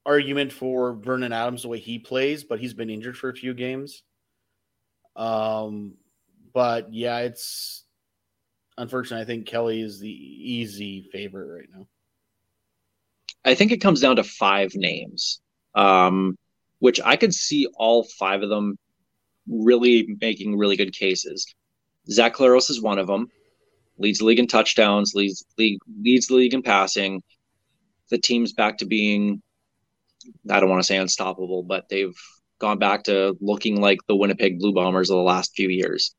argument 0.06 0.52
for 0.52 0.94
Vernon 0.94 1.32
Adams 1.32 1.62
the 1.62 1.68
way 1.68 1.78
he 1.78 1.98
plays, 1.98 2.44
but 2.44 2.60
he's 2.60 2.74
been 2.74 2.90
injured 2.90 3.16
for 3.16 3.30
a 3.30 3.34
few 3.34 3.54
games. 3.54 4.02
Um, 5.16 5.94
but 6.52 6.92
yeah, 6.92 7.18
it's 7.18 7.84
unfortunate. 8.76 9.20
I 9.20 9.24
think 9.24 9.46
Kelly 9.46 9.80
is 9.80 10.00
the 10.00 10.10
easy 10.10 11.08
favorite 11.12 11.58
right 11.58 11.68
now. 11.74 11.86
I 13.44 13.54
think 13.54 13.72
it 13.72 13.80
comes 13.80 14.00
down 14.00 14.16
to 14.16 14.24
five 14.24 14.74
names, 14.74 15.40
um, 15.74 16.36
which 16.78 17.00
I 17.04 17.16
could 17.16 17.34
see 17.34 17.68
all 17.76 18.04
five 18.18 18.42
of 18.42 18.48
them 18.48 18.78
really 19.46 20.16
making 20.20 20.56
really 20.56 20.76
good 20.76 20.92
cases. 20.92 21.54
Zach 22.10 22.34
Collaros 22.34 22.70
is 22.70 22.80
one 22.80 22.98
of 22.98 23.06
them. 23.06 23.28
Leads 23.98 24.18
the 24.18 24.24
league 24.24 24.38
in 24.38 24.46
touchdowns, 24.46 25.14
leads 25.14 25.44
league 25.56 25.78
leads 26.02 26.26
the 26.26 26.34
league 26.34 26.54
in 26.54 26.62
passing. 26.62 27.22
The 28.10 28.18
team's 28.18 28.52
back 28.52 28.78
to 28.78 28.86
being, 28.86 29.40
I 30.50 30.60
don't 30.60 30.70
want 30.70 30.80
to 30.80 30.86
say 30.86 30.96
unstoppable, 30.96 31.62
but 31.62 31.88
they've 31.88 32.16
gone 32.58 32.78
back 32.78 33.04
to 33.04 33.36
looking 33.40 33.80
like 33.80 33.98
the 34.08 34.16
Winnipeg 34.16 34.58
Blue 34.58 34.72
Bombers 34.72 35.10
of 35.10 35.16
the 35.16 35.22
last 35.22 35.52
few 35.54 35.68
years. 35.68 36.14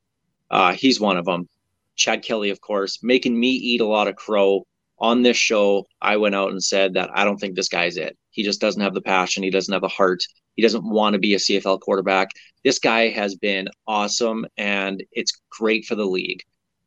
Uh, 0.50 0.72
he's 0.72 1.00
one 1.00 1.16
of 1.16 1.24
them. 1.24 1.48
Chad 1.96 2.22
Kelly, 2.22 2.50
of 2.50 2.60
course, 2.60 2.98
making 3.02 3.38
me 3.38 3.50
eat 3.50 3.80
a 3.80 3.86
lot 3.86 4.08
of 4.08 4.16
crow 4.16 4.66
on 4.98 5.22
this 5.22 5.36
show. 5.36 5.86
I 6.00 6.16
went 6.18 6.34
out 6.34 6.50
and 6.50 6.62
said 6.62 6.94
that 6.94 7.10
I 7.14 7.24
don't 7.24 7.38
think 7.38 7.54
this 7.54 7.68
guy's 7.68 7.96
it. 7.96 8.16
He 8.30 8.42
just 8.42 8.60
doesn't 8.60 8.82
have 8.82 8.94
the 8.94 9.00
passion. 9.00 9.42
He 9.42 9.50
doesn't 9.50 9.72
have 9.72 9.82
the 9.82 9.88
heart. 9.88 10.22
He 10.54 10.62
doesn't 10.62 10.84
want 10.84 11.14
to 11.14 11.18
be 11.18 11.34
a 11.34 11.38
CFL 11.38 11.80
quarterback. 11.80 12.28
This 12.64 12.78
guy 12.78 13.08
has 13.08 13.34
been 13.34 13.68
awesome, 13.86 14.46
and 14.56 15.02
it's 15.12 15.40
great 15.50 15.84
for 15.84 15.94
the 15.94 16.06
league. 16.06 16.42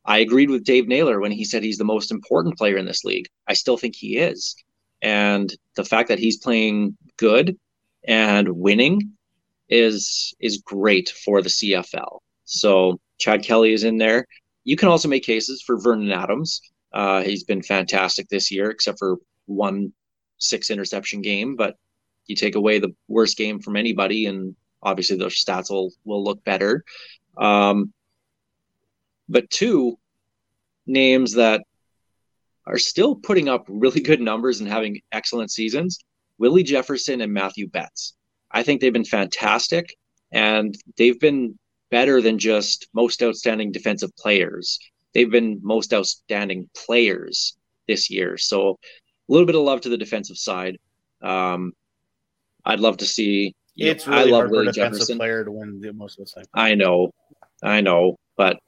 I 0.05 0.19
agreed 0.19 0.49
with 0.49 0.63
Dave 0.63 0.87
Naylor 0.87 1.19
when 1.19 1.31
he 1.31 1.45
said 1.45 1.63
he's 1.63 1.77
the 1.77 1.83
most 1.83 2.11
important 2.11 2.57
player 2.57 2.77
in 2.77 2.85
this 2.85 3.03
league. 3.03 3.27
I 3.47 3.53
still 3.53 3.77
think 3.77 3.95
he 3.95 4.17
is. 4.17 4.55
And 5.01 5.53
the 5.75 5.85
fact 5.85 6.09
that 6.09 6.19
he's 6.19 6.37
playing 6.37 6.97
good 7.17 7.57
and 8.07 8.49
winning 8.49 9.13
is 9.69 10.33
is 10.39 10.57
great 10.57 11.09
for 11.09 11.41
the 11.41 11.49
CFL. 11.49 12.19
So 12.45 12.99
Chad 13.19 13.43
Kelly 13.43 13.73
is 13.73 13.83
in 13.83 13.97
there. 13.97 14.25
You 14.63 14.75
can 14.75 14.89
also 14.89 15.07
make 15.07 15.23
cases 15.23 15.61
for 15.61 15.79
Vernon 15.79 16.11
Adams. 16.11 16.61
Uh, 16.91 17.21
he's 17.21 17.43
been 17.43 17.61
fantastic 17.61 18.27
this 18.29 18.51
year, 18.51 18.71
except 18.71 18.99
for 18.99 19.17
one 19.45 19.93
six 20.37 20.69
interception 20.69 21.21
game. 21.21 21.55
But 21.55 21.75
you 22.25 22.35
take 22.35 22.55
away 22.55 22.79
the 22.79 22.95
worst 23.07 23.37
game 23.37 23.59
from 23.59 23.75
anybody, 23.75 24.25
and 24.25 24.55
obviously 24.81 25.17
those 25.17 25.43
stats 25.43 25.69
will 25.69 25.91
will 26.03 26.23
look 26.23 26.43
better. 26.43 26.83
Um, 27.37 27.93
but 29.29 29.49
two 29.49 29.97
names 30.87 31.33
that 31.33 31.63
are 32.69 32.77
still 32.77 33.15
putting 33.15 33.49
up 33.49 33.65
really 33.67 33.99
good 34.01 34.21
numbers 34.21 34.59
and 34.59 34.69
having 34.69 35.01
excellent 35.11 35.51
seasons 35.51 35.99
Willie 36.37 36.63
Jefferson 36.63 37.19
and 37.21 37.33
Matthew 37.33 37.67
Betts. 37.67 38.15
I 38.51 38.63
think 38.63 38.79
they've 38.79 38.93
been 38.93 39.03
fantastic 39.03 39.95
and 40.31 40.73
they've 40.97 41.19
been 41.19 41.59
better 41.91 42.21
than 42.21 42.39
just 42.39 42.87
most 42.93 43.21
outstanding 43.21 43.71
defensive 43.71 44.15
players. 44.15 44.79
They've 45.13 45.29
been 45.29 45.59
most 45.61 45.93
outstanding 45.93 46.69
players 46.75 47.57
this 47.87 48.09
year. 48.09 48.37
So 48.37 48.71
a 48.71 48.77
little 49.27 49.45
bit 49.45 49.55
of 49.55 49.63
love 49.63 49.81
to 49.81 49.89
the 49.89 49.97
defensive 49.97 50.37
side. 50.37 50.77
Um, 51.21 51.73
I'd 52.65 52.79
love 52.79 52.97
to 52.97 53.05
see. 53.05 53.53
know, 53.75 53.91
It's 53.91 54.07
really 54.07 54.19
I 54.21 54.23
love 54.25 54.31
hard 54.33 54.49
for 54.49 54.53
a 54.53 54.57
Willie 54.59 54.65
defensive 54.71 54.99
Jefferson. 54.99 55.17
player 55.17 55.43
to 55.43 55.51
win 55.51 55.81
the 55.81 55.91
most 55.93 56.19
of 56.19 56.25
the 56.25 56.31
time. 56.31 56.45
I 56.53 56.75
know, 56.75 57.11
I 57.61 57.81
know, 57.81 58.17
but 58.37 58.59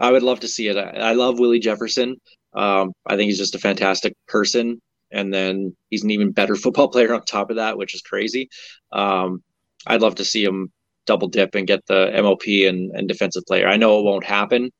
I 0.00 0.10
would 0.10 0.22
love 0.22 0.40
to 0.40 0.48
see 0.48 0.68
it. 0.68 0.76
I, 0.76 1.10
I 1.10 1.12
love 1.12 1.38
Willie 1.38 1.60
Jefferson. 1.60 2.16
Um, 2.52 2.92
I 3.06 3.16
think 3.16 3.28
he's 3.28 3.38
just 3.38 3.54
a 3.54 3.58
fantastic 3.58 4.14
person, 4.26 4.80
and 5.10 5.32
then 5.32 5.76
he's 5.90 6.04
an 6.04 6.10
even 6.10 6.32
better 6.32 6.56
football 6.56 6.88
player 6.88 7.14
on 7.14 7.24
top 7.24 7.50
of 7.50 7.56
that, 7.56 7.78
which 7.78 7.94
is 7.94 8.02
crazy. 8.02 8.48
Um, 8.92 9.42
I'd 9.86 10.02
love 10.02 10.16
to 10.16 10.24
see 10.24 10.44
him 10.44 10.72
double 11.06 11.28
dip 11.28 11.54
and 11.54 11.66
get 11.66 11.86
the 11.86 12.10
MOP 12.22 12.42
and, 12.68 12.90
and 12.92 13.08
defensive 13.08 13.44
player. 13.46 13.66
I 13.66 13.76
know 13.76 13.98
it 13.98 14.04
won't 14.04 14.24
happen, 14.24 14.70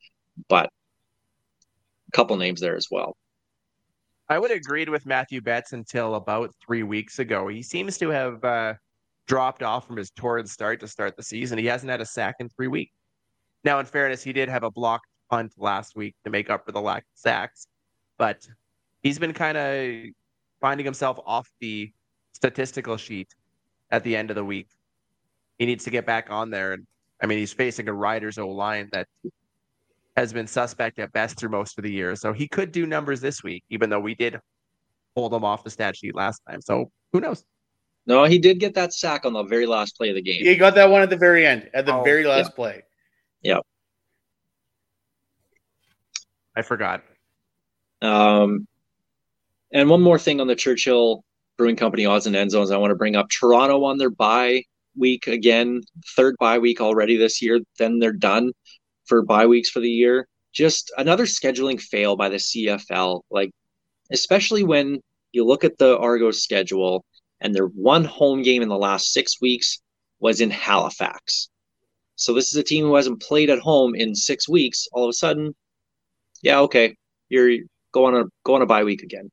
but 0.48 0.66
a 0.66 2.12
couple 2.12 2.36
names 2.36 2.60
there 2.60 2.76
as 2.76 2.88
well. 2.90 3.16
I 4.28 4.38
would 4.38 4.50
have 4.50 4.58
agreed 4.58 4.88
with 4.88 5.06
Matthew 5.06 5.40
Betts 5.40 5.72
until 5.72 6.14
about 6.14 6.54
three 6.64 6.84
weeks 6.84 7.18
ago. 7.18 7.48
He 7.48 7.62
seems 7.62 7.98
to 7.98 8.10
have 8.10 8.44
uh, 8.44 8.74
dropped 9.26 9.64
off 9.64 9.88
from 9.88 9.96
his 9.96 10.10
torrid 10.10 10.48
start 10.48 10.78
to 10.80 10.88
start 10.88 11.16
the 11.16 11.22
season. 11.22 11.58
He 11.58 11.66
hasn't 11.66 11.90
had 11.90 12.00
a 12.00 12.06
sack 12.06 12.36
in 12.38 12.48
three 12.48 12.68
weeks. 12.68 12.92
Now, 13.64 13.80
in 13.80 13.86
fairness, 13.86 14.22
he 14.22 14.32
did 14.32 14.48
have 14.48 14.62
a 14.62 14.70
blocked 14.70 15.06
punt 15.30 15.54
last 15.56 15.96
week 15.96 16.14
to 16.24 16.30
make 16.30 16.50
up 16.50 16.66
for 16.66 16.72
the 16.72 16.80
lack 16.80 17.02
of 17.02 17.08
sacks, 17.14 17.68
but 18.18 18.46
he's 19.02 19.18
been 19.18 19.32
kind 19.32 19.56
of 19.56 20.12
finding 20.60 20.84
himself 20.84 21.18
off 21.24 21.48
the 21.60 21.90
statistical 22.32 22.96
sheet 22.96 23.28
at 23.90 24.04
the 24.04 24.16
end 24.16 24.30
of 24.30 24.36
the 24.36 24.44
week. 24.44 24.68
He 25.58 25.66
needs 25.66 25.84
to 25.84 25.90
get 25.90 26.04
back 26.04 26.30
on 26.30 26.50
there. 26.50 26.72
And 26.72 26.86
I 27.22 27.26
mean, 27.26 27.38
he's 27.38 27.52
facing 27.52 27.88
a 27.88 27.92
Riders 27.92 28.38
O 28.38 28.48
line 28.48 28.88
that 28.92 29.06
has 30.16 30.32
been 30.32 30.46
suspect 30.46 30.98
at 30.98 31.12
best 31.12 31.38
through 31.38 31.50
most 31.50 31.78
of 31.78 31.84
the 31.84 31.92
year. 31.92 32.16
So 32.16 32.32
he 32.32 32.48
could 32.48 32.72
do 32.72 32.86
numbers 32.86 33.20
this 33.20 33.42
week, 33.42 33.64
even 33.70 33.88
though 33.88 34.00
we 34.00 34.14
did 34.14 34.38
hold 35.16 35.32
him 35.32 35.44
off 35.44 35.64
the 35.64 35.70
stat 35.70 35.96
sheet 35.96 36.14
last 36.14 36.42
time. 36.48 36.60
So 36.60 36.90
who 37.12 37.20
knows? 37.20 37.44
No, 38.06 38.24
he 38.24 38.38
did 38.38 38.58
get 38.58 38.74
that 38.74 38.92
sack 38.92 39.24
on 39.24 39.32
the 39.34 39.42
very 39.44 39.66
last 39.66 39.96
play 39.96 40.08
of 40.08 40.16
the 40.16 40.22
game. 40.22 40.42
He 40.42 40.56
got 40.56 40.74
that 40.74 40.90
one 40.90 41.02
at 41.02 41.10
the 41.10 41.16
very 41.16 41.46
end, 41.46 41.70
at 41.74 41.86
the 41.86 41.94
Oh, 41.94 42.02
very 42.02 42.24
last 42.24 42.56
play. 42.56 42.82
I 46.60 46.62
forgot. 46.62 47.02
Um, 48.02 48.68
and 49.72 49.88
one 49.88 50.02
more 50.02 50.18
thing 50.18 50.42
on 50.42 50.46
the 50.46 50.54
Churchill 50.54 51.24
Brewing 51.56 51.76
Company 51.76 52.04
odds 52.04 52.26
and 52.26 52.36
end 52.36 52.50
zones, 52.50 52.70
I 52.70 52.76
want 52.76 52.90
to 52.90 52.96
bring 52.96 53.16
up 53.16 53.30
Toronto 53.30 53.82
on 53.84 53.96
their 53.96 54.10
bye 54.10 54.64
week 54.94 55.26
again, 55.26 55.80
third 56.14 56.36
bye 56.38 56.58
week 56.58 56.82
already 56.82 57.16
this 57.16 57.40
year. 57.40 57.60
Then 57.78 57.98
they're 57.98 58.12
done 58.12 58.52
for 59.06 59.22
bye 59.22 59.46
weeks 59.46 59.70
for 59.70 59.80
the 59.80 59.88
year. 59.88 60.28
Just 60.52 60.92
another 60.98 61.24
scheduling 61.24 61.80
fail 61.80 62.14
by 62.14 62.28
the 62.28 62.36
CFL. 62.36 63.22
Like, 63.30 63.52
especially 64.12 64.62
when 64.62 65.00
you 65.32 65.46
look 65.46 65.64
at 65.64 65.78
the 65.78 65.96
Argos 65.96 66.42
schedule 66.42 67.06
and 67.40 67.54
their 67.54 67.68
one 67.68 68.04
home 68.04 68.42
game 68.42 68.60
in 68.60 68.68
the 68.68 68.76
last 68.76 69.14
six 69.14 69.40
weeks 69.40 69.80
was 70.18 70.42
in 70.42 70.50
Halifax. 70.50 71.48
So 72.16 72.34
this 72.34 72.48
is 72.48 72.56
a 72.56 72.62
team 72.62 72.84
who 72.84 72.96
hasn't 72.96 73.22
played 73.22 73.48
at 73.48 73.60
home 73.60 73.94
in 73.94 74.14
six 74.14 74.46
weeks. 74.46 74.86
All 74.92 75.04
of 75.04 75.08
a 75.08 75.14
sudden, 75.14 75.54
yeah, 76.42 76.60
okay, 76.60 76.96
you're 77.28 77.58
going 77.92 78.14
on 78.14 78.22
a 78.22 78.26
go 78.44 78.54
on 78.54 78.62
a 78.62 78.66
bye 78.66 78.84
week 78.84 79.02
again. 79.02 79.30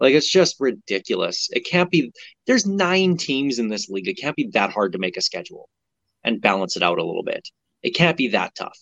Like 0.00 0.14
it's 0.14 0.30
just 0.30 0.56
ridiculous. 0.58 1.48
It 1.52 1.60
can't 1.60 1.90
be. 1.90 2.12
There's 2.46 2.66
nine 2.66 3.16
teams 3.16 3.58
in 3.58 3.68
this 3.68 3.88
league. 3.88 4.08
It 4.08 4.14
can't 4.14 4.36
be 4.36 4.48
that 4.52 4.70
hard 4.72 4.92
to 4.92 4.98
make 4.98 5.16
a 5.16 5.22
schedule 5.22 5.68
and 6.24 6.40
balance 6.40 6.76
it 6.76 6.82
out 6.82 6.98
a 6.98 7.04
little 7.04 7.22
bit. 7.22 7.48
It 7.82 7.90
can't 7.90 8.16
be 8.16 8.28
that 8.28 8.54
tough. 8.54 8.78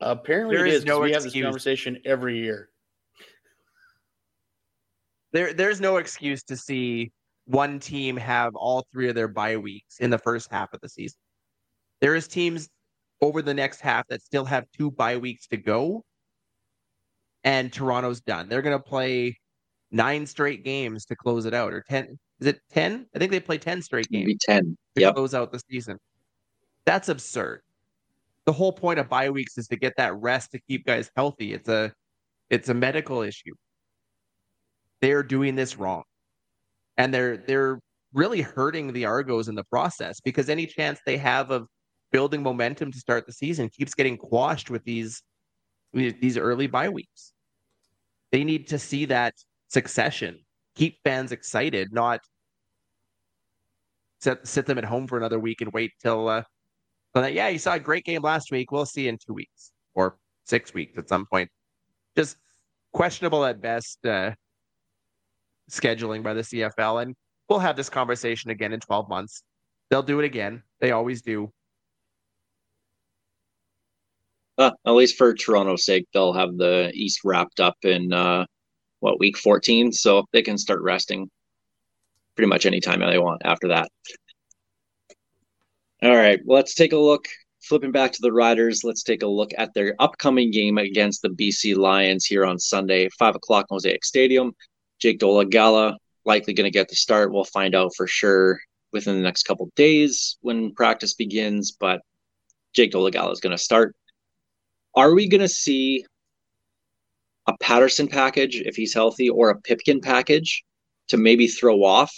Apparently, 0.00 0.56
There 0.56 0.66
it 0.66 0.70
is 0.70 0.74
is. 0.78 0.84
'cause 0.84 0.88
no 0.88 1.00
we 1.00 1.12
have 1.12 1.22
this 1.22 1.32
conversation 1.32 2.00
every 2.04 2.38
year. 2.38 2.70
There, 5.32 5.52
there's 5.52 5.80
no 5.80 5.96
excuse 5.98 6.42
to 6.44 6.56
see 6.56 7.12
one 7.44 7.80
team 7.80 8.16
have 8.16 8.54
all 8.54 8.86
three 8.92 9.08
of 9.08 9.14
their 9.14 9.28
bye 9.28 9.56
weeks 9.56 9.98
in 10.00 10.10
the 10.10 10.18
first 10.18 10.50
half 10.50 10.72
of 10.72 10.80
the 10.80 10.88
season. 10.88 11.18
There 12.00 12.14
is 12.14 12.28
teams 12.28 12.68
over 13.20 13.42
the 13.42 13.54
next 13.54 13.80
half 13.80 14.06
that 14.08 14.22
still 14.22 14.44
have 14.44 14.64
two 14.76 14.90
bye 14.90 15.16
weeks 15.16 15.46
to 15.48 15.56
go, 15.56 16.04
and 17.44 17.72
Toronto's 17.72 18.20
done. 18.20 18.48
They're 18.48 18.62
going 18.62 18.76
to 18.76 18.82
play 18.82 19.36
nine 19.90 20.26
straight 20.26 20.64
games 20.64 21.04
to 21.06 21.16
close 21.16 21.46
it 21.46 21.54
out, 21.54 21.72
or 21.72 21.82
ten. 21.88 22.18
Is 22.40 22.46
it 22.46 22.60
ten? 22.70 23.06
I 23.14 23.18
think 23.18 23.32
they 23.32 23.40
play 23.40 23.58
ten 23.58 23.82
straight 23.82 24.08
games. 24.10 24.26
Maybe 24.26 24.38
ten. 24.40 24.76
to 24.96 25.00
Yep. 25.00 25.14
close 25.14 25.34
out 25.34 25.52
the 25.52 25.60
season. 25.70 25.98
That's 26.84 27.08
absurd. 27.08 27.62
The 28.44 28.52
whole 28.52 28.72
point 28.72 28.98
of 28.98 29.08
bye 29.08 29.30
weeks 29.30 29.58
is 29.58 29.68
to 29.68 29.76
get 29.76 29.94
that 29.96 30.14
rest 30.16 30.52
to 30.52 30.60
keep 30.60 30.86
guys 30.86 31.10
healthy. 31.16 31.52
It's 31.52 31.68
a 31.68 31.92
it's 32.50 32.68
a 32.70 32.74
medical 32.74 33.22
issue. 33.22 33.54
They're 35.00 35.22
doing 35.22 35.54
this 35.54 35.76
wrong. 35.76 36.02
And 36.96 37.12
they're 37.12 37.36
they're 37.36 37.78
really 38.14 38.40
hurting 38.40 38.92
the 38.92 39.04
Argos 39.04 39.48
in 39.48 39.54
the 39.54 39.64
process 39.64 40.20
because 40.20 40.48
any 40.48 40.66
chance 40.66 40.98
they 41.04 41.18
have 41.18 41.50
of 41.50 41.66
building 42.10 42.42
momentum 42.42 42.90
to 42.90 42.98
start 42.98 43.26
the 43.26 43.32
season 43.32 43.68
keeps 43.68 43.94
getting 43.94 44.16
quashed 44.16 44.70
with 44.70 44.82
these 44.84 45.22
these 45.92 46.36
early 46.36 46.66
bye 46.66 46.88
weeks. 46.88 47.32
They 48.32 48.44
need 48.44 48.68
to 48.68 48.78
see 48.78 49.06
that 49.06 49.34
succession, 49.68 50.40
keep 50.74 50.98
fans 51.04 51.32
excited, 51.32 51.92
not 51.92 52.20
sit 54.20 54.46
sit 54.46 54.66
them 54.66 54.78
at 54.78 54.84
home 54.84 55.06
for 55.06 55.16
another 55.16 55.38
week 55.38 55.60
and 55.60 55.72
wait 55.72 55.92
till 56.02 56.28
uh 56.28 56.42
so 57.14 57.22
that. 57.22 57.32
Yeah 57.32 57.48
you 57.48 57.58
saw 57.58 57.74
a 57.74 57.80
great 57.80 58.04
game 58.04 58.22
last 58.22 58.50
week. 58.50 58.70
We'll 58.70 58.86
see 58.86 59.08
in 59.08 59.18
two 59.18 59.34
weeks 59.34 59.72
or 59.94 60.18
six 60.44 60.74
weeks 60.74 60.98
at 60.98 61.08
some 61.08 61.26
point. 61.26 61.50
Just 62.16 62.36
questionable 62.92 63.44
at 63.44 63.60
best 63.60 64.04
uh 64.04 64.32
scheduling 65.70 66.22
by 66.22 66.32
the 66.32 66.40
cfl 66.40 67.02
and 67.02 67.14
we'll 67.48 67.58
have 67.58 67.76
this 67.76 67.90
conversation 67.90 68.50
again 68.50 68.72
in 68.72 68.80
12 68.80 69.08
months. 69.08 69.42
They'll 69.90 70.02
do 70.02 70.20
it 70.20 70.24
again. 70.24 70.62
They 70.80 70.92
always 70.92 71.22
do 71.22 71.50
Uh, 74.58 74.72
at 74.84 74.92
least 74.92 75.16
for 75.16 75.34
Toronto's 75.34 75.84
sake, 75.84 76.06
they'll 76.12 76.32
have 76.32 76.56
the 76.56 76.90
East 76.92 77.20
wrapped 77.24 77.60
up 77.60 77.76
in 77.82 78.12
uh, 78.12 78.44
what 78.98 79.20
week 79.20 79.38
14, 79.38 79.92
so 79.92 80.24
they 80.32 80.42
can 80.42 80.58
start 80.58 80.82
resting 80.82 81.30
pretty 82.34 82.48
much 82.48 82.66
anytime 82.66 83.00
they 83.00 83.18
want 83.18 83.42
after 83.44 83.68
that. 83.68 83.88
All 86.02 86.14
right, 86.14 86.40
let's 86.44 86.74
take 86.74 86.92
a 86.92 86.98
look. 86.98 87.26
Flipping 87.60 87.92
back 87.92 88.12
to 88.12 88.18
the 88.22 88.32
Riders, 88.32 88.82
let's 88.82 89.02
take 89.02 89.22
a 89.22 89.26
look 89.26 89.50
at 89.56 89.74
their 89.74 89.94
upcoming 89.98 90.50
game 90.50 90.78
against 90.78 91.22
the 91.22 91.28
BC 91.28 91.76
Lions 91.76 92.24
here 92.24 92.46
on 92.46 92.58
Sunday, 92.58 93.08
five 93.18 93.34
o'clock 93.34 93.66
Mosaic 93.70 94.04
Stadium. 94.04 94.52
Jake 95.00 95.18
Dolegala 95.20 95.96
likely 96.24 96.54
going 96.54 96.64
to 96.64 96.70
get 96.70 96.88
the 96.88 96.96
start. 96.96 97.32
We'll 97.32 97.44
find 97.44 97.74
out 97.74 97.94
for 97.96 98.06
sure 98.06 98.60
within 98.92 99.16
the 99.16 99.22
next 99.22 99.44
couple 99.44 99.70
days 99.76 100.38
when 100.40 100.72
practice 100.74 101.14
begins, 101.14 101.72
but 101.72 102.00
Jake 102.72 102.92
Dolegala 102.92 103.32
is 103.32 103.40
going 103.40 103.56
to 103.56 103.62
start. 103.62 103.94
Are 104.98 105.14
we 105.14 105.28
going 105.28 105.42
to 105.42 105.48
see 105.48 106.04
a 107.46 107.56
Patterson 107.58 108.08
package 108.08 108.56
if 108.56 108.74
he's 108.74 108.92
healthy 108.92 109.28
or 109.30 109.48
a 109.48 109.60
Pipkin 109.60 110.00
package 110.00 110.64
to 111.06 111.16
maybe 111.16 111.46
throw 111.46 111.84
off 111.84 112.12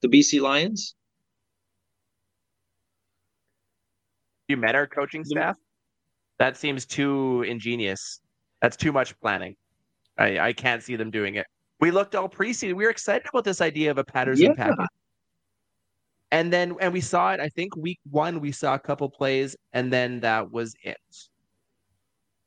the 0.00 0.08
BC 0.08 0.40
Lions? 0.40 0.94
you 4.48 4.56
met 4.56 4.74
our 4.74 4.86
coaching 4.86 5.24
staff? 5.24 5.56
That 6.38 6.56
seems 6.56 6.86
too 6.86 7.44
ingenious. 7.46 8.20
That's 8.62 8.78
too 8.78 8.92
much 8.92 9.18
planning. 9.20 9.54
I 10.16 10.38
i 10.38 10.52
can't 10.54 10.82
see 10.82 10.96
them 10.96 11.10
doing 11.10 11.34
it. 11.34 11.46
We 11.80 11.90
looked 11.90 12.14
all 12.14 12.30
preseason 12.30 12.76
we 12.76 12.84
were 12.84 12.90
excited 12.90 13.26
about 13.28 13.44
this 13.44 13.60
idea 13.60 13.90
of 13.90 13.98
a 13.98 14.04
patterson 14.04 14.46
Yeah. 14.46 14.54
package. 14.54 14.86
And 16.30 16.50
then 16.50 16.76
and 16.80 16.94
we 16.94 17.02
saw 17.02 17.32
it 17.34 17.40
i 17.40 17.50
think 17.50 17.76
week 17.76 17.98
one 18.10 18.40
we 18.40 18.52
saw 18.52 18.72
a 18.74 18.78
couple 18.78 19.10
plays 19.10 19.54
and 19.74 19.92
then 19.92 20.20
that 20.20 20.50
was 20.50 20.74
it 20.82 20.96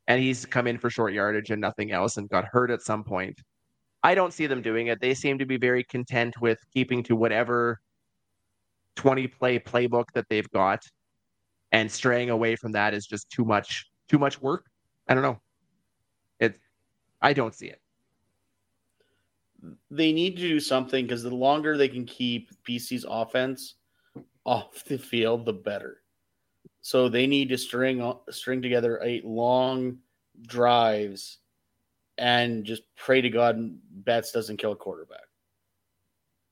and 0.09 0.19
he's 0.19 0.43
come 0.45 0.65
in 0.65 0.77
for 0.77 0.89
short 0.89 1.13
yardage 1.13 1.51
and 1.51 1.61
nothing 1.61 1.91
else 1.91 2.17
and 2.17 2.27
got 2.29 2.43
hurt 2.43 2.71
at 2.71 2.81
some 2.81 3.03
point. 3.03 3.39
I 4.01 4.15
don't 4.15 4.33
see 4.33 4.47
them 4.47 4.61
doing 4.61 4.87
it. 4.87 4.99
They 4.99 5.13
seem 5.13 5.37
to 5.37 5.45
be 5.45 5.57
very 5.57 5.83
content 5.83 6.41
with 6.41 6.57
keeping 6.73 7.03
to 7.03 7.15
whatever 7.15 7.79
20 8.95 9.27
play 9.27 9.59
playbook 9.59 10.05
that 10.15 10.25
they've 10.29 10.49
got 10.49 10.83
and 11.71 11.89
straying 11.89 12.31
away 12.31 12.55
from 12.55 12.71
that 12.71 12.95
is 12.95 13.05
just 13.05 13.29
too 13.29 13.45
much 13.45 13.85
too 14.09 14.17
much 14.17 14.41
work. 14.41 14.65
I 15.07 15.13
don't 15.13 15.23
know. 15.23 15.39
It 16.39 16.59
i 17.21 17.31
don't 17.31 17.53
see 17.53 17.67
it. 17.67 17.79
They 19.91 20.11
need 20.11 20.37
to 20.37 20.41
do 20.41 20.59
something 20.59 21.05
because 21.05 21.21
the 21.21 21.35
longer 21.35 21.77
they 21.77 21.89
can 21.89 22.05
keep 22.05 22.49
BC's 22.67 23.05
offense 23.07 23.75
off 24.43 24.83
the 24.85 24.97
field, 24.97 25.45
the 25.45 25.53
better. 25.53 26.01
So 26.89 27.07
they 27.07 27.27
need 27.27 27.49
to 27.49 27.57
string 27.59 28.01
string 28.31 28.63
together 28.63 28.99
eight 29.03 29.23
long 29.23 29.99
drives 30.41 31.37
and 32.17 32.65
just 32.65 32.81
pray 32.97 33.21
to 33.21 33.29
God 33.29 33.77
Betts 33.91 34.31
doesn't 34.31 34.57
kill 34.57 34.71
a 34.71 34.75
quarterback. 34.75 35.27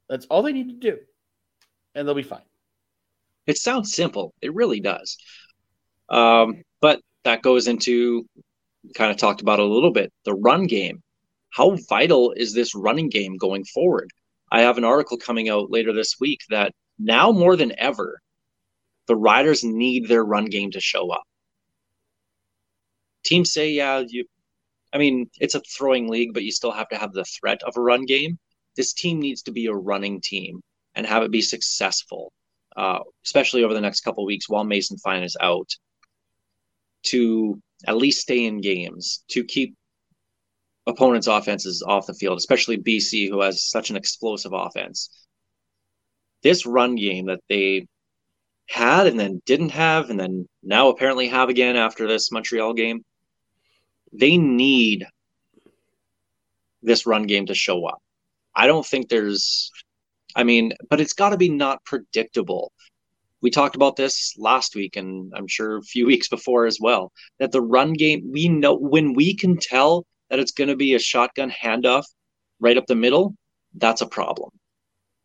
That's 0.08 0.28
all 0.28 0.44
they 0.44 0.54
need 0.54 0.70
to 0.70 0.92
do, 0.92 1.00
and 1.96 2.08
they'll 2.08 2.14
be 2.14 2.22
fine. 2.22 2.46
It 3.48 3.58
sounds 3.58 3.96
simple. 3.96 4.32
It 4.40 4.54
really 4.54 4.80
does. 4.80 5.18
Um, 6.08 6.62
but 6.82 7.02
that 7.24 7.42
goes 7.42 7.68
into 7.68 8.28
kind 8.96 9.10
of 9.10 9.18
talked 9.18 9.42
about 9.42 9.58
a 9.58 9.66
little 9.66 9.92
bit 9.92 10.14
the 10.24 10.36
run 10.36 10.68
game. 10.68 11.02
How 11.50 11.78
vital 11.90 12.32
is 12.34 12.54
this 12.54 12.76
running 12.76 13.10
game 13.10 13.38
going 13.38 13.64
forward? 13.66 14.12
I 14.52 14.62
have 14.62 14.78
an 14.78 14.86
article 14.86 15.18
coming 15.18 15.50
out 15.50 15.72
later 15.72 15.94
this 15.94 16.20
week 16.20 16.42
that 16.52 16.74
now 17.00 17.32
more 17.32 17.56
than 17.56 17.74
ever, 17.80 18.22
the 19.08 19.16
Riders 19.16 19.64
need 19.64 20.08
their 20.08 20.24
run 20.24 20.46
game 20.46 20.72
to 20.72 20.80
show 20.80 21.12
up. 21.12 21.24
Teams 23.24 23.52
say, 23.52 23.72
yeah, 23.72 24.04
you, 24.08 24.26
I 24.94 24.98
mean, 24.98 25.30
it's 25.40 25.56
a 25.56 25.62
throwing 25.62 26.10
league, 26.10 26.34
but 26.34 26.44
you 26.44 26.52
still 26.52 26.72
have 26.72 26.90
to 26.90 26.98
have 26.98 27.14
the 27.14 27.26
threat 27.26 27.62
of 27.64 27.76
a 27.76 27.82
run 27.82 28.06
game. 28.06 28.38
This 28.76 28.94
team 28.94 29.20
needs 29.20 29.42
to 29.44 29.52
be 29.52 29.66
a 29.66 29.74
running 29.74 30.22
team 30.22 30.62
and 30.96 31.06
have 31.06 31.24
it 31.24 31.32
be 31.32 31.42
successful 31.42 32.32
uh, 32.78 33.00
especially 33.26 33.64
over 33.64 33.74
the 33.74 33.82
next 33.82 34.02
couple 34.02 34.24
weeks 34.26 34.48
while 34.48 34.64
Mason 34.64 34.98
Fine 35.00 35.24
is 35.24 35.36
out, 35.42 35.70
to 37.04 37.60
at 37.88 37.98
least 37.98 38.22
stay 38.22 38.46
in 38.46 38.62
games, 38.62 39.24
to 39.30 39.44
keep 39.44 39.76
opponents' 40.86 41.28
offenses 41.28 41.84
off 41.86 42.06
the 42.06 42.14
field, 42.14 42.38
especially 42.38 42.78
BC, 42.78 43.30
who 43.30 43.42
has 43.42 43.64
such 43.64 43.90
an 43.90 43.96
explosive 43.96 44.54
offense. 44.54 45.10
This 46.44 46.66
run 46.66 46.96
game 46.96 47.26
that 47.26 47.42
they 47.50 47.88
had 48.68 49.08
and 49.08 49.20
then 49.20 49.42
didn't 49.46 49.70
have, 49.70 50.10
and 50.10 50.20
then 50.20 50.48
now 50.64 50.90
apparently 50.90 51.28
have 51.28 51.50
again 51.50 51.76
after 51.76 52.08
this 52.08 52.32
Montreal 52.32 52.74
game, 52.74 53.04
they 54.14 54.38
need 54.38 55.06
this 56.82 57.06
run 57.06 57.24
game 57.24 57.46
to 57.48 57.54
show 57.54 57.86
up. 57.86 58.02
I 58.56 58.68
don't 58.68 58.86
think 58.86 59.10
there's 59.10 59.72
I 60.36 60.44
mean, 60.44 60.74
but 60.90 61.02
it's 61.02 61.14
got 61.14 61.30
to 61.30 61.38
be 61.38 61.50
not 61.50 61.84
predictable. 61.84 62.72
We 63.42 63.50
talked 63.50 63.76
about 63.76 63.96
this 63.96 64.36
last 64.38 64.76
week, 64.76 64.96
and 64.96 65.34
I'm 65.36 65.48
sure 65.48 65.78
a 65.78 65.82
few 65.82 66.06
weeks 66.14 66.28
before 66.28 66.66
as 66.66 66.78
well. 66.80 67.12
That 67.40 67.52
the 67.52 67.62
run 67.62 67.94
game, 67.94 68.32
we 68.32 68.48
know 68.48 68.76
when 68.76 69.14
we 69.14 69.36
can 69.36 69.58
tell 69.58 70.06
that 70.30 70.40
it's 70.40 70.52
going 70.52 70.70
to 70.70 70.76
be 70.76 70.94
a 70.94 71.00
shotgun 71.00 71.52
handoff 71.52 72.04
right 72.60 72.78
up 72.78 72.86
the 72.88 72.96
middle, 72.96 73.36
that's 73.76 74.02
a 74.02 74.08
problem. 74.08 74.52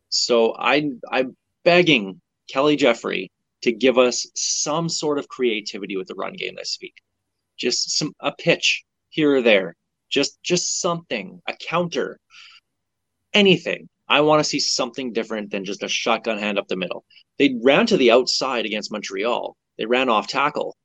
So 0.09 0.55
I 0.59 0.91
I'm 1.11 1.37
begging 1.65 2.21
Kelly 2.49 2.77
Jeffrey 2.77 3.31
to 3.63 3.73
give 3.73 3.99
us 3.99 4.27
some 4.35 4.89
sort 4.89 5.19
of 5.19 5.29
creativity 5.29 5.97
with 5.97 6.09
the 6.09 6.15
run 6.15 6.35
game 6.35 6.55
this 6.57 6.79
week. 6.81 6.95
Just 7.57 7.97
some 7.97 8.13
a 8.21 8.33
pitch 8.33 8.85
here 9.09 9.37
or 9.37 9.43
there. 9.43 9.77
Just 10.11 10.43
just 10.43 10.81
something, 10.81 11.41
a 11.47 11.55
counter, 11.55 12.19
anything. 13.33 13.89
I 14.09 14.21
want 14.21 14.41
to 14.41 14.49
see 14.49 14.59
something 14.61 15.13
different 15.13 15.51
than 15.51 15.65
just 15.65 15.83
a 15.83 15.89
shotgun 15.89 16.39
hand 16.39 16.59
up 16.59 16.69
the 16.69 16.77
middle. 16.77 17.05
They 17.39 17.57
ran 17.63 17.87
to 17.87 17.97
the 17.97 18.11
outside 18.11 18.67
against 18.67 18.93
Montreal. 18.93 19.57
They 19.79 19.87
ran 19.87 20.11
off 20.11 20.27
tackle, 20.27 20.77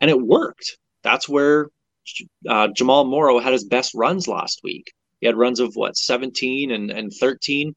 and 0.00 0.10
it 0.10 0.20
worked. 0.20 0.76
That's 1.02 1.28
where 1.28 1.68
uh, 2.48 2.68
Jamal 2.74 3.04
Morrow 3.04 3.38
had 3.38 3.52
his 3.52 3.64
best 3.64 3.92
runs 3.94 4.26
last 4.26 4.60
week. 4.64 4.92
He 5.20 5.26
had 5.26 5.36
runs 5.36 5.60
of 5.60 5.76
what 5.76 5.96
17 5.96 6.72
and, 6.72 6.90
and 6.90 7.12
13 7.12 7.74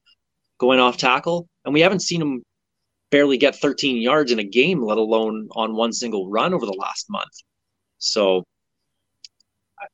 going 0.58 0.80
off 0.80 0.96
tackle, 0.96 1.48
and 1.64 1.72
we 1.72 1.82
haven't 1.82 2.00
seen 2.00 2.20
him 2.20 2.42
barely 3.16 3.38
get 3.38 3.56
13 3.56 3.96
yards 3.96 4.30
in 4.30 4.38
a 4.38 4.44
game, 4.44 4.82
let 4.82 4.98
alone 4.98 5.48
on 5.52 5.74
one 5.74 5.90
single 5.90 6.28
run 6.28 6.52
over 6.52 6.66
the 6.66 6.76
last 6.78 7.08
month. 7.08 7.32
So 7.96 8.44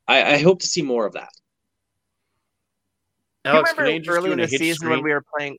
I, 0.08 0.34
I 0.34 0.38
hope 0.38 0.60
to 0.62 0.66
see 0.66 0.82
more 0.82 1.06
of 1.06 1.12
that. 1.12 1.28
Alex, 3.44 3.74
do 3.74 3.84
you 3.84 3.90
interest 3.90 4.08
remember 4.08 4.18
early 4.18 4.32
in 4.32 4.40
in 4.40 4.44
the 4.44 4.50
hit 4.50 4.58
season 4.58 4.90
when 4.90 5.02
we 5.04 5.12
were 5.12 5.22
playing? 5.36 5.56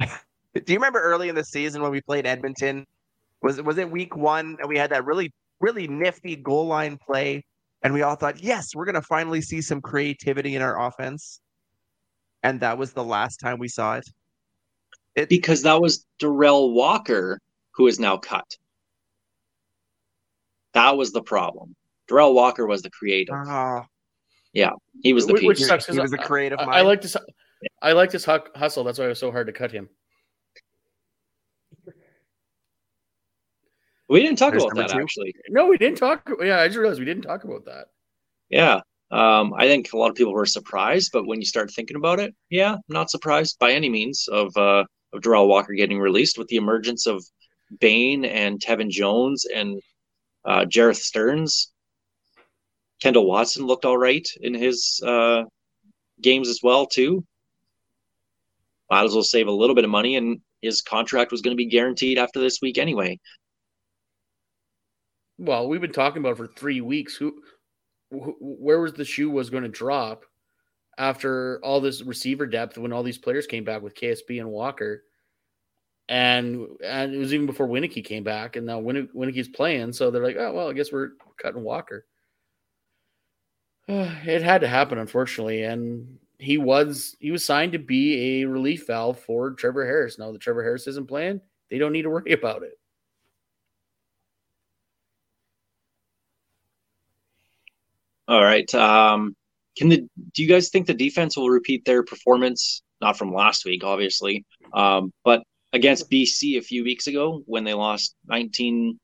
do 0.00 0.72
you 0.72 0.78
remember 0.78 1.00
early 1.00 1.28
in 1.28 1.36
the 1.36 1.44
season 1.44 1.80
when 1.80 1.92
we 1.92 2.00
played 2.00 2.26
Edmonton? 2.26 2.84
Was 3.40 3.58
it 3.58 3.64
was 3.64 3.78
it 3.78 3.88
week 3.88 4.16
one 4.16 4.56
and 4.58 4.68
we 4.68 4.76
had 4.76 4.90
that 4.90 5.04
really 5.04 5.32
really 5.60 5.86
nifty 5.86 6.34
goal 6.34 6.66
line 6.66 6.98
play, 6.98 7.44
and 7.82 7.94
we 7.94 8.02
all 8.02 8.16
thought, 8.16 8.42
yes, 8.42 8.74
we're 8.74 8.84
gonna 8.84 9.00
finally 9.02 9.42
see 9.42 9.60
some 9.60 9.80
creativity 9.80 10.56
in 10.56 10.62
our 10.62 10.88
offense, 10.88 11.40
and 12.42 12.58
that 12.60 12.78
was 12.78 12.92
the 12.92 13.04
last 13.04 13.36
time 13.36 13.60
we 13.60 13.68
saw 13.68 13.94
it. 13.96 14.08
It 15.16 15.28
Because 15.28 15.62
that 15.62 15.80
was 15.80 16.06
Derel 16.20 16.72
Walker, 16.72 17.40
who 17.72 17.86
is 17.86 17.98
now 17.98 18.16
cut. 18.16 18.56
That 20.74 20.96
was 20.96 21.12
the 21.12 21.22
problem. 21.22 21.74
Derel 22.08 22.34
Walker 22.34 22.66
was 22.66 22.82
the 22.82 22.90
creative. 22.90 23.34
oh, 23.34 23.82
He 25.02 25.12
was 25.12 25.26
the 25.26 25.32
Which- 25.34 25.42
which 25.42 25.58
piece. 25.58 25.68
sucks, 25.68 25.86
he 25.86 25.92
'cause 25.92 26.02
was 26.02 26.12
a 26.12 26.18
creative 26.18 26.58
I. 26.58 26.64
I 26.64 26.80
like 26.82 27.02
this. 27.02 27.16
I 27.82 27.92
like 27.92 28.10
this 28.10 28.24
hu- 28.24 28.38
hustle. 28.54 28.84
That's 28.84 28.98
why 28.98 29.06
it 29.06 29.08
was 29.08 29.18
so 29.18 29.30
hard 29.30 29.46
to 29.48 29.52
cut 29.52 29.70
him. 29.72 29.88
We 34.08 34.22
didn't 34.22 34.38
talk 34.38 34.52
There's 34.52 34.64
about 34.64 34.76
that 34.76 34.90
two. 34.90 35.00
actually. 35.00 35.34
No, 35.48 35.66
we 35.66 35.78
didn't 35.78 35.98
talk. 35.98 36.28
Yeah, 36.42 36.60
I 36.60 36.66
just 36.66 36.78
realized 36.78 36.98
we 36.98 37.06
didn't 37.06 37.22
talk 37.22 37.44
about 37.44 37.64
that. 37.66 37.86
Yeah. 38.48 38.80
Um, 39.12 39.54
I 39.54 39.66
think 39.66 39.92
a 39.92 39.96
lot 39.96 40.10
of 40.10 40.16
people 40.16 40.32
were 40.32 40.46
surprised, 40.46 41.10
but 41.12 41.26
when 41.26 41.40
you 41.40 41.46
start 41.46 41.70
thinking 41.70 41.96
about 41.96 42.18
it, 42.20 42.34
yeah, 42.48 42.74
I'm 42.74 42.80
not 42.88 43.10
surprised 43.10 43.58
by 43.60 43.72
any 43.72 43.88
means 43.88 44.26
of 44.28 44.56
uh, 44.56 44.84
of 45.12 45.22
Derel 45.22 45.48
Walker 45.48 45.74
getting 45.74 45.98
released 45.98 46.38
with 46.38 46.48
the 46.48 46.56
emergence 46.56 47.06
of 47.06 47.24
Bane 47.78 48.24
and 48.24 48.60
Tevin 48.60 48.90
Jones 48.90 49.44
and 49.44 49.80
uh, 50.44 50.64
Jerreth 50.64 50.96
Sterns. 50.96 51.72
Kendall 53.00 53.26
Watson 53.26 53.66
looked 53.66 53.84
all 53.84 53.96
right 53.98 54.26
in 54.40 54.54
his 54.54 55.00
uh, 55.04 55.44
games 56.20 56.48
as 56.48 56.60
well 56.62 56.86
too. 56.86 57.24
Might 58.90 59.04
as 59.04 59.14
well 59.14 59.22
save 59.22 59.46
a 59.46 59.52
little 59.52 59.74
bit 59.74 59.84
of 59.84 59.90
money, 59.90 60.16
and 60.16 60.40
his 60.62 60.82
contract 60.82 61.30
was 61.30 61.40
going 61.42 61.56
to 61.56 61.56
be 61.56 61.70
guaranteed 61.70 62.18
after 62.18 62.40
this 62.40 62.58
week 62.60 62.76
anyway. 62.76 63.18
Well, 65.38 65.68
we've 65.68 65.80
been 65.80 65.92
talking 65.92 66.20
about 66.20 66.36
for 66.36 66.48
three 66.48 66.80
weeks. 66.80 67.14
Who, 67.16 67.40
wh- 68.10 68.36
where 68.40 68.80
was 68.80 68.92
the 68.92 69.04
shoe 69.04 69.30
was 69.30 69.48
going 69.48 69.62
to 69.62 69.68
drop 69.68 70.24
after 71.00 71.58
all 71.64 71.80
this 71.80 72.02
receiver 72.02 72.46
depth 72.46 72.76
when 72.78 72.92
all 72.92 73.02
these 73.02 73.18
players 73.18 73.46
came 73.46 73.64
back 73.64 73.80
with 73.82 73.94
KSB 73.96 74.38
and 74.40 74.50
Walker, 74.50 75.04
and 76.08 76.66
and 76.84 77.14
it 77.14 77.18
was 77.18 77.32
even 77.32 77.46
before 77.46 77.66
Winicky 77.66 78.04
came 78.04 78.22
back, 78.22 78.56
and 78.56 78.66
now 78.66 78.80
Winnick, 78.80 79.08
Winnicky's 79.14 79.48
playing, 79.48 79.92
so 79.94 80.10
they're 80.10 80.22
like, 80.22 80.36
oh 80.38 80.52
well, 80.52 80.68
I 80.68 80.74
guess 80.74 80.92
we're 80.92 81.12
cutting 81.38 81.62
Walker. 81.64 82.06
It 83.88 84.42
had 84.42 84.60
to 84.60 84.68
happen, 84.68 84.98
unfortunately, 84.98 85.62
and 85.64 86.18
he 86.38 86.58
was 86.58 87.16
he 87.20 87.30
was 87.30 87.44
signed 87.44 87.72
to 87.72 87.78
be 87.78 88.42
a 88.42 88.46
relief 88.48 88.86
valve 88.86 89.18
for 89.20 89.52
Trevor 89.52 89.84
Harris. 89.86 90.18
Now 90.18 90.32
that 90.32 90.40
Trevor 90.40 90.62
Harris 90.62 90.86
isn't 90.86 91.08
playing, 91.08 91.40
they 91.70 91.78
don't 91.78 91.92
need 91.92 92.02
to 92.02 92.10
worry 92.10 92.32
about 92.34 92.62
it. 92.62 92.78
All 98.28 98.42
right. 98.44 98.72
Um, 98.74 99.34
can 99.80 99.88
the 99.88 100.06
do 100.34 100.42
you 100.42 100.48
guys 100.48 100.68
think 100.68 100.86
the 100.86 100.92
defense 100.92 101.38
will 101.38 101.48
repeat 101.48 101.86
their 101.86 102.02
performance? 102.02 102.82
Not 103.00 103.16
from 103.16 103.32
last 103.32 103.64
week, 103.64 103.82
obviously, 103.82 104.44
um, 104.74 105.10
but 105.24 105.42
against 105.72 106.10
BC 106.10 106.58
a 106.58 106.60
few 106.60 106.84
weeks 106.84 107.06
ago 107.06 107.42
when 107.46 107.64
they 107.64 107.72
lost 107.72 108.14
19, 108.26 108.98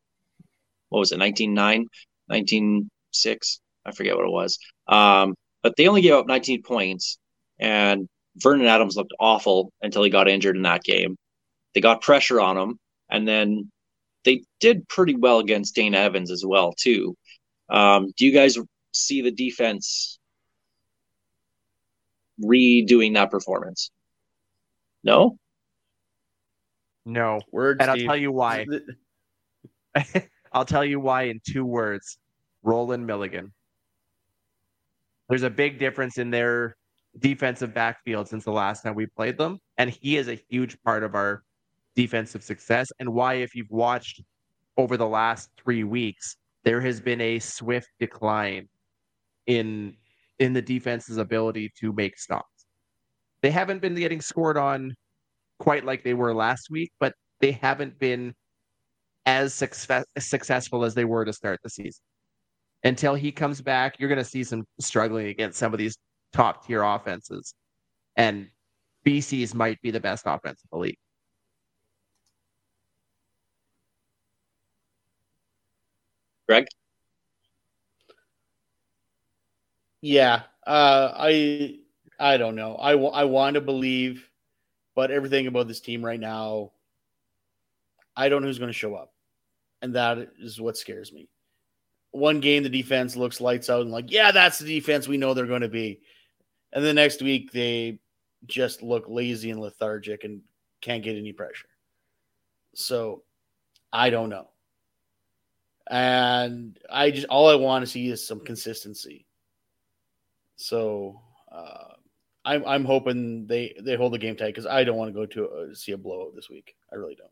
what 0.91 0.99
was 0.99 1.13
it, 1.13 1.17
19 1.17 1.55
9, 1.55 1.87
19 2.29 2.91
6? 3.11 3.61
I 3.87 3.93
forget 3.93 4.17
what 4.17 4.27
it 4.27 4.31
was. 4.31 4.59
Um, 4.87 5.35
but 5.63 5.77
they 5.79 5.89
only 5.89 6.03
gave 6.03 6.13
up 6.13 6.27
19 6.27 6.63
points, 6.63 7.17
and 7.59 8.07
Vernon 8.37 8.67
Adams 8.67 8.97
looked 8.97 9.15
awful 9.19 9.73
until 9.81 10.03
he 10.03 10.11
got 10.11 10.29
injured 10.29 10.57
in 10.57 10.63
that 10.63 10.83
game. 10.83 11.17
They 11.75 11.81
got 11.81 12.03
pressure 12.03 12.39
on 12.39 12.59
him, 12.59 12.79
and 13.09 13.27
then 13.27 13.71
they 14.27 14.43
did 14.61 14.87
pretty 14.89 15.17
well 15.17 15.39
against 15.39 15.75
Dane 15.75 15.95
Evans 15.95 16.31
as 16.31 16.45
well, 16.47 16.75
too. 16.79 17.17
Um, 17.71 18.13
do 18.19 18.27
you 18.27 18.33
guys 18.33 18.59
see 18.93 19.23
the 19.23 19.31
defense 19.33 20.19
redoing 22.43 23.15
that 23.15 23.31
performance? 23.31 23.91
No? 25.03 25.39
no, 27.07 27.41
Word, 27.53 27.81
and 27.81 27.91
I'll 27.91 27.97
Steve. 27.97 28.07
tell 28.09 28.17
you 28.17 28.33
why. 28.33 28.67
I'll 30.53 30.65
tell 30.65 30.85
you 30.85 30.99
why 30.99 31.23
in 31.25 31.41
two 31.49 31.65
words. 31.65 32.19
Rolan 32.63 33.07
Milligan. 33.07 33.53
There's 35.29 35.45
a 35.45 35.51
big 35.51 35.79
difference 35.79 36.19
in 36.19 36.31
their 36.31 36.77
defensive 37.19 37.73
backfield 37.73 38.29
since 38.29 38.45
the 38.45 38.53
last 38.53 38.83
time 38.83 38.95
we 38.95 39.07
played 39.07 39.39
them. 39.39 39.59
And 39.79 39.91
he 39.91 40.17
is 40.17 40.29
a 40.29 40.39
huge 40.51 40.81
part 40.83 41.05
of 41.05 41.15
our 41.15 41.43
defensive 41.95 42.43
success. 42.43 42.89
And 42.99 43.13
why, 43.15 43.35
if 43.35 43.55
you've 43.55 43.71
watched 43.71 44.23
over 44.77 44.97
the 44.97 45.07
last 45.07 45.51
three 45.57 45.85
weeks, 45.85 46.37
there 46.65 46.81
has 46.81 47.01
been 47.01 47.21
a 47.21 47.39
swift 47.39 47.89
decline 48.01 48.69
in 49.47 49.97
in 50.39 50.53
the 50.53 50.63
defense's 50.63 51.19
ability 51.19 51.73
to 51.81 51.93
make 51.93 52.19
stops. 52.19 52.67
They 53.43 53.51
haven't 53.51 53.81
been 53.81 53.95
getting 53.95 54.21
scored 54.21 54.57
on 54.57 54.95
quite 55.59 55.85
like 55.85 56.05
they 56.05 56.15
were 56.15 56.35
last 56.35 56.71
week, 56.71 56.93
but 57.01 57.15
they 57.41 57.53
haven't 57.53 57.99
been 57.99 58.35
as 59.25 59.55
success, 59.55 60.05
successful 60.19 60.85
as 60.85 60.95
they 60.95 61.05
were 61.05 61.25
to 61.25 61.33
start 61.33 61.61
the 61.63 61.71
season. 61.71 62.03
Until 62.85 63.15
he 63.15 63.33
comes 63.33 63.61
back, 63.61 63.99
you're 63.99 64.09
going 64.09 64.19
to 64.19 64.25
see 64.25 64.45
some 64.45 64.65
struggling 64.79 65.27
against 65.29 65.59
some 65.59 65.73
of 65.73 65.79
these 65.79 65.97
top 66.33 66.67
tier 66.67 66.83
offenses. 66.83 67.55
And 68.17 68.49
BC's 69.05 69.55
might 69.55 69.81
be 69.83 69.91
the 69.91 70.01
best 70.01 70.25
offense 70.27 70.61
in 70.63 70.69
the 70.71 70.79
league. 70.79 70.99
Greg? 76.49 76.67
Yeah, 80.07 80.43
uh, 80.65 81.11
I 81.17 81.81
I 82.21 82.37
don't 82.37 82.55
know. 82.55 82.77
I 82.77 82.93
I 82.93 83.25
want 83.25 83.55
to 83.55 83.61
believe, 83.61 84.31
but 84.95 85.11
everything 85.11 85.49
about 85.49 85.67
this 85.67 85.81
team 85.81 86.05
right 86.05 86.21
now, 86.21 86.71
I 88.17 88.29
don't 88.29 88.41
know 88.41 88.47
who's 88.47 88.61
going 88.61 88.69
to 88.69 88.79
show 88.79 88.95
up, 88.95 89.13
and 89.83 89.97
that 89.97 90.19
is 90.39 90.61
what 90.61 90.77
scares 90.77 91.13
me. 91.13 91.29
One 92.13 92.39
game, 92.39 92.63
the 92.63 92.69
defense 92.69 93.17
looks 93.17 93.41
lights 93.41 93.69
out 93.69 93.83
and 93.83 93.91
like, 93.91 94.13
yeah, 94.13 94.31
that's 94.31 94.61
the 94.61 94.79
defense 94.79 95.09
we 95.09 95.17
know 95.19 95.35
they're 95.35 95.45
going 95.45 95.63
to 95.63 95.69
be, 95.69 96.01
and 96.73 96.85
the 96.85 96.95
next 96.95 97.21
week 97.21 97.51
they 97.51 97.99
just 98.47 98.85
look 98.85 99.07
lazy 99.09 99.51
and 99.51 99.59
lethargic 99.59 100.23
and 100.23 100.41
can't 100.83 101.03
get 101.03 101.17
any 101.17 101.33
pressure. 101.33 101.67
So, 102.77 103.25
I 103.93 104.11
don't 104.11 104.29
know, 104.29 104.51
and 105.91 106.79
I 106.89 107.11
just 107.11 107.27
all 107.27 107.49
I 107.49 107.57
want 107.57 107.85
to 107.85 107.91
see 107.91 108.09
is 108.09 108.25
some 108.25 108.39
consistency. 108.39 109.26
So 110.57 111.21
uh, 111.53 111.95
I'm 112.45 112.65
I'm 112.67 112.85
hoping 112.85 113.47
they 113.47 113.77
they 113.83 113.97
hold 113.97 114.13
the 114.13 114.19
game 114.19 114.37
tight 114.37 114.49
because 114.49 114.67
I 114.67 114.85
don't 114.85 114.97
want 114.97 115.09
to 115.09 115.15
go 115.15 115.27
to 115.27 115.49
uh, 115.49 115.75
see 115.75 115.93
a 115.93 115.99
blowout 115.99 116.35
this 116.35 116.51
week. 116.51 116.77
I 116.93 116.97
really 116.97 117.15
don't. 117.15 117.31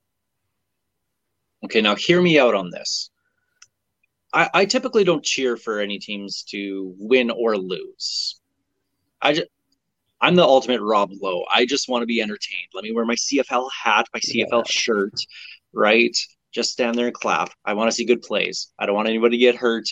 Okay, 1.65 1.81
now 1.81 1.95
hear 1.95 2.21
me 2.21 2.39
out 2.39 2.55
on 2.55 2.71
this. 2.71 3.11
I, 4.35 4.51
I 4.53 4.65
typically 4.65 5.05
don't 5.05 5.25
cheer 5.25 5.57
for 5.57 5.81
any 5.81 5.99
teams 5.99 6.43
to 6.51 6.95
win 6.99 7.31
or 7.31 7.57
lose. 7.57 8.41
I 9.23 9.33
just, 9.33 9.49
I'm 10.21 10.35
the 10.35 10.43
ultimate 10.43 10.83
Rob 10.83 11.11
Lowe. 11.23 11.45
I 11.53 11.65
just 11.65 11.89
want 11.89 12.03
to 12.03 12.07
be 12.07 12.21
entertained. 12.21 12.69
Let 12.75 12.85
me 12.85 12.93
wear 12.93 13.07
my 13.07 13.15
CFL 13.15 13.71
hat, 13.83 14.07
my 14.13 14.21
CFL 14.21 14.69
shirt, 14.69 15.15
right? 15.73 16.17
Just 16.53 16.73
stand 16.73 16.99
there 16.99 17.07
and 17.07 17.15
clap. 17.15 17.51
I 17.65 17.75
want 17.75 17.91
to 17.91 17.95
see 17.95 18.05
good 18.05 18.23
plays. 18.23 18.73
I 18.79 18.87
don't 18.87 18.95
want 18.95 19.09
anybody 19.09 19.39
to 19.39 19.41
get 19.41 19.57
hurt. 19.57 19.89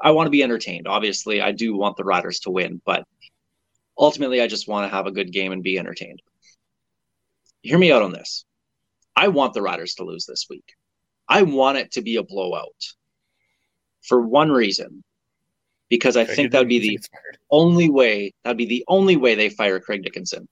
I 0.00 0.12
want 0.12 0.26
to 0.26 0.30
be 0.30 0.42
entertained. 0.42 0.88
Obviously, 0.88 1.40
I 1.40 1.52
do 1.52 1.76
want 1.76 1.96
the 1.96 2.04
Riders 2.04 2.40
to 2.40 2.50
win, 2.50 2.80
but 2.84 3.04
ultimately, 3.98 4.40
I 4.40 4.46
just 4.46 4.68
want 4.68 4.90
to 4.90 4.94
have 4.96 5.06
a 5.06 5.12
good 5.12 5.32
game 5.32 5.52
and 5.52 5.62
be 5.62 5.78
entertained. 5.78 6.22
hear 7.62 7.78
me 7.78 7.92
out 7.92 8.02
on 8.02 8.12
this. 8.12 8.44
I 9.14 9.28
want 9.28 9.52
the 9.52 9.62
Riders 9.62 9.94
to 9.96 10.04
lose 10.04 10.24
this 10.24 10.46
week. 10.48 10.74
I 11.28 11.42
want 11.42 11.78
it 11.78 11.92
to 11.92 12.02
be 12.02 12.16
a 12.16 12.22
blowout 12.22 12.94
for 14.02 14.20
one 14.20 14.50
reason, 14.50 15.04
because 15.88 16.16
I 16.16 16.24
think 16.24 16.52
that 16.52 16.60
would 16.60 16.68
be 16.68 16.78
the 16.78 17.00
only 17.50 17.90
way 17.90 18.32
that'd 18.42 18.56
be 18.56 18.66
the 18.66 18.84
only 18.88 19.16
way 19.16 19.34
they 19.34 19.50
fire 19.50 19.80
Craig 19.80 20.02
Dickenson 20.02 20.48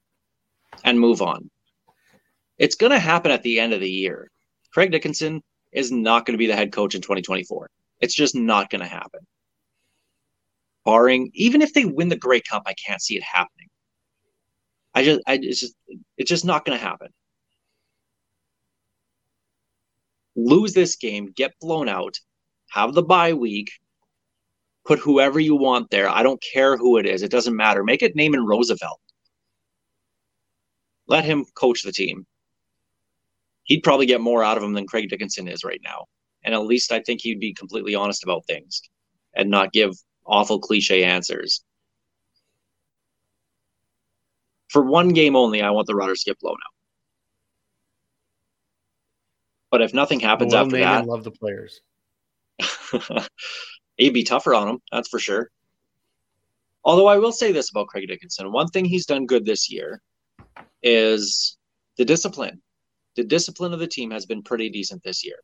and 0.83 0.99
move 0.99 1.21
on. 1.21 1.49
It's 2.57 2.75
going 2.75 2.91
to 2.91 2.99
happen 2.99 3.31
at 3.31 3.41
the 3.41 3.59
end 3.59 3.73
of 3.73 3.79
the 3.79 3.89
year. 3.89 4.29
Craig 4.71 4.91
Dickenson 4.91 5.41
is 5.71 5.91
not 5.91 6.25
going 6.25 6.33
to 6.33 6.37
be 6.37 6.47
the 6.47 6.55
head 6.55 6.71
coach 6.71 6.93
in 6.93 7.01
2024. 7.01 7.69
It's 8.01 8.13
just 8.13 8.35
not 8.35 8.69
going 8.69 8.81
to 8.81 8.87
happen. 8.87 9.21
Barring 10.85 11.29
even 11.33 11.61
if 11.61 11.73
they 11.73 11.85
win 11.85 12.09
the 12.09 12.15
Grey 12.15 12.41
Cup, 12.41 12.63
I 12.65 12.73
can't 12.73 13.01
see 13.01 13.15
it 13.15 13.23
happening. 13.23 13.67
I 14.95 15.03
just 15.03 15.21
I 15.27 15.39
it's 15.41 15.59
just 15.59 15.75
it's 16.17 16.29
just 16.29 16.45
not 16.45 16.65
going 16.65 16.77
to 16.77 16.83
happen. 16.83 17.09
Lose 20.35 20.73
this 20.73 20.95
game, 20.95 21.31
get 21.35 21.51
blown 21.59 21.89
out, 21.89 22.17
have 22.69 22.93
the 22.93 23.03
bye 23.03 23.33
week, 23.33 23.71
put 24.85 24.99
whoever 24.99 25.39
you 25.39 25.55
want 25.55 25.89
there. 25.89 26.09
I 26.09 26.23
don't 26.23 26.41
care 26.41 26.77
who 26.77 26.97
it 26.97 27.05
is. 27.05 27.23
It 27.23 27.31
doesn't 27.31 27.55
matter. 27.55 27.83
Make 27.83 28.01
it 28.01 28.15
Naaman 28.15 28.45
Roosevelt. 28.45 28.99
Let 31.07 31.25
him 31.25 31.45
coach 31.55 31.83
the 31.83 31.91
team. 31.91 32.25
He'd 33.63 33.83
probably 33.83 34.05
get 34.05 34.21
more 34.21 34.43
out 34.43 34.57
of 34.57 34.63
him 34.63 34.73
than 34.73 34.87
Craig 34.87 35.09
Dickenson 35.09 35.47
is 35.47 35.63
right 35.63 35.81
now. 35.83 36.05
And 36.43 36.53
at 36.53 36.65
least 36.65 36.91
I 36.91 37.01
think 37.01 37.21
he'd 37.21 37.39
be 37.39 37.53
completely 37.53 37.95
honest 37.95 38.23
about 38.23 38.45
things 38.47 38.81
and 39.35 39.49
not 39.49 39.73
give 39.73 39.93
awful 40.29 40.59
cliche 40.59 41.03
answers. 41.03 41.63
For 44.69 44.83
one 44.83 45.09
game 45.09 45.35
only, 45.35 45.61
I 45.61 45.71
want 45.71 45.87
the 45.87 45.95
Riders 45.95 46.23
to 46.23 46.31
get 46.31 46.39
blown 46.39 46.53
out. 46.53 46.75
But 49.71 49.81
if 49.81 49.93
nothing 49.93 50.19
happens 50.19 50.53
Well, 50.53 50.65
after 50.65 50.77
that, 50.77 50.99
and 50.99 51.07
love 51.07 51.23
the 51.23 51.31
players. 51.31 51.81
He'd 53.97 54.13
be 54.13 54.23
tougher 54.23 54.53
on 54.53 54.67
him, 54.67 54.79
that's 54.91 55.09
for 55.09 55.19
sure. 55.19 55.49
Although 56.83 57.07
I 57.07 57.17
will 57.17 57.31
say 57.31 57.51
this 57.51 57.69
about 57.69 57.87
Craig 57.87 58.07
Dickenson, 58.07 58.51
one 58.51 58.67
thing 58.67 58.85
he's 58.85 59.05
done 59.05 59.25
good 59.25 59.45
this 59.45 59.71
year 59.71 60.01
is 60.81 61.57
the 61.97 62.05
discipline. 62.05 62.61
The 63.15 63.23
discipline 63.23 63.73
of 63.73 63.79
the 63.79 63.87
team 63.87 64.11
has 64.11 64.25
been 64.25 64.41
pretty 64.41 64.69
decent 64.69 65.03
this 65.03 65.25
year. 65.25 65.35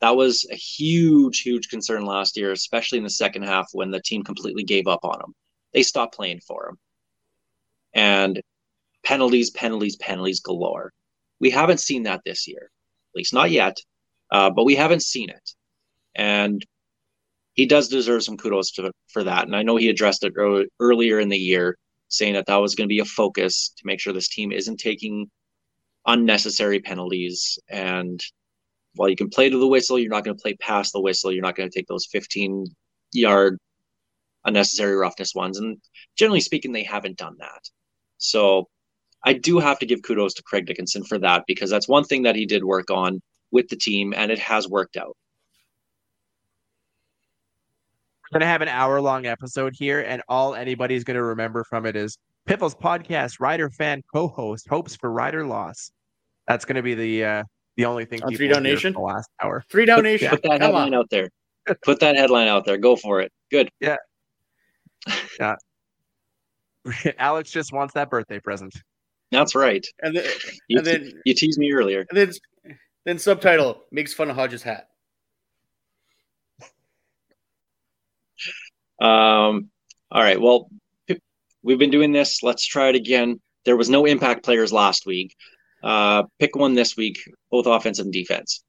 That 0.00 0.16
was 0.16 0.46
a 0.50 0.56
huge, 0.56 1.40
huge 1.40 1.68
concern 1.68 2.04
last 2.04 2.36
year, 2.36 2.52
especially 2.52 2.98
in 2.98 3.04
the 3.04 3.10
second 3.10 3.44
half 3.44 3.68
when 3.72 3.90
the 3.90 4.00
team 4.00 4.22
completely 4.22 4.64
gave 4.64 4.86
up 4.86 5.04
on 5.04 5.20
him. 5.20 5.34
They 5.72 5.82
stopped 5.82 6.14
playing 6.14 6.40
for 6.40 6.68
him. 6.68 6.78
And 7.94 8.42
penalties, 9.04 9.50
penalties, 9.50 9.96
penalties 9.96 10.40
galore. 10.40 10.92
We 11.40 11.50
haven't 11.50 11.80
seen 11.80 12.02
that 12.04 12.22
this 12.24 12.46
year, 12.46 12.70
at 13.14 13.16
least 13.16 13.32
not 13.32 13.50
yet, 13.50 13.78
uh, 14.30 14.50
but 14.50 14.64
we 14.64 14.74
haven't 14.74 15.02
seen 15.02 15.30
it. 15.30 15.50
And 16.14 16.64
he 17.54 17.66
does 17.66 17.88
deserve 17.88 18.22
some 18.22 18.36
kudos 18.36 18.72
to, 18.72 18.92
for 19.08 19.24
that. 19.24 19.46
And 19.46 19.56
I 19.56 19.62
know 19.62 19.76
he 19.76 19.88
addressed 19.88 20.24
it 20.24 20.34
early, 20.36 20.66
earlier 20.78 21.20
in 21.20 21.30
the 21.30 21.38
year, 21.38 21.78
saying 22.08 22.34
that 22.34 22.46
that 22.46 22.56
was 22.56 22.74
going 22.74 22.86
to 22.86 22.92
be 22.92 23.00
a 23.00 23.04
focus 23.04 23.72
to 23.76 23.86
make 23.86 24.00
sure 24.00 24.12
this 24.12 24.28
team 24.28 24.52
isn't 24.52 24.78
taking 24.78 25.30
unnecessary 26.06 26.80
penalties. 26.80 27.58
And 27.68 28.20
while 28.96 29.08
you 29.08 29.16
can 29.16 29.30
play 29.30 29.48
to 29.48 29.58
the 29.58 29.66
whistle, 29.66 29.98
you're 29.98 30.10
not 30.10 30.24
going 30.24 30.36
to 30.36 30.42
play 30.42 30.54
past 30.54 30.92
the 30.92 31.00
whistle. 31.00 31.32
You're 31.32 31.42
not 31.42 31.56
going 31.56 31.68
to 31.68 31.74
take 31.74 31.86
those 31.86 32.06
15 32.06 32.66
yard 33.12 33.58
unnecessary 34.44 34.96
roughness 34.96 35.34
ones. 35.34 35.58
And 35.58 35.78
generally 36.16 36.40
speaking, 36.40 36.72
they 36.72 36.84
haven't 36.84 37.18
done 37.18 37.36
that. 37.38 37.68
So 38.18 38.68
I 39.24 39.32
do 39.32 39.58
have 39.58 39.78
to 39.80 39.86
give 39.86 40.02
kudos 40.02 40.34
to 40.34 40.42
Craig 40.42 40.66
Dickenson 40.66 41.04
for 41.04 41.18
that 41.18 41.44
because 41.46 41.68
that's 41.68 41.88
one 41.88 42.04
thing 42.04 42.22
that 42.22 42.36
he 42.36 42.46
did 42.46 42.64
work 42.64 42.90
on 42.90 43.20
with 43.50 43.68
the 43.68 43.76
team, 43.76 44.14
and 44.16 44.30
it 44.30 44.38
has 44.38 44.68
worked 44.68 44.96
out. 44.96 45.16
We're 48.22 48.40
gonna 48.40 48.50
have 48.50 48.62
an 48.62 48.68
hour 48.68 49.00
long 49.00 49.26
episode 49.26 49.74
here, 49.76 50.00
and 50.00 50.22
all 50.28 50.54
anybody's 50.54 51.04
gonna 51.04 51.22
remember 51.22 51.64
from 51.64 51.86
it 51.86 51.96
is 51.96 52.18
Piffles 52.44 52.74
podcast 52.74 53.40
Rider 53.40 53.70
fan 53.70 54.02
co-host 54.12 54.68
hopes 54.68 54.96
for 54.96 55.10
Rider 55.10 55.46
loss. 55.46 55.90
That's 56.48 56.64
gonna 56.64 56.82
be 56.82 56.94
the 56.94 57.24
uh, 57.24 57.44
the 57.76 57.84
only 57.84 58.04
thing. 58.04 58.22
On 58.22 58.28
people 58.30 58.38
Three 58.38 58.48
donation 58.48 58.64
hear 58.64 58.74
Nation? 58.76 58.92
The 58.94 59.00
last 59.00 59.30
hour. 59.42 59.64
Three 59.70 59.84
down 59.84 60.02
nation. 60.02 60.28
Put 60.30 60.42
that 60.42 60.48
Come 60.52 60.60
headline 60.60 60.94
on. 60.94 61.00
out 61.00 61.10
there. 61.10 61.30
Put 61.84 62.00
that 62.00 62.16
headline 62.16 62.48
out 62.48 62.64
there. 62.64 62.78
Go 62.78 62.96
for 62.96 63.20
it. 63.20 63.32
Good. 63.50 63.70
Yeah. 63.80 63.96
Yeah. 65.38 65.56
Alex 67.18 67.50
just 67.50 67.72
wants 67.72 67.94
that 67.94 68.10
birthday 68.10 68.40
present. 68.40 68.74
That's 69.30 69.54
right. 69.54 69.84
And 70.00 70.16
then, 70.16 70.24
You, 70.68 70.78
and 70.78 70.86
then, 70.86 71.12
you 71.24 71.34
teased 71.34 71.58
me 71.58 71.72
earlier. 71.72 72.06
and 72.10 72.16
then, 72.18 72.32
then 73.04 73.18
subtitle 73.18 73.84
makes 73.92 74.14
fun 74.14 74.30
of 74.30 74.36
Hodges' 74.36 74.62
hat. 74.62 74.88
Um, 79.00 79.70
all 80.10 80.22
right. 80.22 80.40
Well, 80.40 80.70
we've 81.62 81.78
been 81.78 81.90
doing 81.90 82.12
this. 82.12 82.42
Let's 82.42 82.64
try 82.66 82.88
it 82.88 82.94
again. 82.96 83.40
There 83.64 83.76
was 83.76 83.90
no 83.90 84.04
impact 84.06 84.44
players 84.44 84.72
last 84.72 85.06
week. 85.06 85.34
Uh, 85.86 86.24
pick 86.40 86.56
one 86.56 86.74
this 86.74 86.96
week, 86.96 87.16
both 87.48 87.64
offense 87.64 88.00
and 88.00 88.12
defense. 88.12 88.64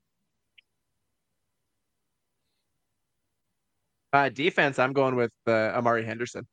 Uh, 4.14 4.30
defense, 4.30 4.78
I'm 4.78 4.94
going 4.94 5.16
with 5.16 5.32
uh, 5.48 5.52
Amari 5.52 6.06
Henderson. 6.06 6.46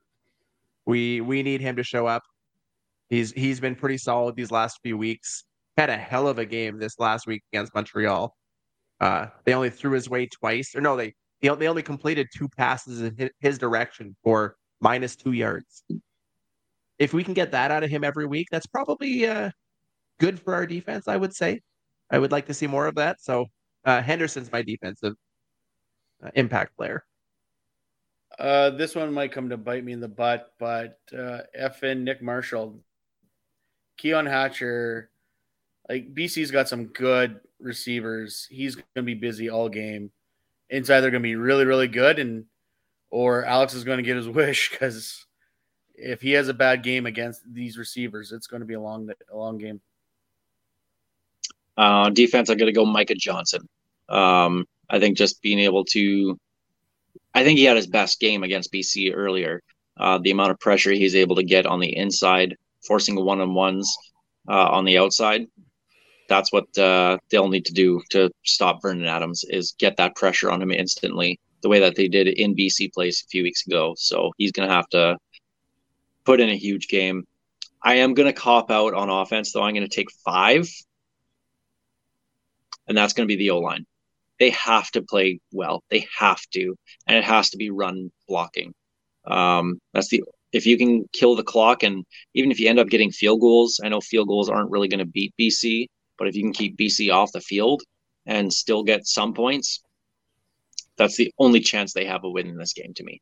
We 0.87 1.21
we 1.21 1.43
need 1.43 1.61
him 1.61 1.77
to 1.77 1.83
show 1.83 2.07
up. 2.07 2.23
He's 3.11 3.31
he's 3.33 3.61
been 3.61 3.75
pretty 3.75 3.99
solid 3.99 4.37
these 4.37 4.51
last 4.51 4.81
few 4.83 4.97
weeks. 4.97 5.45
Had 5.77 5.91
a 5.91 5.99
hell 5.99 6.27
of 6.29 6.39
a 6.39 6.47
game 6.47 6.79
this 6.79 6.99
last 6.99 7.27
week 7.27 7.43
against 7.53 7.75
Montreal. 7.75 8.35
Uh, 9.01 9.27
they 9.45 9.53
only 9.53 9.69
threw 9.69 9.91
his 9.91 10.09
way 10.09 10.27
twice, 10.27 10.75
or 10.75 10.81
no, 10.81 10.97
they 10.97 11.12
they 11.43 11.69
only 11.69 11.83
completed 11.83 12.29
two 12.35 12.49
passes 12.49 13.03
in 13.03 13.29
his 13.39 13.59
direction 13.59 14.17
for 14.25 14.57
minus 14.81 15.15
two 15.15 15.33
yards. 15.33 15.85
If 16.99 17.12
we 17.12 17.23
can 17.23 17.35
get 17.35 17.51
that 17.51 17.71
out 17.71 17.85
of 17.85 17.91
him 17.91 18.03
every 18.03 18.25
week, 18.25 18.49
that's 18.51 18.67
probably 18.67 19.27
uh, 19.27 19.51
good 20.19 20.41
for 20.41 20.55
our 20.55 20.67
defense. 20.67 21.09
I 21.09 21.17
would 21.17 21.35
say. 21.35 21.61
I 22.11 22.19
would 22.19 22.33
like 22.33 22.47
to 22.47 22.55
see 22.55 22.67
more 22.67 22.87
of 22.87 22.95
that. 22.97 23.21
So 23.21 23.47
uh, 23.85 24.03
Henderson's 24.03 24.53
my 24.53 24.62
defensive 24.62 25.15
uh, 26.23 26.31
impact 26.35 26.77
player. 26.77 27.05
Uh, 28.39 28.71
this 28.71 28.95
one 28.95 29.12
might 29.12 29.33
come 29.33 29.49
to 29.49 29.57
bite 29.57 29.85
me 29.85 29.93
in 29.93 30.01
the 30.01 30.09
butt, 30.09 30.53
but 30.59 30.99
uh, 31.12 31.41
effing 31.59 32.01
Nick 32.01 32.21
Marshall, 32.21 32.81
Keon 33.97 34.27
Hatcher, 34.27 35.11
like 35.89 36.15
BC's 36.15 36.51
got 36.51 36.69
some 36.69 36.87
good 36.87 37.41
receivers. 37.61 38.47
He's 38.51 38.75
going 38.75 38.87
to 38.97 39.03
be 39.03 39.15
busy 39.15 39.51
all 39.51 39.69
game. 39.69 40.11
It's 40.69 40.91
either 40.91 41.11
going 41.11 41.23
to 41.23 41.27
be 41.27 41.37
really, 41.37 41.65
really 41.65 41.89
good, 41.89 42.19
and 42.19 42.47
or 43.11 43.45
Alex 43.45 43.75
is 43.75 43.85
going 43.85 43.99
to 43.99 44.03
get 44.03 44.17
his 44.17 44.29
wish 44.29 44.71
because 44.71 45.27
if 45.95 46.21
he 46.21 46.33
has 46.33 46.49
a 46.49 46.55
bad 46.55 46.83
game 46.83 47.07
against 47.07 47.43
these 47.53 47.79
receivers, 47.79 48.33
it's 48.33 48.49
going 48.49 48.61
to 48.61 48.67
be 48.67 48.75
a 48.75 48.81
long, 48.81 49.11
a 49.33 49.37
long 49.37 49.59
game. 49.59 49.81
Uh, 51.77 52.11
defense, 52.11 52.49
I'm 52.49 52.57
going 52.57 52.72
to 52.72 52.79
go 52.79 52.85
Micah 52.85 53.14
Johnson. 53.14 53.68
Um, 54.09 54.66
I 54.89 55.01
think 55.01 55.16
just 55.16 55.43
being 55.43 55.59
able 55.61 55.85
to, 55.87 56.39
I 57.35 57.43
think 57.43 57.59
he 57.59 57.64
had 57.64 57.77
his 57.77 57.87
best 57.87 58.20
game 58.20 58.43
against 58.43 58.72
BC 58.72 59.12
earlier. 59.14 59.62
Uh, 59.97 60.18
the 60.18 60.31
amount 60.31 60.51
of 60.51 60.61
pressure 60.61 60.93
he's 60.93 61.14
able 61.14 61.37
to 61.37 61.43
get 61.43 61.66
on 61.66 61.81
the 61.81 61.97
inside, 61.97 62.57
forcing 62.87 63.22
one 63.22 63.41
on 63.41 63.55
ones 63.55 63.97
uh, 64.49 64.68
on 64.68 64.85
the 64.85 64.99
outside. 64.99 65.47
That's 66.29 66.53
what 66.53 66.77
uh, 66.79 67.18
they'll 67.31 67.49
need 67.49 67.66
to 67.66 67.72
do 67.72 68.03
to 68.11 68.31
stop 68.45 68.83
Vernon 68.83 69.07
Adams 69.07 69.45
is 69.49 69.75
get 69.79 69.97
that 69.99 70.16
pressure 70.16 70.51
on 70.51 70.62
him 70.62 70.70
instantly, 70.70 71.39
the 71.62 71.68
way 71.68 71.81
that 71.81 71.97
they 71.97 72.09
did 72.09 72.29
in 72.29 72.57
BC 72.57 72.93
place 72.93 73.22
a 73.22 73.27
few 73.27 73.43
weeks 73.43 73.66
ago. 73.66 73.95
So 73.97 74.33
he's 74.39 74.53
going 74.53 74.68
to 74.68 74.75
have 74.75 74.89
to 74.91 75.16
put 76.25 76.41
in 76.41 76.49
a 76.49 76.57
huge 76.57 76.89
game. 76.89 77.27
I 77.83 77.97
am 77.97 78.14
going 78.14 78.27
to 78.27 78.33
cop 78.33 78.70
out 78.70 78.95
on 78.95 79.11
offense, 79.11 79.53
though. 79.53 79.62
I'm 79.62 79.75
going 79.75 79.89
to 79.89 79.95
take 79.95 80.11
five 80.25 80.66
and 82.87 82.97
that's 82.97 83.12
going 83.12 83.26
to 83.28 83.32
be 83.32 83.39
the 83.39 83.51
O 83.51 83.59
line. 83.59 83.85
They 84.41 84.51
have 84.51 84.91
to 84.93 85.03
play 85.03 85.41
well. 85.53 85.82
They 85.91 86.07
have 86.18 86.41
to, 86.55 86.74
and 87.07 87.16
it 87.16 87.24
has 87.24 87.51
to 87.51 87.57
be 87.57 87.70
run 87.70 88.11
blocking. 88.28 88.74
Um, 89.26 89.78
that's 89.93 90.09
the 90.09 90.24
if 90.53 90.66
you 90.66 90.78
can 90.78 91.09
kill 91.12 91.35
the 91.35 91.43
clock, 91.43 91.82
and 91.82 92.05
even 92.35 92.51
if 92.51 92.61
you 92.61 92.68
end 92.68 92.78
up 92.78 92.89
getting 92.89 93.11
field 93.11 93.41
goals, 93.41 93.80
I 93.82 93.89
know 93.89 94.01
field 94.01 94.28
goals 94.28 94.49
aren't 94.49 94.70
really 94.70 94.89
going 94.89 95.01
to 95.01 95.07
beat 95.07 95.35
BC, 95.41 95.87
but 96.16 96.28
if 96.28 96.37
you 96.37 96.43
can 96.43 96.53
keep 96.53 96.76
BC 96.76 97.12
off 97.12 97.32
the 97.32 97.41
field 97.41 97.82
and 98.26 98.53
still 98.53 98.85
get 98.85 99.07
some 99.07 99.35
points, 99.35 99.82
that's 100.97 101.16
the 101.16 101.32
only 101.39 101.61
chance 101.61 101.93
they 101.93 102.05
have 102.05 102.24
of 102.24 102.32
winning 102.32 102.57
this 102.57 102.72
game 102.72 102.95
to 102.95 103.05
me. 103.05 103.20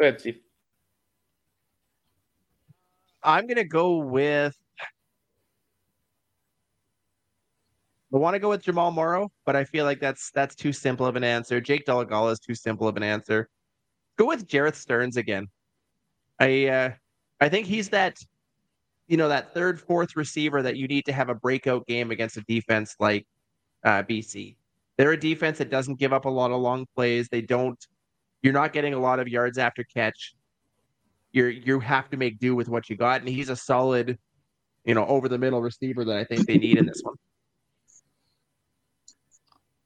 Go 0.00 0.06
ahead, 0.06 0.20
Steve. 0.20 0.40
I'm 3.22 3.46
gonna 3.46 3.64
go 3.64 3.98
with. 3.98 4.56
I 8.12 8.16
want 8.16 8.34
to 8.34 8.38
go 8.38 8.48
with 8.48 8.62
Jamal 8.62 8.90
Morrow, 8.90 9.30
but 9.44 9.54
I 9.54 9.64
feel 9.64 9.84
like 9.84 10.00
that's 10.00 10.30
that's 10.30 10.54
too 10.54 10.72
simple 10.72 11.06
of 11.06 11.16
an 11.16 11.24
answer. 11.24 11.60
Jake 11.60 11.84
Dolegala 11.84 12.32
is 12.32 12.38
too 12.38 12.54
simple 12.54 12.88
of 12.88 12.96
an 12.96 13.02
answer. 13.02 13.48
Go 14.16 14.26
with 14.26 14.48
Jerreth 14.48 14.76
Sterns 14.76 15.16
again. 15.16 15.48
I 16.40 16.66
uh, 16.66 16.90
I 17.40 17.48
think 17.48 17.66
he's 17.66 17.90
that, 17.90 18.18
you 19.08 19.16
know, 19.16 19.28
that 19.28 19.52
third, 19.52 19.80
fourth 19.80 20.16
receiver 20.16 20.62
that 20.62 20.76
you 20.76 20.88
need 20.88 21.04
to 21.06 21.12
have 21.12 21.28
a 21.28 21.34
breakout 21.34 21.86
game 21.86 22.10
against 22.10 22.36
a 22.36 22.42
defense 22.42 22.96
like 22.98 23.26
uh, 23.84 24.02
BC. 24.02 24.56
They're 24.96 25.12
a 25.12 25.20
defense 25.20 25.58
that 25.58 25.70
doesn't 25.70 25.98
give 25.98 26.12
up 26.12 26.24
a 26.24 26.30
lot 26.30 26.50
of 26.50 26.60
long 26.60 26.86
plays. 26.96 27.28
They 27.28 27.42
don't. 27.42 27.78
You're 28.42 28.54
not 28.54 28.72
getting 28.72 28.94
a 28.94 28.98
lot 28.98 29.20
of 29.20 29.28
yards 29.28 29.58
after 29.58 29.84
catch. 29.84 30.34
You're 31.32 31.50
you 31.50 31.78
have 31.80 32.08
to 32.10 32.16
make 32.16 32.38
do 32.38 32.56
with 32.56 32.68
what 32.68 32.88
you 32.88 32.96
got, 32.96 33.20
and 33.20 33.28
he's 33.28 33.50
a 33.50 33.56
solid, 33.56 34.18
you 34.84 34.94
know, 34.94 35.04
over 35.06 35.28
the 35.28 35.38
middle 35.38 35.60
receiver 35.60 36.04
that 36.06 36.16
I 36.16 36.24
think 36.24 36.46
they 36.46 36.56
need 36.56 36.78
in 36.78 36.86
this 36.86 37.02
one. 37.02 37.16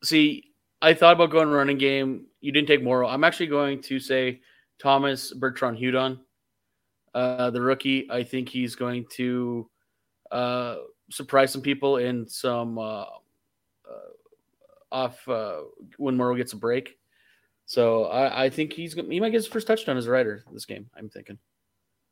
See, 0.05 0.53
I 0.81 0.95
thought 0.95 1.15
about 1.15 1.31
going 1.31 1.49
running 1.49 1.79
game. 1.79 2.27
You 2.41 2.53
didn't 2.53 2.69
take 2.69 2.83
Morrow. 2.83 3.09
I'm 3.09 3.25
actually 3.25 3.47
going 3.47 3.81
to 3.83 4.01
say 4.01 4.41
Thomas 4.81 5.33
Bertrand 5.33 5.79
Hudon, 5.79 6.19
uh, 7.15 7.51
the 7.51 7.61
rookie. 7.61 8.11
I 8.11 8.25
think 8.25 8.49
he's 8.49 8.75
going 8.75 9.07
to 9.13 9.71
uh, 10.31 10.77
surprise 11.11 11.53
some 11.53 11.63
people 11.63 11.99
in 11.99 12.27
some 12.27 12.79
uh, 12.79 13.03
uh, 13.03 14.11
off 14.91 15.29
uh, 15.29 15.61
when 15.99 16.17
Morrow 16.17 16.35
gets 16.35 16.53
a 16.53 16.57
break. 16.57 16.99
So 17.67 18.07
I, 18.07 18.45
I 18.45 18.51
think 18.51 18.73
he's 18.73 18.95
he 18.95 19.21
might 19.21 19.31
get 19.31 19.39
his 19.39 19.47
first 19.47 19.67
touchdown 19.69 19.97
as 19.97 20.07
a 20.07 20.11
rider 20.11 20.43
this 20.53 20.67
game. 20.67 20.91
I'm 20.97 21.09
thinking. 21.09 21.39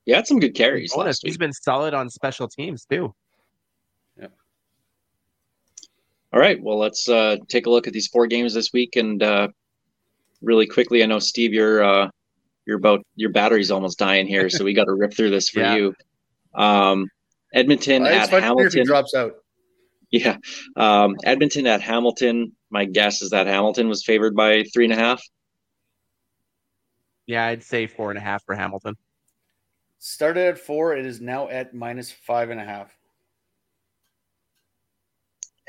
Yeah, 0.06 0.16
had 0.16 0.26
some 0.26 0.38
good 0.40 0.54
carries 0.54 0.92
Bonus, 0.92 1.06
last 1.06 1.22
he's 1.24 1.34
week. 1.34 1.40
been 1.40 1.52
solid 1.52 1.92
on 1.92 2.08
special 2.08 2.48
teams 2.48 2.84
too. 2.84 3.14
All 6.32 6.40
right, 6.40 6.62
well, 6.62 6.78
let's 6.78 7.08
uh, 7.08 7.36
take 7.48 7.66
a 7.66 7.70
look 7.70 7.86
at 7.86 7.92
these 7.92 8.06
four 8.06 8.26
games 8.26 8.54
this 8.54 8.72
week, 8.72 8.94
and 8.96 9.20
uh, 9.22 9.48
really 10.40 10.66
quickly, 10.66 11.02
I 11.02 11.06
know 11.06 11.18
Steve, 11.18 11.52
you're 11.52 11.82
uh, 11.82 12.08
you're 12.66 12.76
about 12.78 13.00
your 13.16 13.30
battery's 13.30 13.70
almost 13.72 13.98
dying 13.98 14.26
here, 14.28 14.48
so 14.48 14.64
we 14.64 14.72
got 14.74 14.84
to 14.84 14.94
rip 14.94 15.12
through 15.14 15.30
this 15.30 15.48
for 15.48 15.60
Yeah. 15.60 15.74
you. 15.76 15.94
Um, 16.54 17.08
Edmonton 17.52 18.06
it's 18.06 18.14
at 18.14 18.30
fun 18.30 18.38
if 18.38 18.42
he 18.42 18.46
Hamilton. 18.48 18.86
drops 18.86 19.14
out. 19.14 19.32
Yeah, 20.12 20.36
um, 20.76 21.16
Edmonton 21.24 21.66
at 21.66 21.80
Hamilton. 21.80 22.52
My 22.70 22.84
guess 22.84 23.22
is 23.22 23.30
that 23.30 23.46
Hamilton 23.48 23.88
was 23.88 24.04
favored 24.04 24.36
by 24.36 24.62
three 24.72 24.84
and 24.84 24.92
a 24.92 24.96
half. 24.96 25.20
Yeah, 27.26 27.46
I'd 27.46 27.62
say 27.64 27.86
four 27.88 28.10
and 28.10 28.18
a 28.18 28.20
half 28.22 28.44
for 28.44 28.54
Hamilton. 28.54 28.96
Started 29.98 30.46
at 30.46 30.58
four. 30.58 30.96
It 30.96 31.06
is 31.06 31.20
now 31.20 31.48
at 31.48 31.74
minus 31.74 32.10
five 32.10 32.50
and 32.50 32.60
a 32.60 32.64
half. 32.64 32.96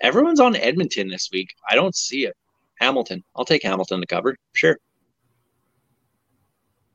Everyone's 0.01 0.39
on 0.39 0.55
Edmonton 0.55 1.07
this 1.07 1.29
week. 1.31 1.49
I 1.69 1.75
don't 1.75 1.95
see 1.95 2.25
it. 2.25 2.35
Hamilton. 2.79 3.23
I'll 3.35 3.45
take 3.45 3.63
Hamilton 3.63 4.01
to 4.01 4.07
cover. 4.07 4.35
Sure. 4.53 4.77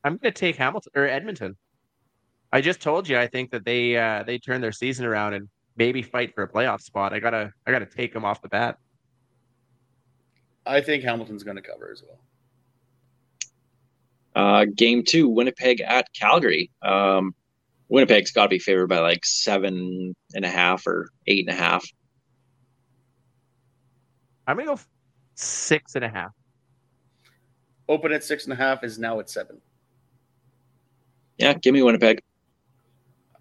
I'm 0.04 0.16
going 0.16 0.32
to 0.32 0.38
take 0.38 0.57
Hamilton 0.57 0.92
or 0.94 1.07
Edmonton. 1.07 1.57
I 2.52 2.61
just 2.61 2.80
told 2.80 3.09
you 3.09 3.18
I 3.18 3.26
think 3.26 3.50
that 3.50 3.64
they 3.64 3.96
uh, 3.96 4.22
they 4.22 4.38
turn 4.38 4.61
their 4.61 4.72
season 4.72 5.04
around 5.04 5.34
and 5.34 5.48
maybe 5.76 6.02
fight 6.02 6.34
for 6.34 6.42
a 6.42 6.48
playoff 6.48 6.80
spot. 6.80 7.12
I 7.12 7.18
gotta 7.18 7.52
I 7.66 7.72
gotta 7.72 7.86
take 7.86 8.12
them 8.12 8.24
off 8.24 8.40
the 8.40 8.48
bat. 8.48 8.78
I 10.64 10.80
think 10.80 11.04
Hamilton's 11.04 11.44
going 11.44 11.57
to 11.57 11.62
cover 11.62 11.90
as 11.92 12.02
well. 12.02 12.18
Uh, 14.34 14.66
game 14.74 15.02
two, 15.04 15.28
Winnipeg 15.28 15.80
at 15.80 16.07
Calgary. 16.12 16.70
Um, 16.82 17.34
Winnipeg's 17.88 18.32
got 18.32 18.44
to 18.44 18.48
be 18.48 18.59
favored 18.59 18.88
by 18.88 18.98
like 18.98 19.24
seven 19.24 20.14
and 20.34 20.44
a 20.44 20.48
half 20.48 20.86
or 20.86 21.11
eight 21.26 21.48
and 21.48 21.57
a 21.57 21.61
half. 21.61 21.86
I'm 24.47 24.57
gonna 24.57 24.76
go 24.76 24.80
six 25.34 25.94
and 25.94 26.05
a 26.05 26.09
half. 26.09 26.32
Open 27.88 28.12
at 28.12 28.24
six 28.24 28.44
and 28.44 28.53
a 28.53 28.57
half 28.57 28.84
is 28.84 28.99
now 28.99 29.20
at 29.20 29.30
seven. 29.30 29.61
Yeah, 31.38 31.55
give 31.55 31.74
me 31.74 31.82
Winnipeg. 31.82 32.22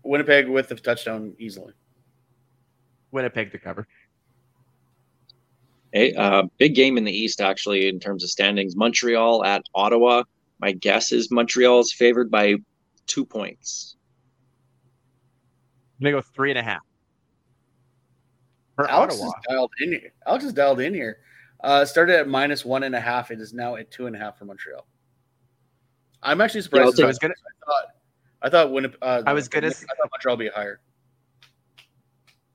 Winnipeg 0.03 0.47
with 0.47 0.69
the 0.69 0.75
touchdown 0.75 1.33
easily. 1.39 1.73
Winnipeg 3.11 3.51
to 3.51 3.57
cover. 3.57 3.87
Hey, 5.93 6.13
uh, 6.13 6.43
big 6.57 6.75
game 6.75 6.97
in 6.97 7.05
the 7.05 7.11
East 7.11 7.39
actually 7.39 7.87
in 7.87 7.99
terms 7.99 8.23
of 8.23 8.29
standings. 8.29 8.75
Montreal 8.75 9.45
at 9.45 9.63
Ottawa. 9.73 10.23
My 10.59 10.73
guess 10.73 11.11
is 11.11 11.31
Montreal 11.31 11.79
is 11.79 11.93
favored 11.93 12.29
by 12.29 12.55
two 13.07 13.25
points. 13.25 13.95
I'm 15.99 16.03
gonna 16.03 16.17
go 16.17 16.21
three 16.35 16.49
and 16.49 16.59
a 16.59 16.63
half. 16.63 16.81
For 18.75 18.89
Alex 18.89 19.15
Ottawa. 19.15 19.27
is 19.27 19.33
dialed 19.47 19.71
in 19.81 19.89
here. 19.91 20.13
Alex 20.27 20.43
is 20.45 20.53
dialed 20.53 20.79
in 20.81 20.93
here. 20.93 21.17
Uh, 21.63 21.85
started 21.85 22.15
at 22.19 22.27
minus 22.27 22.65
one 22.65 22.83
and 22.83 22.93
a 22.95 22.99
half. 22.99 23.31
It 23.31 23.39
is 23.39 23.53
now 23.53 23.75
at 23.75 23.89
two 23.89 24.07
and 24.07 24.15
a 24.15 24.19
half 24.19 24.37
for 24.37 24.45
Montreal. 24.45 24.85
I'm 26.21 26.41
actually 26.41 26.61
surprised. 26.61 26.97
take- 26.97 27.05
I 27.05 27.07
was 27.07 27.19
gonna 27.19 27.33
I 27.33 27.65
thought, 27.65 27.85
I 28.41 28.49
thought 28.49 28.71
Winnipeg. 28.71 28.97
Uh, 29.01 29.23
I 29.25 29.33
was 29.33 29.47
gonna 29.47 29.67
I 29.67 29.69
thought 29.71 30.09
Montreal 30.11 30.37
would 30.37 30.43
be 30.43 30.49
higher. 30.49 30.79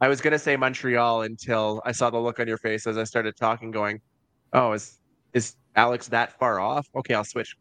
I 0.03 0.09
was 0.09 0.21
gonna 0.21 0.39
say 0.39 0.57
Montreal 0.57 1.23
until 1.23 1.83
I 1.85 1.93
saw 1.93 2.11
the 2.11 2.18
look 2.18 2.41
on 2.41 2.49
your 2.49 2.59
face 2.59 2.87
as 2.87 2.99
I 2.99 3.05
started 3.05 3.37
talking, 3.37 3.71
going, 3.71 4.01
"Oh, 4.53 4.73
is 4.73 4.99
is 5.33 5.57
Alex 5.77 6.09
that 6.09 6.39
far 6.39 6.61
off? 6.61 6.89
Okay, 6.95 7.14
I'll 7.14 7.25
switch." 7.25 7.57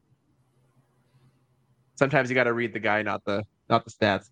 Sometimes 1.96 2.30
you 2.30 2.36
got 2.36 2.46
to 2.46 2.54
read 2.54 2.74
the 2.74 2.80
guy, 2.80 3.02
not 3.02 3.24
the 3.26 3.44
not 3.70 3.84
the 3.86 3.92
stats. 3.92 4.30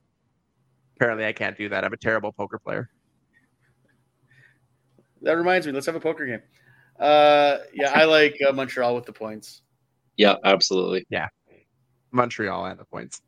Apparently, 0.96 1.26
I 1.26 1.34
can't 1.34 1.58
do 1.58 1.70
that. 1.70 1.84
I'm 1.84 1.94
a 1.94 1.98
terrible 1.98 2.32
poker 2.32 2.60
player. 2.60 2.90
That 5.22 5.34
reminds 5.34 5.68
me. 5.68 5.74
Let's 5.74 5.86
have 5.86 5.96
a 5.96 6.00
poker 6.00 6.26
game. 6.26 6.42
Uh, 7.00 7.58
yeah, 7.74 7.92
I 7.94 8.06
like 8.06 8.38
uh, 8.48 8.52
Montreal 8.52 8.96
with 8.96 9.06
the 9.06 9.14
points. 9.14 9.62
Yeah, 10.18 10.36
absolutely. 10.44 11.06
Yeah, 11.10 11.28
Montreal 12.12 12.66
and 12.66 12.80
the 12.80 12.86
points. 12.86 13.22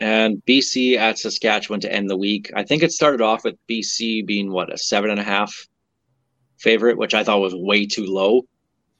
And 0.00 0.42
BC 0.46 0.96
at 0.96 1.18
Saskatchewan 1.18 1.80
to 1.80 1.92
end 1.92 2.08
the 2.08 2.16
week. 2.16 2.52
I 2.54 2.62
think 2.62 2.82
it 2.82 2.92
started 2.92 3.20
off 3.20 3.44
with 3.44 3.56
BC 3.68 4.26
being 4.26 4.52
what 4.52 4.72
a 4.72 4.78
seven 4.78 5.10
and 5.10 5.18
a 5.18 5.24
half 5.24 5.52
favorite, 6.58 6.98
which 6.98 7.14
I 7.14 7.24
thought 7.24 7.40
was 7.40 7.54
way 7.54 7.86
too 7.86 8.06
low. 8.06 8.42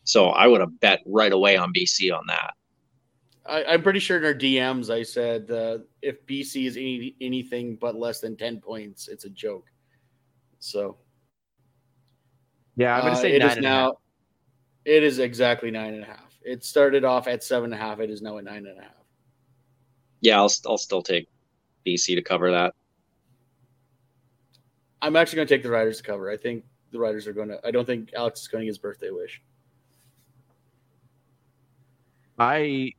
So 0.04 0.28
I 0.30 0.46
would 0.46 0.60
have 0.60 0.80
bet 0.80 1.00
right 1.06 1.32
away 1.32 1.56
on 1.56 1.72
BC 1.72 2.12
on 2.16 2.24
that. 2.28 2.54
I, 3.46 3.64
I'm 3.64 3.82
pretty 3.82 4.00
sure 4.00 4.18
in 4.18 4.24
our 4.24 4.34
DMs 4.34 4.90
I 4.90 5.02
said 5.02 5.50
uh, 5.50 5.78
if 6.02 6.24
BC 6.26 6.66
is 6.66 6.76
any, 6.76 7.14
anything 7.20 7.76
but 7.76 7.94
less 7.94 8.20
than 8.20 8.36
ten 8.36 8.60
points, 8.60 9.08
it's 9.08 9.24
a 9.24 9.30
joke. 9.30 9.66
So 10.58 10.96
Yeah, 12.78 12.94
I'm 12.94 13.02
gonna 13.02 13.12
uh, 13.14 13.16
say 13.16 13.34
it 13.34 13.40
nine 13.40 13.50
is 13.50 13.56
and 13.56 13.66
a 13.66 13.68
half. 13.68 13.88
now. 13.88 13.98
It 14.84 15.02
is 15.02 15.18
exactly 15.18 15.70
nine 15.72 15.94
and 15.94 16.04
a 16.04 16.06
half. 16.06 16.38
It 16.42 16.64
started 16.64 17.04
off 17.04 17.26
at 17.26 17.42
seven 17.42 17.72
and 17.72 17.74
a 17.74 17.84
half. 17.84 17.98
It 17.98 18.08
is 18.08 18.22
now 18.22 18.38
at 18.38 18.44
nine 18.44 18.66
and 18.66 18.78
a 18.78 18.82
half. 18.82 18.92
Yeah, 20.20 20.38
I'll, 20.38 20.50
I'll 20.64 20.78
still 20.78 21.02
take 21.02 21.28
BC 21.84 22.14
to 22.14 22.22
cover 22.22 22.52
that. 22.52 22.74
I'm 25.02 25.16
actually 25.16 25.36
going 25.36 25.48
to 25.48 25.54
take 25.54 25.62
the 25.64 25.70
Riders 25.70 25.98
to 25.98 26.02
cover. 26.04 26.30
I 26.30 26.36
think 26.36 26.64
the 26.92 27.00
Riders 27.00 27.26
are 27.26 27.32
going 27.32 27.48
to. 27.48 27.60
I 27.66 27.72
don't 27.72 27.84
think 27.84 28.12
Alex 28.14 28.42
is 28.42 28.48
going 28.48 28.62
to 28.62 28.66
get 28.66 28.70
his 28.70 28.78
birthday 28.78 29.10
wish. 29.10 29.42
I 32.38 32.92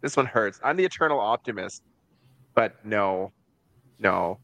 this 0.00 0.16
one 0.16 0.24
hurts. 0.26 0.58
I'm 0.64 0.76
the 0.78 0.84
eternal 0.84 1.20
optimist, 1.20 1.82
but 2.54 2.82
no, 2.82 3.30
no. 3.98 4.38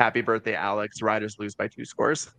Happy 0.00 0.22
birthday, 0.22 0.54
Alex. 0.54 1.02
Riders 1.02 1.36
lose 1.38 1.54
by 1.54 1.68
two 1.68 1.84
scores. 1.84 2.30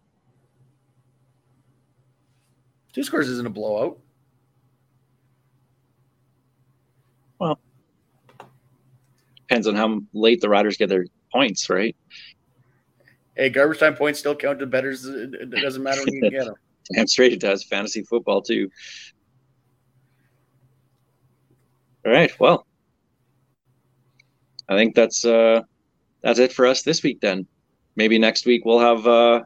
Two 3.00 3.04
scores 3.06 3.30
isn't 3.30 3.48
a 3.48 3.50
blowout. 3.50 3.98
Well, 7.40 7.58
depends 9.38 9.68
on 9.68 9.76
how 9.76 10.02
late 10.12 10.42
the 10.42 10.50
Riders 10.50 10.76
get 10.76 10.90
their 10.90 11.06
points, 11.32 11.70
right? 11.70 11.96
Hey, 13.38 13.52
garbage 13.52 13.80
time 13.80 13.96
points 13.96 14.20
still 14.20 14.36
count 14.36 14.60
to 14.60 14.66
betters. 14.66 15.06
It 15.06 15.34
it 15.34 15.50
doesn't 15.62 15.82
matter 15.82 16.02
when 16.04 16.14
you 16.14 16.30
get 16.30 16.44
them. 16.44 16.56
Damn 16.94 17.08
straight 17.08 17.32
it 17.32 17.40
does. 17.40 17.64
Fantasy 17.64 18.04
football 18.04 18.42
too. 18.42 18.70
All 22.06 22.12
right. 22.12 22.38
Well, 22.38 22.68
I 24.68 24.76
think 24.76 24.94
that's 24.94 25.24
uh 25.24 25.62
that's 26.22 26.40
it 26.40 26.52
for 26.52 26.68
us 26.68 26.82
this 26.82 27.02
week. 27.02 27.22
Then 27.22 27.48
maybe 27.96 28.20
next 28.20 28.46
week 28.46 28.66
we'll 28.66 28.82
have 28.82 29.08
uh, 29.08 29.44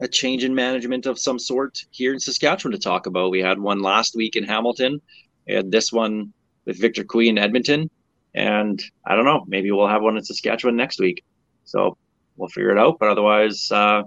a 0.00 0.08
change 0.08 0.44
in 0.44 0.54
management 0.54 1.06
of 1.06 1.18
some 1.18 1.38
sort 1.38 1.84
here 1.90 2.12
in 2.12 2.20
Saskatchewan 2.20 2.72
to 2.72 2.78
talk 2.78 3.06
about. 3.06 3.30
We 3.30 3.40
had 3.40 3.58
one 3.58 3.80
last 3.82 4.14
week 4.16 4.36
in 4.36 4.44
Hamilton. 4.44 5.00
and 5.46 5.70
this 5.72 5.92
one 5.92 6.32
with 6.64 6.78
Victor 6.80 7.02
Cui 7.04 7.28
in 7.28 7.38
Edmonton, 7.38 7.90
and 8.34 8.80
I 9.06 9.16
don't 9.16 9.24
know. 9.24 9.44
Maybe 9.48 9.70
we'll 9.70 9.88
have 9.88 10.02
one 10.02 10.16
in 10.16 10.22
Saskatchewan 10.24 10.76
next 10.76 11.00
week. 11.00 11.24
So 11.64 11.96
we'll 12.36 12.48
figure 12.48 12.70
it 12.70 12.78
out. 12.78 12.98
But 13.00 13.08
otherwise, 13.08 13.70
uh, 13.72 14.02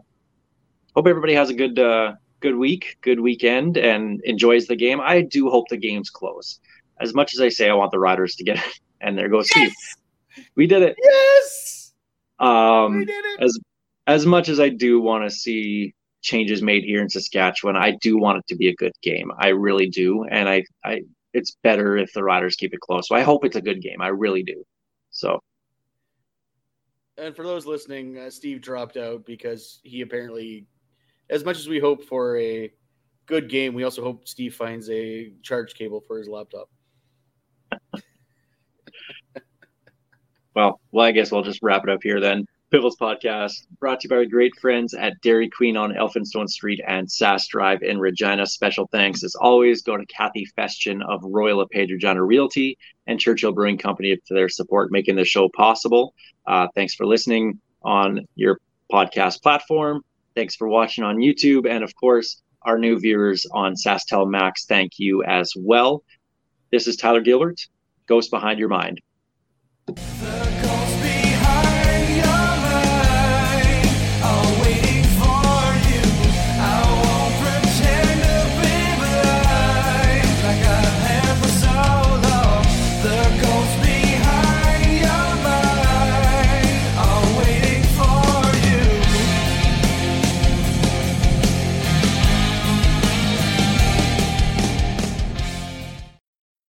hope 0.95 1.07
everybody 1.07 1.33
has 1.33 1.49
a 1.49 1.53
good 1.53 1.77
uh, 1.79 2.13
good 2.39 2.55
week, 2.55 2.97
good 3.01 3.19
weekend, 3.19 3.77
and 3.77 4.21
enjoys 4.23 4.67
the 4.67 4.75
game. 4.75 5.01
I 5.01 5.21
do 5.21 5.49
hope 5.49 5.67
the 5.69 5.77
game's 5.77 6.09
close. 6.09 6.59
As 7.01 7.13
much 7.13 7.33
as 7.33 7.41
I 7.41 7.49
say 7.49 7.69
I 7.69 7.73
want 7.73 7.91
the 7.91 7.99
Riders 7.99 8.35
to 8.35 8.43
get 8.43 8.57
it, 8.57 8.79
and 9.01 9.17
there 9.17 9.29
goes 9.29 9.49
Steve. 9.49 9.73
We 10.55 10.65
did 10.67 10.81
it. 10.83 10.95
Yes, 11.01 11.93
we 12.39 12.45
Um, 12.47 13.05
did 13.05 13.25
it. 13.25 13.41
as 13.43 13.57
as 14.07 14.25
much 14.25 14.49
as 14.49 14.59
I 14.59 14.69
do 14.69 15.01
want 15.01 15.23
to 15.23 15.35
see 15.35 15.93
changes 16.21 16.61
made 16.61 16.83
here 16.83 17.01
in 17.01 17.09
Saskatchewan, 17.09 17.75
I 17.75 17.91
do 18.01 18.17
want 18.17 18.39
it 18.39 18.47
to 18.47 18.55
be 18.55 18.69
a 18.69 18.75
good 18.75 18.93
game. 19.01 19.31
I 19.37 19.49
really 19.49 19.89
do, 19.89 20.23
and 20.23 20.47
I, 20.49 20.63
I 20.83 21.01
it's 21.33 21.57
better 21.63 21.97
if 21.97 22.13
the 22.13 22.23
Riders 22.23 22.55
keep 22.55 22.73
it 22.73 22.79
close. 22.79 23.07
So 23.07 23.15
I 23.15 23.21
hope 23.21 23.45
it's 23.45 23.55
a 23.55 23.61
good 23.61 23.81
game. 23.81 24.01
I 24.01 24.07
really 24.07 24.43
do. 24.43 24.63
So 25.11 25.39
And 27.17 27.35
for 27.35 27.43
those 27.43 27.65
listening, 27.65 28.17
uh, 28.17 28.29
Steve 28.29 28.61
dropped 28.61 28.97
out 28.97 29.25
because 29.25 29.79
he 29.83 30.01
apparently, 30.01 30.67
as 31.29 31.43
much 31.43 31.57
as 31.57 31.67
we 31.67 31.79
hope 31.79 32.03
for 32.05 32.37
a 32.37 32.71
good 33.25 33.49
game, 33.49 33.73
we 33.73 33.83
also 33.83 34.03
hope 34.03 34.27
Steve 34.27 34.55
finds 34.55 34.89
a 34.89 35.31
charge 35.41 35.73
cable 35.75 36.01
for 36.01 36.17
his 36.17 36.27
laptop. 36.27 36.69
Well, 40.55 40.79
well, 40.91 41.05
I 41.05 41.11
guess 41.11 41.31
we'll 41.31 41.43
just 41.43 41.61
wrap 41.63 41.83
it 41.83 41.89
up 41.89 42.03
here 42.03 42.19
then. 42.19 42.45
Piffles 42.73 42.97
Podcast 42.97 43.67
brought 43.79 43.99
to 43.99 44.05
you 44.05 44.09
by 44.09 44.15
our 44.15 44.25
great 44.25 44.55
friends 44.55 44.95
at 44.95 45.21
Dairy 45.21 45.47
Queen 45.47 45.77
on 45.77 45.93
Elphinstone 45.93 46.49
Street 46.49 46.81
and 46.87 47.07
Sask 47.07 47.47
Drive 47.49 47.83
in 47.83 47.99
Regina. 47.99 48.47
Special 48.47 48.89
thanks, 48.91 49.23
as 49.23 49.35
always, 49.35 49.83
go 49.83 49.95
to 49.95 50.03
Kathy 50.07 50.47
Festian 50.57 51.07
of 51.07 51.21
Royal 51.23 51.59
LePage 51.59 51.91
Regina 51.91 52.23
Realty 52.23 52.75
and 53.05 53.19
Churchill 53.19 53.51
Brewing 53.51 53.77
Company 53.77 54.17
for 54.27 54.33
their 54.33 54.49
support 54.49 54.91
making 54.91 55.15
the 55.15 55.23
show 55.23 55.49
possible. 55.49 56.15
Uh, 56.47 56.67
thanks 56.73 56.95
for 56.95 57.05
listening 57.05 57.59
on 57.83 58.25
your 58.33 58.59
podcast 58.91 59.43
platform. 59.43 60.03
Thanks 60.33 60.55
for 60.55 60.67
watching 60.67 61.03
on 61.03 61.17
YouTube. 61.17 61.69
And 61.69 61.83
of 61.83 61.93
course, 61.95 62.41
our 62.63 62.79
new 62.79 62.99
viewers 62.99 63.45
on 63.51 63.75
SaskTel 63.75 64.27
Max, 64.27 64.65
thank 64.65 64.93
you 64.97 65.23
as 65.25 65.53
well. 65.55 66.03
This 66.71 66.87
is 66.87 66.95
Tyler 66.95 67.21
Gilbert, 67.21 67.67
Ghost 68.07 68.31
Behind 68.31 68.57
Your 68.57 68.69
Mind. 68.69 68.99